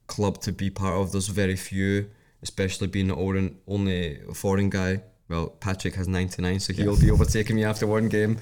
club 0.08 0.40
to 0.42 0.52
be 0.52 0.70
part 0.70 0.94
of. 1.02 1.12
There's 1.12 1.28
very 1.30 1.56
few, 1.58 2.10
especially 2.46 2.88
being 2.88 3.08
the 3.08 3.56
only 3.68 4.20
foreign 4.34 4.70
guy. 4.70 5.02
Well, 5.28 5.48
Patrick 5.48 5.96
has 5.96 6.08
99, 6.08 6.60
so 6.60 6.74
he'll 6.74 7.00
be 7.00 7.10
overtaking 7.10 7.56
me 7.56 7.64
after 7.64 7.88
one 7.88 8.08
game. 8.10 8.38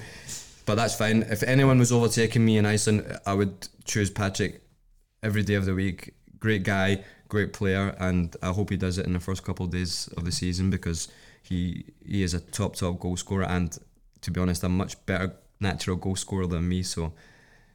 But 0.66 0.74
that's 0.74 0.94
fine. 0.94 1.22
If 1.22 1.42
anyone 1.42 1.78
was 1.78 1.90
overtaking 1.90 2.44
me 2.44 2.58
in 2.58 2.66
Iceland, 2.66 3.18
I 3.26 3.32
would 3.32 3.68
choose 3.84 4.10
Patrick 4.10 4.62
every 5.22 5.42
day 5.42 5.54
of 5.54 5.64
the 5.64 5.74
week. 5.74 6.14
Great 6.38 6.62
guy, 6.62 7.02
great 7.28 7.54
player, 7.54 7.96
and 7.98 8.36
I 8.42 8.48
hope 8.48 8.68
he 8.68 8.76
does 8.76 8.98
it 8.98 9.06
in 9.06 9.14
the 9.14 9.20
first 9.20 9.42
couple 9.44 9.64
of 9.64 9.72
days 9.72 10.08
of 10.18 10.26
the 10.26 10.32
season 10.32 10.68
because 10.68 11.08
he 11.42 11.86
he 12.06 12.22
is 12.22 12.34
a 12.34 12.40
top 12.40 12.76
top 12.76 13.00
goal 13.00 13.16
scorer 13.16 13.44
and 13.44 13.78
to 14.24 14.30
be 14.30 14.40
honest, 14.40 14.64
a 14.64 14.68
much 14.68 14.94
better 15.06 15.34
natural 15.60 15.96
goal 15.96 16.16
scorer 16.16 16.46
than 16.46 16.68
me. 16.68 16.82
So, 16.82 17.12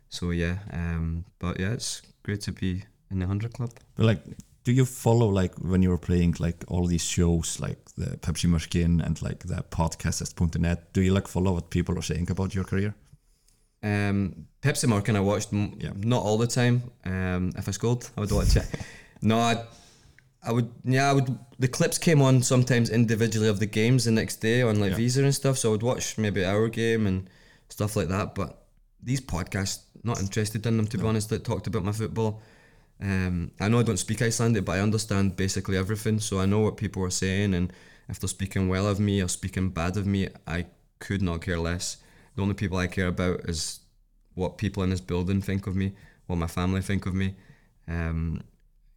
so 0.10 0.32
yeah. 0.32 0.58
Um, 0.74 1.26
but 1.40 1.60
yeah, 1.60 1.74
it's 1.74 2.02
great 2.24 2.42
to 2.42 2.52
be 2.52 2.84
in 3.12 3.20
the 3.20 3.28
hundred 3.28 3.54
club. 3.54 3.72
But 3.96 4.06
like, 4.06 4.24
do 4.64 4.72
you 4.72 4.86
follow 4.86 5.28
like 5.28 5.56
when 5.62 5.82
you 5.84 5.90
were 5.90 5.98
playing 5.98 6.36
like 6.40 6.64
all 6.68 6.86
these 6.88 7.04
shows 7.04 7.60
like 7.60 7.80
the 7.98 8.18
Pepsi 8.18 8.48
Mörkin 8.48 9.02
and 9.06 9.22
like 9.22 9.40
the 9.48 9.64
podcast 9.70 10.22
at 10.22 10.60
.net? 10.62 10.94
Do 10.94 11.02
you 11.02 11.14
like 11.14 11.28
follow 11.28 11.54
what 11.54 11.70
people 11.70 11.98
are 11.98 12.02
saying 12.04 12.30
about 12.32 12.54
your 12.56 12.64
career? 12.66 12.94
Um, 13.82 14.46
Pepsi 14.62 14.88
Mörkin 14.88 15.16
I 15.16 15.22
watched 15.22 15.54
m- 15.54 15.74
Yeah. 15.80 15.94
not 15.96 16.24
all 16.24 16.38
the 16.38 16.48
time. 16.48 16.82
Um, 17.06 17.52
if 17.58 17.68
I 17.68 17.72
scored, 17.72 18.06
I 18.18 18.22
would 18.22 18.32
watch 18.32 18.56
it. 18.58 18.66
no, 19.22 19.38
I, 19.40 19.64
I 20.44 20.52
would. 20.52 20.70
Yeah, 20.84 21.10
I 21.10 21.14
would. 21.14 21.38
The 21.60 21.68
clips 21.68 21.98
came 21.98 22.22
on 22.22 22.44
sometimes 22.44 22.90
individually 22.90 23.48
of 23.50 23.60
the 23.60 23.66
games 23.66 24.04
the 24.04 24.12
next 24.12 24.42
day 24.42 24.62
on 24.62 24.80
like 24.80 24.92
Yeah. 24.92 24.98
Vísir 25.00 25.24
and 25.24 25.34
stuff. 25.34 25.58
So 25.58 25.70
I 25.70 25.72
would 25.72 25.84
watch 25.84 26.18
maybe 26.18 26.44
our 26.46 26.68
game 26.70 27.08
and 27.08 27.30
stuff 27.70 27.96
like 27.96 28.10
that. 28.10 28.36
But 28.36 28.62
these 29.02 29.22
podcasts, 29.22 29.80
not 30.04 30.20
interested 30.20 30.66
in 30.66 30.78
them 30.78 30.88
to 30.88 30.98
be 30.98 31.06
honest. 31.06 31.30
That 31.30 31.44
talked 31.46 31.68
about 31.68 31.84
my 31.86 31.94
football. 31.94 32.42
Um, 33.02 33.52
I 33.60 33.70
know 33.70 33.80
I 33.80 33.84
don't 33.84 33.98
speak 33.98 34.22
Icelandic, 34.22 34.66
but 34.66 34.76
I 34.78 34.82
understand 34.82 35.36
basically 35.36 35.78
everything. 35.78 36.20
So 36.20 36.40
I 36.40 36.46
know 36.46 36.60
what 36.60 36.78
people 36.78 37.04
are 37.04 37.10
saying, 37.10 37.54
and 37.54 37.72
if 38.10 38.20
they're 38.20 38.28
speaking 38.28 38.68
well 38.68 38.88
of 38.88 39.00
me 39.00 39.22
or 39.22 39.28
speaking 39.28 39.70
bad 39.70 39.98
of 39.98 40.06
me, 40.06 40.28
I 40.46 40.66
could 41.00 41.22
not 41.22 41.42
care 41.42 41.60
less. 41.60 41.98
The 42.36 42.42
only 42.42 42.56
people 42.56 42.78
I 42.78 42.88
care 42.88 43.08
about 43.08 43.42
is 43.50 43.80
what 44.34 44.58
people 44.58 44.84
in 44.84 44.90
this 44.90 45.02
building 45.02 45.42
think 45.42 45.68
of 45.68 45.76
me, 45.76 45.94
what 46.28 46.38
my 46.38 46.48
family 46.48 46.82
think 46.82 47.06
of 47.06 47.14
me. 47.14 47.36
Um, 47.88 48.42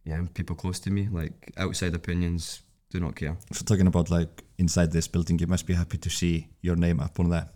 yeah, 0.05 0.15
and 0.15 0.33
people 0.33 0.55
close 0.55 0.79
to 0.81 0.91
me. 0.91 1.07
Like 1.11 1.53
outside 1.57 1.95
opinions, 1.95 2.61
do 2.89 2.99
not 2.99 3.15
care. 3.15 3.37
So 3.51 3.63
talking 3.63 3.87
about 3.87 4.09
like 4.09 4.43
inside 4.57 4.91
this 4.91 5.07
building, 5.07 5.39
you 5.39 5.47
must 5.47 5.65
be 5.65 5.73
happy 5.73 5.97
to 5.97 6.09
see 6.09 6.47
your 6.61 6.75
name 6.75 6.99
up 6.99 7.19
on 7.19 7.29
the 7.29 7.47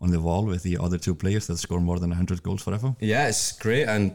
on 0.00 0.10
the 0.10 0.20
wall 0.20 0.44
with 0.44 0.62
the 0.62 0.78
other 0.78 0.98
two 0.98 1.14
players 1.14 1.46
that 1.46 1.56
score 1.56 1.80
more 1.80 1.98
than 1.98 2.10
100 2.10 2.42
goals 2.42 2.62
forever. 2.62 2.88
FH. 2.88 2.96
Yeah, 3.00 3.28
it's 3.28 3.52
great. 3.52 3.84
And 3.84 4.14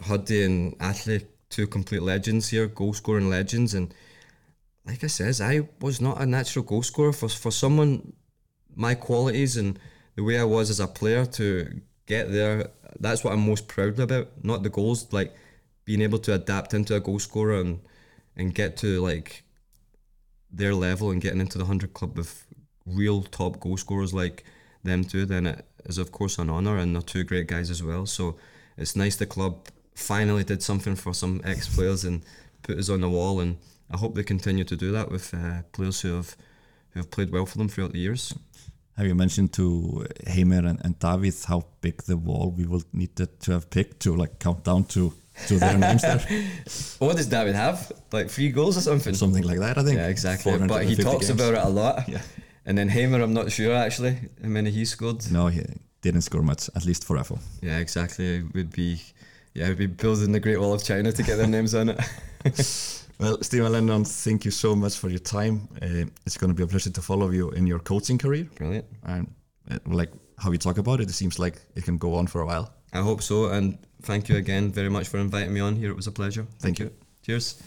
Huddy 0.00 0.44
and 0.44 0.76
Atli, 0.80 1.26
two 1.48 1.66
complete 1.66 2.02
legends 2.02 2.48
here, 2.48 2.66
goal 2.66 2.94
scoring 2.94 3.30
legends. 3.30 3.74
And 3.74 3.94
like 4.86 5.02
I 5.02 5.08
says, 5.08 5.40
I 5.40 5.68
was 5.80 6.00
not 6.00 6.20
a 6.20 6.26
natural 6.26 6.64
goal 6.64 6.82
scorer 6.82 7.12
for 7.12 7.28
for 7.28 7.50
someone 7.50 8.12
my 8.74 8.94
qualities 8.94 9.56
and 9.56 9.78
the 10.14 10.22
way 10.22 10.38
I 10.38 10.44
was 10.44 10.70
as 10.70 10.80
a 10.80 10.86
player 10.86 11.26
to 11.26 11.80
get 12.06 12.30
there. 12.30 12.70
That's 13.00 13.24
what 13.24 13.32
I'm 13.32 13.46
most 13.46 13.68
proud 13.68 13.98
about. 13.98 14.28
Not 14.42 14.62
the 14.62 14.70
goals, 14.70 15.12
like 15.12 15.34
being 15.84 16.02
able 16.02 16.18
to 16.20 16.34
adapt 16.34 16.74
into 16.74 16.94
a 16.94 17.00
goal 17.00 17.18
scorer 17.18 17.60
and 17.60 17.80
and 18.36 18.54
get 18.54 18.76
to 18.78 19.00
like 19.00 19.44
their 20.50 20.74
level 20.74 21.10
and 21.10 21.20
getting 21.22 21.40
into 21.40 21.58
the 21.58 21.64
hundred 21.64 21.94
club 21.94 22.16
with 22.16 22.46
real 22.86 23.22
top 23.22 23.58
goal 23.60 23.76
scorers 23.76 24.14
like 24.14 24.44
them 24.84 25.04
too, 25.04 25.26
then 25.26 25.46
it 25.46 25.66
is 25.86 25.98
of 25.98 26.12
course 26.12 26.38
an 26.38 26.50
honour 26.50 26.76
and 26.76 26.94
they're 26.94 27.02
two 27.02 27.24
great 27.24 27.46
guys 27.46 27.70
as 27.70 27.82
well. 27.82 28.06
So 28.06 28.36
it's 28.76 28.94
nice 28.94 29.16
the 29.16 29.26
club 29.26 29.68
finally 29.96 30.44
did 30.44 30.62
something 30.62 30.94
for 30.94 31.12
some 31.14 31.40
ex 31.44 31.74
players 31.74 32.04
and 32.04 32.22
put 32.62 32.78
us 32.78 32.88
on 32.88 33.00
the 33.00 33.08
wall 33.08 33.40
and 33.40 33.56
I 33.90 33.96
hope 33.96 34.14
they 34.14 34.24
continue 34.24 34.64
to 34.64 34.76
do 34.76 34.92
that 34.92 35.10
with 35.10 35.32
uh, 35.34 35.62
players 35.72 36.00
who 36.00 36.14
have 36.14 36.36
who 36.90 37.00
have 37.00 37.10
played 37.10 37.30
well 37.30 37.46
for 37.46 37.58
them 37.58 37.68
throughout 37.68 37.92
the 37.92 37.98
years. 37.98 38.34
Have 38.96 39.06
you 39.06 39.14
mentioned 39.14 39.52
to 39.54 40.06
Heimir 40.26 40.64
and, 40.66 40.80
and 40.84 40.98
David 40.98 41.34
how 41.46 41.66
big 41.80 42.02
the 42.04 42.16
wall 42.16 42.50
we 42.56 42.66
will 42.66 42.82
need 42.92 43.14
to 43.16 43.26
to 43.26 43.52
have 43.52 43.70
picked 43.70 44.00
to 44.00 44.16
like 44.16 44.38
count 44.38 44.64
down 44.64 44.84
to 44.84 45.12
to 45.48 45.58
their 45.58 45.78
names 45.78 46.02
there? 46.02 46.20
What 46.98 47.16
does 47.16 47.26
David 47.26 47.54
have? 47.54 47.92
Like 48.12 48.30
three 48.30 48.50
goals 48.50 48.76
or 48.76 48.80
something? 48.80 49.14
Something 49.14 49.44
like 49.44 49.58
that, 49.58 49.78
I 49.78 49.82
think. 49.82 49.98
Yeah, 49.98 50.08
exactly. 50.08 50.58
But 50.66 50.84
he 50.84 50.96
talks 50.96 51.28
games. 51.28 51.40
about 51.40 51.54
it 51.54 51.64
a 51.64 51.68
lot. 51.68 52.08
Yeah. 52.08 52.22
And 52.68 52.76
then 52.76 52.88
Heimir, 52.88 53.22
I'm 53.22 53.32
not 53.32 53.52
sure 53.52 53.72
actually 53.72 54.16
how 54.42 54.48
many 54.48 54.70
he 54.72 54.84
scored. 54.84 55.30
No, 55.30 55.46
he 55.46 55.62
didn't 56.02 56.22
score 56.22 56.42
much, 56.42 56.68
at 56.74 56.84
least 56.84 57.04
for 57.04 57.16
FH. 57.16 57.38
Yeah, 57.62 57.78
exactly. 57.78 58.38
It 58.38 58.54
would 58.54 58.72
be, 58.72 59.00
yeah, 59.56 59.68
we'd 59.68 59.78
be 59.78 59.86
building 59.86 60.32
the 60.32 60.40
Great 60.40 60.60
Wall 60.60 60.74
of 60.74 60.84
China 60.84 61.10
to 61.10 61.22
get 61.22 61.36
their 61.36 61.46
names 61.46 61.74
on 61.74 61.90
it. 61.90 62.00
Well, 63.18 63.38
Steven 63.40 63.72
Lennon, 63.72 64.04
thank 64.04 64.44
you 64.44 64.50
so 64.50 64.76
much 64.76 64.98
for 64.98 65.08
your 65.08 65.20
time. 65.20 65.68
Uh, 65.80 66.04
it's 66.26 66.36
going 66.36 66.50
to 66.50 66.54
be 66.54 66.62
a 66.62 66.66
pleasure 66.66 66.90
to 66.90 67.00
follow 67.00 67.30
you 67.30 67.50
in 67.52 67.66
your 67.66 67.78
coaching 67.78 68.18
career. 68.18 68.46
Brilliant. 68.56 68.84
And 69.04 69.34
uh, 69.70 69.78
like 69.86 70.12
how 70.36 70.52
you 70.52 70.58
talk 70.58 70.76
about 70.76 71.00
it, 71.00 71.08
it 71.08 71.14
seems 71.14 71.38
like 71.38 71.62
it 71.74 71.84
can 71.84 71.96
go 71.96 72.14
on 72.14 72.26
for 72.26 72.42
a 72.42 72.46
while. 72.46 72.74
I 72.92 73.00
hope 73.00 73.22
so. 73.22 73.46
And 73.46 73.78
thank 74.02 74.28
you 74.28 74.36
again 74.36 74.70
very 74.70 74.90
much 74.90 75.08
for 75.08 75.16
inviting 75.16 75.54
me 75.54 75.60
on 75.60 75.76
here. 75.76 75.90
It 75.90 75.96
was 75.96 76.06
a 76.06 76.12
pleasure. 76.12 76.46
Thank 76.58 76.78
you. 76.78 76.90
Cheers. 77.22 77.62